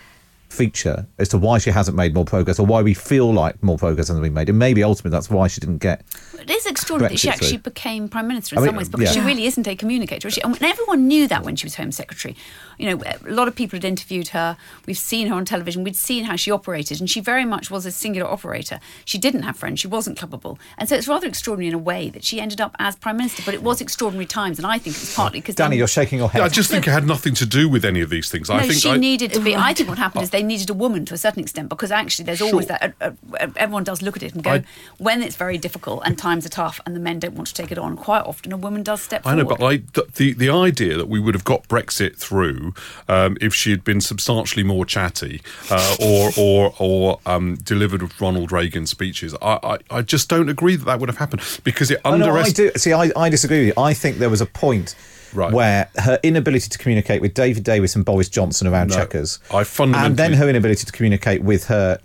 feature 0.54 1.08
as 1.18 1.30
to 1.30 1.38
why 1.38 1.58
she 1.58 1.72
hasn't 1.72 1.98
made 1.98 2.14
more 2.14 2.26
progress 2.26 2.60
or 2.60 2.66
why 2.66 2.82
we 2.82 2.94
feel 2.94 3.34
like 3.34 3.62
more 3.64 3.78
progress 3.78 4.08
hasn't 4.08 4.24
been 4.24 4.34
made. 4.34 4.50
And 4.50 4.60
maybe 4.60 4.84
ultimately 4.84 5.12
that's 5.12 5.30
why 5.30 5.48
she 5.48 5.60
didn't 5.60 5.80
get. 5.80 6.04
It 6.40 6.50
is 6.50 6.66
extraordinary 6.66 7.16
that 7.16 7.20
she 7.20 7.30
actually 7.30 7.50
through. 7.52 7.72
became 7.72 8.08
prime 8.10 8.28
minister 8.28 8.56
in 8.56 8.60
I 8.60 8.62
mean, 8.62 8.70
some 8.70 8.76
ways 8.78 8.90
because 8.90 9.16
yeah. 9.16 9.22
she 9.22 9.28
really 9.28 9.46
isn't 9.46 9.68
a 9.68 9.76
communicator. 9.76 10.30
She, 10.30 10.42
and 10.42 10.62
everyone 10.62 11.08
knew 11.08 11.28
that 11.28 11.44
when 11.44 11.56
she 11.56 11.66
was 11.66 11.76
Home 11.76 11.92
Secretary. 11.92 12.36
You 12.78 12.90
know, 12.90 13.04
a 13.06 13.32
lot 13.32 13.48
of 13.48 13.56
people 13.56 13.78
had 13.78 13.86
interviewed 13.86 14.30
her. 14.30 14.58
We've 14.86 14.98
seen 14.98 15.28
her 15.28 15.36
on 15.36 15.46
television. 15.46 15.84
We'd 15.84 15.96
seen 15.96 16.26
how 16.26 16.36
she 16.36 16.52
operated, 16.52 17.00
and 17.00 17.10
she 17.10 17.20
very 17.20 17.46
much 17.46 17.72
was 17.72 17.86
a 17.86 17.92
singular 17.92 18.30
operator. 18.30 18.80
She 19.06 19.18
didn't 19.18 19.44
have 19.44 19.56
friends. 19.58 19.80
She 19.80 19.88
wasn't 19.88 20.18
clubbable, 20.18 20.58
and 20.78 20.90
so 20.90 20.96
it's 20.96 21.08
rather 21.08 21.28
extraordinary 21.28 21.70
in 21.70 21.76
a 21.76 21.78
way 21.78 22.10
that 22.10 22.24
she 22.24 22.42
ended 22.42 22.60
up 22.60 22.76
as 22.80 22.96
prime 22.96 23.18
minister. 23.18 23.44
But 23.46 23.54
it 23.54 23.64
was 23.64 23.82
extraordinary 23.82 24.26
times, 24.26 24.60
and 24.60 24.66
I 24.66 24.78
think 24.80 24.96
it 24.96 25.02
was 25.02 25.16
partly 25.16 25.40
because 25.40 25.56
Danny, 25.56 25.78
you're 25.78 25.88
shaking 25.88 26.20
your 26.20 26.30
head. 26.30 26.40
Yeah, 26.40 26.46
I 26.46 26.50
just 26.50 26.70
think 26.70 26.88
it 26.88 26.92
had 26.92 27.08
nothing 27.08 27.34
to 27.36 27.46
do 27.46 27.70
with 27.70 27.86
any 27.86 28.02
of 28.02 28.10
these 28.10 28.30
things. 28.30 28.50
no, 28.50 28.56
I 28.56 28.68
think 28.68 28.82
she 28.82 28.92
I, 28.92 28.98
needed 28.98 29.34
to 29.34 29.40
be. 29.40 29.56
I 29.56 29.74
think 29.84 29.90
what 29.90 29.98
happened 29.98 30.24
is 30.24 30.30
they 30.30 30.43
needed 30.44 30.70
a 30.70 30.74
woman 30.74 31.06
to 31.06 31.14
a 31.14 31.18
certain 31.18 31.42
extent 31.42 31.70
because 31.70 31.92
actually 31.92 32.26
there's 32.26 32.42
always 32.42 32.68
that. 32.68 32.94
Uh, 33.02 33.12
uh, 33.40 33.48
everyone 33.56 33.84
does 33.84 34.02
look 34.02 34.16
at 34.18 34.24
it 34.24 34.34
and 34.34 34.44
go, 34.44 34.52
I- 34.52 34.64
when 34.98 35.24
it's 35.24 35.36
very 35.36 35.58
difficult 35.58 36.04
and 36.06 36.18
times 36.18 36.46
are 36.46 36.50
tough 36.50 36.80
and 36.86 36.96
the 36.96 37.00
men 37.00 37.20
don't 37.20 37.34
want 37.36 37.48
to 37.48 37.54
take 37.54 37.72
it 37.72 37.78
on. 37.78 37.96
Quite 37.98 38.22
often, 38.26 38.52
a 38.54 38.58
woman 38.58 38.84
does 38.84 39.02
step 39.02 39.22
I 39.26 39.32
forward. 39.36 39.44
know, 39.44 39.56
but 39.58 39.66
I, 39.66 39.78
th- 39.78 40.08
the 40.16 40.34
the 40.34 40.50
idea 40.50 40.98
that 40.98 41.08
we 41.08 41.20
would 41.20 41.34
have 41.36 41.44
got 41.44 41.68
Brexit 41.68 42.18
through 42.18 42.74
um, 43.08 43.38
if 43.42 43.54
she 43.54 43.72
had 43.72 43.84
been 43.84 44.02
substantially 44.02 44.64
more 44.64 44.86
chatty 44.86 45.42
uh, 45.72 45.96
or 46.02 46.32
or 46.38 46.74
or 46.80 47.20
um, 47.26 47.56
delivered 47.56 48.02
with 48.02 48.20
Ronald 48.22 48.52
Reagan 48.52 48.86
speeches, 48.88 49.34
I, 49.42 49.60
I 49.64 49.98
I 49.98 50.02
just 50.02 50.30
don't 50.30 50.50
agree 50.50 50.76
that 50.76 50.86
that 50.86 51.00
would 51.00 51.10
have 51.10 51.18
happened 51.18 51.42
because 51.64 51.90
it 51.92 52.00
Oh, 52.06 52.18
no, 52.18 52.36
I 52.36 52.50
do. 52.50 52.72
See, 52.76 52.92
I, 52.94 53.12
I 53.16 53.30
disagree 53.30 53.60
with 53.60 53.68
you. 53.78 53.82
I 53.84 53.94
think 53.94 54.18
there 54.18 54.30
was 54.30 54.42
a 54.42 54.46
point 54.46 54.96
Right. 55.34 55.52
where 55.52 55.90
her 55.98 56.20
inability 56.22 56.70
to 56.70 56.78
communicate 56.78 57.20
with 57.20 57.34
David 57.34 57.64
Davis 57.64 57.96
and 57.96 58.06
Boris 58.06 58.30
Johnson 58.30 58.68
around 58.68 58.90
No, 58.90 58.98
Chequers, 58.98 59.40
I 59.52 59.64
fundamentally- 59.64 60.06
and 60.12 60.18
then 60.18 60.33
her 60.36 60.50
inability 60.50 60.86
to 60.86 60.92
communicate 60.92 61.44
with 61.44 61.66
her 61.66 62.00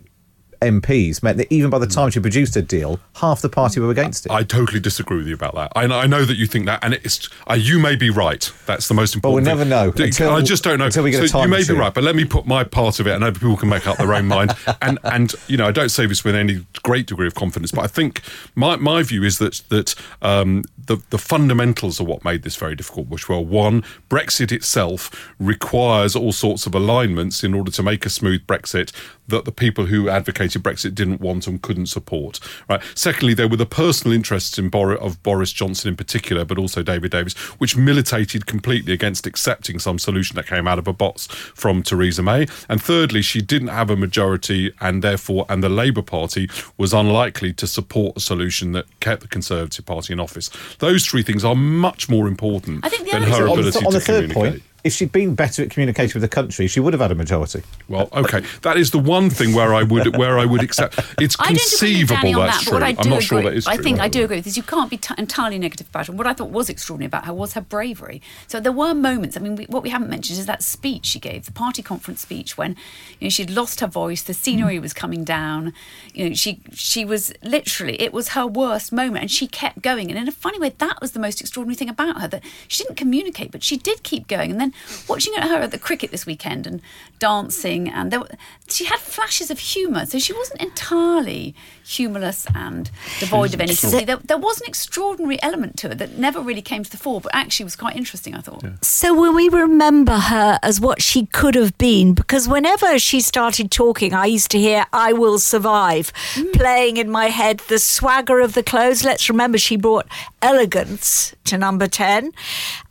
MPs 0.60 1.22
meant 1.22 1.38
that 1.38 1.52
even 1.52 1.70
by 1.70 1.78
the 1.78 1.86
time 1.86 2.10
she 2.10 2.20
produced 2.20 2.56
a 2.56 2.62
deal, 2.62 3.00
half 3.16 3.40
the 3.40 3.48
party 3.48 3.80
were 3.80 3.90
against 3.90 4.26
it. 4.26 4.32
I 4.32 4.42
totally 4.42 4.80
disagree 4.80 5.18
with 5.18 5.26
you 5.28 5.34
about 5.34 5.54
that. 5.54 5.72
I, 5.76 5.84
I 5.84 6.06
know 6.06 6.24
that 6.24 6.36
you 6.36 6.46
think 6.46 6.66
that, 6.66 6.82
and 6.82 6.94
it's 6.94 7.28
uh, 7.48 7.54
you 7.54 7.78
may 7.78 7.96
be 7.96 8.10
right. 8.10 8.50
That's 8.66 8.88
the 8.88 8.94
most 8.94 9.14
important. 9.14 9.44
But 9.46 9.56
we'll 9.56 9.62
important. 9.62 9.70
never 9.70 9.86
know 9.86 10.04
until- 10.04 10.30
I 10.30 10.42
just 10.42 10.64
don't 10.64 10.78
know. 10.78 10.86
until 10.86 11.04
we 11.04 11.10
get 11.10 11.28
so 11.28 11.42
you 11.42 11.48
may 11.48 11.64
be 11.64 11.72
right, 11.74 11.92
but 11.92 12.04
let 12.04 12.16
me 12.16 12.24
put 12.24 12.46
my 12.46 12.64
part 12.64 13.00
of 13.00 13.06
it, 13.06 13.14
and 13.14 13.22
other 13.24 13.38
people 13.38 13.56
can 13.56 13.68
make 13.68 13.86
up 13.86 13.98
their 13.98 14.14
own 14.14 14.26
mind. 14.26 14.54
And 14.80 14.98
and 15.02 15.34
you 15.48 15.56
know, 15.56 15.66
I 15.66 15.72
don't 15.72 15.88
say 15.88 16.06
this 16.06 16.24
with 16.24 16.34
any 16.34 16.64
great 16.82 17.06
degree 17.06 17.26
of 17.26 17.34
confidence, 17.34 17.72
but 17.72 17.84
I 17.84 17.88
think 17.88 18.22
my 18.54 18.76
my 18.76 19.02
view 19.02 19.24
is 19.24 19.38
that 19.38 19.62
that 19.70 19.94
um, 20.22 20.64
the 20.86 20.98
the 21.10 21.18
fundamentals 21.18 22.00
are 22.00 22.04
what 22.04 22.24
made 22.24 22.42
this 22.42 22.56
very 22.56 22.74
difficult. 22.74 23.08
Which 23.08 23.28
were 23.28 23.40
one, 23.40 23.82
Brexit 24.08 24.52
itself 24.52 25.32
requires 25.38 26.14
all 26.14 26.32
sorts 26.32 26.66
of 26.66 26.74
alignments 26.74 27.42
in 27.42 27.54
order 27.54 27.70
to 27.72 27.82
make 27.82 28.06
a 28.06 28.10
smooth 28.10 28.46
Brexit 28.46 28.92
that 29.28 29.44
the 29.44 29.52
people 29.52 29.86
who 29.86 30.08
advocated 30.08 30.62
Brexit 30.62 30.94
didn't 30.94 31.20
want 31.20 31.46
and 31.46 31.60
couldn't 31.62 31.86
support. 31.86 32.40
Right. 32.68 32.80
Secondly, 32.94 33.34
there 33.34 33.48
were 33.48 33.56
the 33.56 33.66
personal 33.66 34.14
interests 34.14 34.58
in 34.58 34.68
Bor- 34.68 34.92
of 34.94 35.22
Boris 35.22 35.52
Johnson 35.52 35.88
in 35.90 35.96
particular, 35.96 36.44
but 36.44 36.58
also 36.58 36.82
David 36.82 37.10
Davis, 37.10 37.34
which 37.60 37.76
militated 37.76 38.46
completely 38.46 38.92
against 38.92 39.26
accepting 39.26 39.78
some 39.78 39.98
solution 39.98 40.36
that 40.36 40.46
came 40.46 40.66
out 40.66 40.78
of 40.78 40.88
a 40.88 40.92
box 40.92 41.26
from 41.26 41.82
Theresa 41.82 42.22
May. 42.22 42.46
And 42.68 42.82
thirdly, 42.82 43.22
she 43.22 43.40
didn't 43.40 43.68
have 43.68 43.90
a 43.90 43.96
majority, 43.96 44.72
and 44.80 45.02
therefore, 45.02 45.46
and 45.48 45.62
the 45.62 45.68
Labour 45.68 46.02
Party 46.02 46.48
was 46.76 46.92
unlikely 46.92 47.52
to 47.54 47.66
support 47.66 48.16
a 48.16 48.20
solution 48.20 48.72
that 48.72 48.86
kept 49.00 49.22
the 49.22 49.28
Conservative 49.28 49.84
Party 49.86 50.12
in 50.12 50.20
office. 50.20 50.50
Those 50.78 51.06
three 51.06 51.22
things 51.22 51.44
are 51.44 51.54
much 51.54 52.08
more 52.08 52.26
important 52.26 52.84
I 52.84 52.88
think 52.88 53.04
the 53.06 53.12
than 53.12 53.22
her 53.24 53.28
is- 53.28 53.38
on 53.40 53.46
the, 53.46 53.52
ability 53.68 53.78
on 53.86 53.92
to 53.92 53.98
the 53.98 54.04
third 54.04 54.30
communicate. 54.30 54.62
point, 54.62 54.62
if 54.84 54.92
she'd 54.92 55.10
been 55.10 55.34
better 55.34 55.62
at 55.62 55.70
communicating 55.70 56.14
with 56.14 56.22
the 56.22 56.28
country, 56.28 56.66
she 56.66 56.78
would 56.80 56.92
have 56.92 57.00
had 57.00 57.10
a 57.10 57.14
majority. 57.14 57.62
Well, 57.88 58.08
okay, 58.12 58.42
that 58.62 58.76
is 58.76 58.90
the 58.90 58.98
one 58.98 59.28
thing 59.28 59.54
where 59.54 59.74
I 59.74 59.82
would 59.82 60.16
where 60.16 60.38
I 60.38 60.44
would 60.44 60.62
accept. 60.62 60.98
It's 61.20 61.36
I 61.40 61.52
don't 61.52 61.74
agree 61.74 62.00
with 62.00 62.08
conceivable 62.08 62.40
that's 62.40 62.64
that, 62.64 62.70
true. 62.70 62.84
I 62.84 62.92
do 62.92 63.00
I'm 63.00 63.10
not 63.10 63.16
agree, 63.16 63.26
sure 63.26 63.42
that 63.42 63.54
is 63.54 63.64
true. 63.64 63.74
I 63.74 63.76
think 63.76 64.00
I 64.00 64.08
do 64.08 64.24
agree 64.24 64.36
with 64.36 64.44
this. 64.44 64.56
You 64.56 64.62
can't 64.62 64.88
be 64.88 64.96
t- 64.96 65.14
entirely 65.18 65.58
negative 65.58 65.88
about 65.88 66.06
her. 66.06 66.12
What 66.12 66.26
I 66.26 66.32
thought 66.32 66.50
was 66.50 66.68
extraordinary 66.68 67.08
about 67.08 67.26
her 67.26 67.34
was 67.34 67.54
her 67.54 67.60
bravery. 67.60 68.22
So 68.46 68.60
there 68.60 68.72
were 68.72 68.94
moments. 68.94 69.36
I 69.36 69.40
mean, 69.40 69.56
we, 69.56 69.64
what 69.64 69.82
we 69.82 69.90
haven't 69.90 70.10
mentioned 70.10 70.38
is 70.38 70.46
that 70.46 70.62
speech 70.62 71.06
she 71.06 71.18
gave, 71.18 71.46
the 71.46 71.52
party 71.52 71.82
conference 71.82 72.20
speech, 72.20 72.56
when 72.56 72.76
you 73.18 73.26
know 73.26 73.30
she'd 73.30 73.50
lost 73.50 73.80
her 73.80 73.86
voice, 73.88 74.22
the 74.22 74.34
scenery 74.34 74.78
mm. 74.78 74.82
was 74.82 74.92
coming 74.92 75.24
down. 75.24 75.72
You 76.14 76.28
know, 76.28 76.34
she 76.34 76.60
she 76.72 77.04
was 77.04 77.32
literally 77.42 78.00
it 78.00 78.12
was 78.12 78.28
her 78.28 78.46
worst 78.46 78.92
moment, 78.92 79.22
and 79.22 79.30
she 79.30 79.48
kept 79.48 79.82
going. 79.82 80.10
And 80.10 80.18
in 80.18 80.28
a 80.28 80.32
funny 80.32 80.60
way, 80.60 80.72
that 80.78 81.00
was 81.00 81.12
the 81.12 81.20
most 81.20 81.40
extraordinary 81.40 81.76
thing 81.76 81.88
about 81.88 82.20
her 82.20 82.28
that 82.28 82.44
she 82.68 82.84
didn't 82.84 82.96
communicate, 82.96 83.50
but 83.50 83.64
she 83.64 83.76
did 83.76 84.02
keep 84.02 84.28
going. 84.28 84.50
And 84.52 84.60
then 84.60 84.67
watching 85.08 85.34
her 85.34 85.58
at 85.58 85.70
the 85.70 85.78
cricket 85.78 86.10
this 86.10 86.26
weekend 86.26 86.66
and 86.66 86.80
dancing, 87.18 87.88
and 87.88 88.10
there, 88.10 88.22
she 88.68 88.84
had 88.84 88.98
flashes 88.98 89.50
of 89.50 89.58
humour. 89.58 90.06
So 90.06 90.18
she 90.18 90.32
wasn't 90.32 90.62
entirely 90.62 91.54
humorless 91.84 92.46
and 92.54 92.90
devoid 93.18 93.54
of 93.54 93.60
any 93.60 93.74
sympathy. 93.74 94.04
There, 94.04 94.16
there 94.16 94.38
was 94.38 94.60
an 94.60 94.66
extraordinary 94.68 95.42
element 95.42 95.76
to 95.78 95.90
it 95.90 95.98
that 95.98 96.18
never 96.18 96.40
really 96.40 96.62
came 96.62 96.84
to 96.84 96.90
the 96.90 96.96
fore, 96.96 97.20
but 97.20 97.34
actually 97.34 97.64
was 97.64 97.76
quite 97.76 97.96
interesting, 97.96 98.34
I 98.34 98.40
thought. 98.40 98.64
So 98.82 99.18
when 99.18 99.34
we 99.34 99.48
remember 99.48 100.16
her 100.16 100.58
as 100.62 100.80
what 100.80 101.02
she 101.02 101.26
could 101.26 101.54
have 101.54 101.76
been, 101.78 102.14
because 102.14 102.48
whenever 102.48 102.98
she 102.98 103.20
started 103.20 103.70
talking, 103.70 104.14
I 104.14 104.26
used 104.26 104.50
to 104.52 104.58
hear 104.58 104.86
"I 104.92 105.12
will 105.12 105.38
survive" 105.38 106.12
mm. 106.34 106.52
playing 106.52 106.96
in 106.96 107.10
my 107.10 107.26
head. 107.26 107.60
The 107.68 107.78
swagger 107.78 108.40
of 108.40 108.54
the 108.54 108.62
clothes. 108.62 109.04
Let's 109.04 109.28
remember 109.28 109.58
she 109.58 109.76
brought 109.76 110.06
elegance 110.42 111.34
to 111.44 111.58
Number 111.58 111.86
Ten, 111.86 112.32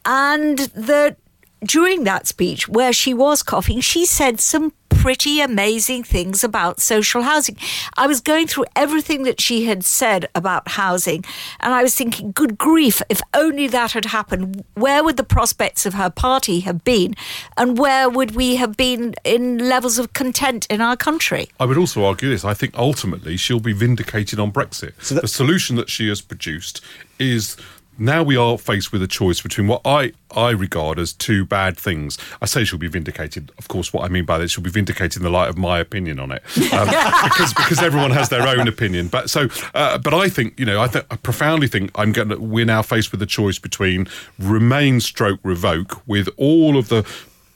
and 0.05 0.59
the 0.59 1.15
during 1.63 2.03
that 2.03 2.27
speech 2.27 2.67
where 2.67 2.93
she 2.93 3.13
was 3.13 3.43
coughing, 3.43 3.79
she 3.79 4.05
said 4.05 4.39
some 4.39 4.73
pretty 4.89 5.39
amazing 5.41 6.03
things 6.03 6.43
about 6.43 6.79
social 6.79 7.21
housing. 7.21 7.55
I 7.95 8.07
was 8.07 8.19
going 8.19 8.47
through 8.47 8.65
everything 8.75 9.23
that 9.23 9.39
she 9.39 9.65
had 9.65 9.85
said 9.85 10.27
about 10.33 10.69
housing, 10.69 11.23
and 11.59 11.73
I 11.73 11.83
was 11.83 11.95
thinking, 11.95 12.31
good 12.31 12.57
grief, 12.57 13.01
if 13.07 13.21
only 13.33 13.67
that 13.67 13.91
had 13.91 14.05
happened, 14.05 14.63
where 14.73 15.03
would 15.03 15.17
the 15.17 15.23
prospects 15.23 15.85
of 15.85 15.93
her 15.93 16.09
party 16.09 16.61
have 16.61 16.83
been, 16.83 17.15
and 17.55 17.77
where 17.77 18.09
would 18.09 18.35
we 18.35 18.55
have 18.55 18.75
been 18.75 19.13
in 19.23 19.69
levels 19.69 19.99
of 19.99 20.13
content 20.13 20.65
in 20.69 20.81
our 20.81 20.97
country? 20.97 21.49
I 21.59 21.65
would 21.65 21.77
also 21.77 22.03
argue 22.03 22.29
this. 22.29 22.43
I 22.43 22.53
think 22.53 22.75
ultimately 22.75 23.37
she'll 23.37 23.59
be 23.59 23.73
vindicated 23.73 24.39
on 24.39 24.51
Brexit. 24.51 24.95
the 24.97 25.27
solution 25.27 25.75
that 25.75 25.89
she 25.89 26.07
has 26.09 26.21
produced 26.21 26.81
is 27.19 27.55
now 27.97 28.23
we 28.23 28.37
are 28.37 28.57
faced 28.57 28.91
with 28.91 29.01
a 29.01 29.07
choice 29.07 29.41
between 29.41 29.67
what 29.67 29.81
I, 29.85 30.13
I 30.35 30.51
regard 30.51 30.99
as 30.99 31.13
two 31.13 31.45
bad 31.45 31.77
things. 31.77 32.17
I 32.41 32.45
say 32.45 32.63
she'll 32.63 32.79
be 32.79 32.87
vindicated. 32.87 33.51
Of 33.57 33.67
course, 33.67 33.93
what 33.93 34.03
I 34.03 34.09
mean 34.09 34.25
by 34.25 34.37
this, 34.37 34.51
she'll 34.51 34.63
be 34.63 34.69
vindicated 34.69 35.17
in 35.17 35.23
the 35.23 35.29
light 35.29 35.49
of 35.49 35.57
my 35.57 35.79
opinion 35.79 36.19
on 36.19 36.31
it, 36.31 36.43
um, 36.73 36.87
because 37.23 37.53
because 37.53 37.79
everyone 37.81 38.11
has 38.11 38.29
their 38.29 38.47
own 38.47 38.67
opinion. 38.67 39.07
But 39.07 39.29
so, 39.29 39.47
uh, 39.73 39.97
but 39.97 40.13
I 40.13 40.29
think 40.29 40.59
you 40.59 40.65
know, 40.65 40.81
I, 40.81 40.87
th- 40.87 41.05
I 41.09 41.15
profoundly 41.17 41.67
think 41.67 41.91
I'm 41.95 42.11
going. 42.11 42.29
to 42.29 42.37
We're 42.37 42.65
now 42.65 42.81
faced 42.81 43.11
with 43.11 43.21
a 43.21 43.25
choice 43.25 43.59
between 43.59 44.07
remain, 44.39 44.99
stroke, 44.99 45.39
revoke, 45.43 46.01
with 46.07 46.29
all 46.37 46.77
of 46.77 46.89
the 46.89 47.03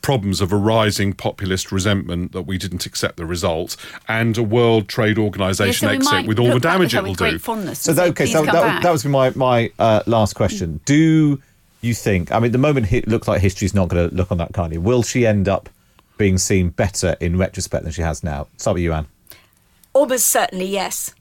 problems 0.01 0.41
of 0.41 0.51
a 0.51 0.55
rising 0.55 1.13
populist 1.13 1.71
resentment 1.71 2.31
that 2.31 2.43
we 2.43 2.57
didn't 2.57 2.85
accept 2.85 3.17
the 3.17 3.25
result, 3.25 3.77
and 4.07 4.37
a 4.37 4.43
World 4.43 4.87
Trade 4.87 5.17
Organization 5.17 5.87
Yeah, 5.87 5.99
so 5.99 6.15
exit 6.15 6.27
with 6.27 6.39
all 6.39 6.53
the 6.53 6.59
damage 6.59 6.93
it 6.93 7.03
will 7.03 7.13
do. 7.13 7.37
fondness 7.39 7.79
So 7.79 7.93
that, 7.93 8.09
okay, 8.09 8.25
so 8.25 8.43
that, 8.45 8.83
that 8.83 8.91
was 8.91 9.05
my 9.05 9.31
my 9.31 9.71
uh, 9.79 10.03
last 10.05 10.33
question. 10.33 10.79
Do 10.85 11.41
you 11.81 11.93
think? 11.93 12.31
I 12.31 12.39
mean, 12.39 12.51
the 12.51 12.57
moment 12.57 12.91
it 12.91 13.07
looks 13.07 13.27
like 13.27 13.41
history's 13.41 13.73
not 13.73 13.89
going 13.89 14.09
to 14.09 14.15
look 14.15 14.31
on 14.31 14.37
that 14.37 14.53
kindly. 14.53 14.77
Will 14.77 15.03
she 15.03 15.25
end 15.25 15.47
up 15.47 15.69
being 16.17 16.37
seen 16.37 16.69
better 16.69 17.15
in 17.19 17.37
retrospect 17.37 17.83
than 17.83 17.91
she 17.91 18.01
has 18.01 18.23
now? 18.23 18.47
Start 18.57 18.75
with 18.75 18.83
you, 18.83 18.93
Anne. 18.93 19.07
Almost 19.93 20.27
certainly, 20.27 20.65
yes. 20.65 21.13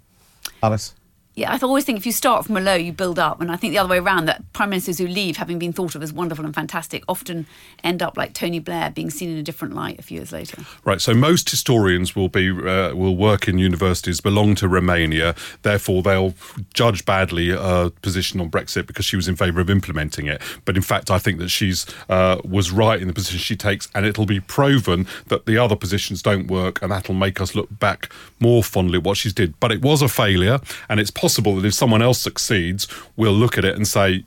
Alice. 0.62 0.94
Yeah, 1.40 1.54
I 1.54 1.58
always 1.62 1.86
think 1.86 1.96
if 1.96 2.04
you 2.04 2.12
start 2.12 2.44
from 2.44 2.58
a 2.58 2.60
low, 2.60 2.74
you 2.74 2.92
build 2.92 3.18
up. 3.18 3.40
And 3.40 3.50
I 3.50 3.56
think 3.56 3.72
the 3.72 3.78
other 3.78 3.88
way 3.88 3.96
around, 3.96 4.26
that 4.26 4.42
prime 4.52 4.68
ministers 4.68 4.98
who 4.98 5.06
leave, 5.06 5.38
having 5.38 5.58
been 5.58 5.72
thought 5.72 5.94
of 5.94 6.02
as 6.02 6.12
wonderful 6.12 6.44
and 6.44 6.54
fantastic, 6.54 7.02
often 7.08 7.46
end 7.82 8.02
up 8.02 8.18
like 8.18 8.34
Tony 8.34 8.58
Blair, 8.58 8.90
being 8.90 9.08
seen 9.08 9.30
in 9.30 9.38
a 9.38 9.42
different 9.42 9.74
light 9.74 9.98
a 9.98 10.02
few 10.02 10.18
years 10.18 10.32
later. 10.32 10.62
Right. 10.84 11.00
So 11.00 11.14
most 11.14 11.48
historians 11.48 12.14
will 12.14 12.28
be 12.28 12.50
uh, 12.50 12.94
will 12.94 13.16
work 13.16 13.48
in 13.48 13.56
universities, 13.56 14.20
belong 14.20 14.54
to 14.56 14.68
Romania. 14.68 15.34
Therefore, 15.62 16.02
they'll 16.02 16.34
judge 16.74 17.06
badly 17.06 17.48
her 17.48 17.88
position 17.88 18.38
on 18.38 18.50
Brexit 18.50 18.86
because 18.86 19.06
she 19.06 19.16
was 19.16 19.26
in 19.26 19.34
favour 19.34 19.62
of 19.62 19.70
implementing 19.70 20.26
it. 20.26 20.42
But 20.66 20.76
in 20.76 20.82
fact, 20.82 21.10
I 21.10 21.18
think 21.18 21.38
that 21.38 21.48
she's 21.48 21.86
uh, 22.10 22.36
was 22.44 22.70
right 22.70 23.00
in 23.00 23.08
the 23.08 23.14
position 23.14 23.38
she 23.38 23.56
takes, 23.56 23.88
and 23.94 24.04
it'll 24.04 24.26
be 24.26 24.40
proven 24.40 25.06
that 25.28 25.46
the 25.46 25.56
other 25.56 25.74
positions 25.74 26.20
don't 26.20 26.48
work, 26.48 26.82
and 26.82 26.92
that'll 26.92 27.14
make 27.14 27.40
us 27.40 27.54
look 27.54 27.78
back 27.78 28.12
more 28.40 28.62
fondly 28.62 28.98
at 28.98 29.04
what 29.04 29.16
she's 29.16 29.32
did. 29.32 29.58
But 29.58 29.72
it 29.72 29.80
was 29.80 30.02
a 30.02 30.08
failure, 30.08 30.60
and 30.90 31.00
it's 31.00 31.10
possible 31.10 31.29
that 31.56 31.66
if 31.66 31.74
someone 31.74 32.02
else 32.02 32.20
succeeds, 32.20 32.86
we'll 33.16 33.32
look 33.32 33.58
at 33.58 33.64
it 33.64 33.76
and 33.76 33.86
say. 33.86 34.24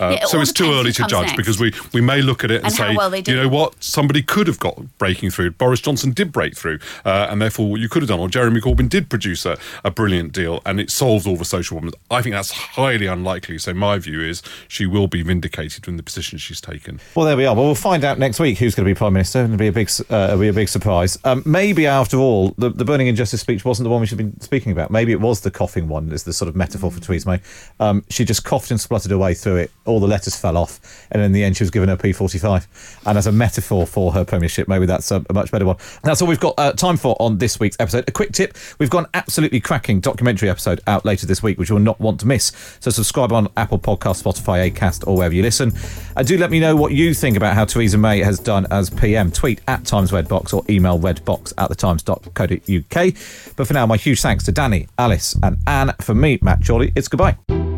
Uh, 0.00 0.10
Yeah, 0.10 0.24
it 0.24 0.28
so 0.28 0.40
it's 0.40 0.52
too 0.52 0.72
early 0.72 0.92
to 0.92 1.04
judge 1.06 1.26
next. 1.26 1.36
because 1.36 1.58
we, 1.58 1.72
we 1.92 2.00
may 2.00 2.22
look 2.22 2.44
at 2.44 2.50
it 2.50 2.56
and, 2.56 2.66
And 2.66 2.74
say, 2.74 2.96
well 2.96 3.14
you 3.14 3.34
know 3.36 3.48
what, 3.48 3.82
somebody 3.82 4.22
could 4.22 4.46
have 4.46 4.58
got 4.58 4.76
Brexit 4.98 5.32
through. 5.32 5.52
Boris 5.52 5.80
Johnson 5.80 6.12
did 6.12 6.32
break 6.32 6.56
through, 6.56 6.78
uh, 7.04 7.26
and 7.30 7.40
therefore 7.40 7.70
what 7.70 7.80
you 7.80 7.88
could 7.88 8.02
have 8.02 8.08
done, 8.08 8.20
or 8.20 8.28
Jeremy 8.28 8.60
Corbyn 8.60 8.88
did 8.88 9.08
produce 9.08 9.44
a, 9.46 9.58
a 9.84 9.90
brilliant 9.90 10.32
deal, 10.32 10.60
and 10.66 10.80
it 10.80 10.90
solves 10.90 11.26
all 11.26 11.36
the 11.36 11.44
social 11.44 11.76
problems. 11.76 11.94
I 12.10 12.22
think 12.22 12.34
that's 12.34 12.50
highly 12.50 13.06
unlikely. 13.06 13.58
So 13.58 13.74
my 13.74 13.98
view 13.98 14.20
is 14.20 14.42
she 14.68 14.86
will 14.86 15.06
be 15.08 15.22
vindicated 15.22 15.88
in 15.88 15.96
the 15.96 16.02
position 16.02 16.38
she's 16.38 16.60
taken. 16.60 17.00
Well, 17.14 17.26
there 17.26 17.36
we 17.36 17.46
are. 17.46 17.54
Well, 17.54 17.64
we'll 17.64 17.74
find 17.74 18.04
out 18.04 18.18
next 18.18 18.38
week 18.40 18.58
who's 18.58 18.74
going 18.74 18.86
to 18.86 18.94
be 18.94 18.96
prime 18.96 19.12
minister. 19.12 19.44
It'll 19.44 19.56
be 19.56 19.66
a 19.68 19.72
big, 19.72 19.90
uh, 20.10 20.28
it'll 20.28 20.40
be 20.40 20.48
a 20.48 20.52
big 20.52 20.68
surprise. 20.68 21.18
Um, 21.24 21.42
maybe 21.46 21.86
after 21.86 22.16
all, 22.18 22.54
the, 22.58 22.70
the 22.70 22.84
burning 22.84 23.06
injustice 23.06 23.40
speech 23.40 23.64
wasn't 23.64 23.84
the 23.84 23.90
one 23.90 24.00
we 24.00 24.06
should 24.06 24.18
be 24.18 24.30
speaking 24.40 24.72
about. 24.72 24.90
Maybe 24.90 25.12
it 25.12 25.20
was 25.20 25.40
the 25.40 25.50
coughing 25.50 25.88
one, 25.88 26.12
as 26.12 26.24
the 26.24 26.32
sort 26.32 26.48
of 26.48 26.56
metaphor 26.56 26.90
for 26.90 27.00
Theresa 27.00 27.28
May. 27.28 27.40
Um, 27.80 28.04
she 28.10 28.24
just 28.24 28.44
coughed 28.44 28.70
and 28.70 28.80
spluttered 28.80 29.10
her 29.10 29.18
way 29.18 29.34
through 29.34 29.56
it. 29.56 29.70
All 29.88 30.00
the 30.00 30.06
letters 30.06 30.36
fell 30.36 30.56
off, 30.56 31.06
and 31.10 31.22
in 31.22 31.32
the 31.32 31.42
end, 31.42 31.56
she 31.56 31.64
was 31.64 31.70
given 31.70 31.88
her 31.88 31.96
P45. 31.96 33.00
And 33.06 33.18
as 33.18 33.26
a 33.26 33.32
metaphor 33.32 33.86
for 33.86 34.12
her 34.12 34.24
premiership, 34.24 34.68
maybe 34.68 34.86
that's 34.86 35.10
a, 35.10 35.24
much 35.32 35.50
better 35.50 35.66
one. 35.66 35.76
That's 36.02 36.22
all 36.22 36.28
we've 36.28 36.38
got 36.38 36.54
uh, 36.58 36.72
time 36.72 36.96
for 36.96 37.16
on 37.20 37.38
this 37.38 37.58
week's 37.58 37.76
episode. 37.80 38.04
A 38.08 38.12
quick 38.12 38.32
tip: 38.32 38.56
we've 38.78 38.90
got 38.90 39.04
an 39.04 39.10
absolutely 39.14 39.60
cracking 39.60 40.00
documentary 40.00 40.50
episode 40.50 40.80
out 40.86 41.04
later 41.04 41.26
this 41.26 41.42
week, 41.42 41.58
which 41.58 41.70
you 41.70 41.74
will 41.74 41.82
not 41.82 41.98
want 42.00 42.20
to 42.20 42.26
miss. 42.26 42.52
So 42.80 42.90
subscribe 42.90 43.32
on 43.32 43.48
Apple 43.56 43.78
Podcast, 43.78 44.22
Spotify, 44.22 44.70
Acast, 44.70 45.06
or 45.06 45.16
wherever 45.16 45.34
you 45.34 45.42
listen. 45.42 45.72
And 46.16 46.26
do 46.26 46.36
let 46.38 46.50
me 46.50 46.60
know 46.60 46.76
what 46.76 46.92
you 46.92 47.14
think 47.14 47.36
about 47.36 47.54
how 47.54 47.64
Theresa 47.64 47.98
May 47.98 48.20
has 48.20 48.38
done 48.38 48.66
as 48.70 48.90
PM. 48.90 49.32
Tweet 49.32 49.60
at 49.66 49.84
Times 49.84 50.10
Redbox 50.10 50.52
or 50.52 50.64
email 50.68 50.98
redbox 50.98 51.52
at 51.58 51.70
thetimes.co.uk. 51.70 53.54
But 53.56 53.66
for 53.66 53.74
now, 53.74 53.86
my 53.86 53.96
huge 53.96 54.20
thanks 54.20 54.44
to 54.44 54.52
Danny, 54.52 54.88
Alice, 54.98 55.36
and 55.42 55.58
Anne. 55.66 55.94
For 56.00 56.14
me, 56.14 56.38
Matt 56.42 56.64
Chorley, 56.66 56.92
it's 56.94 57.08
goodbye. 57.08 57.77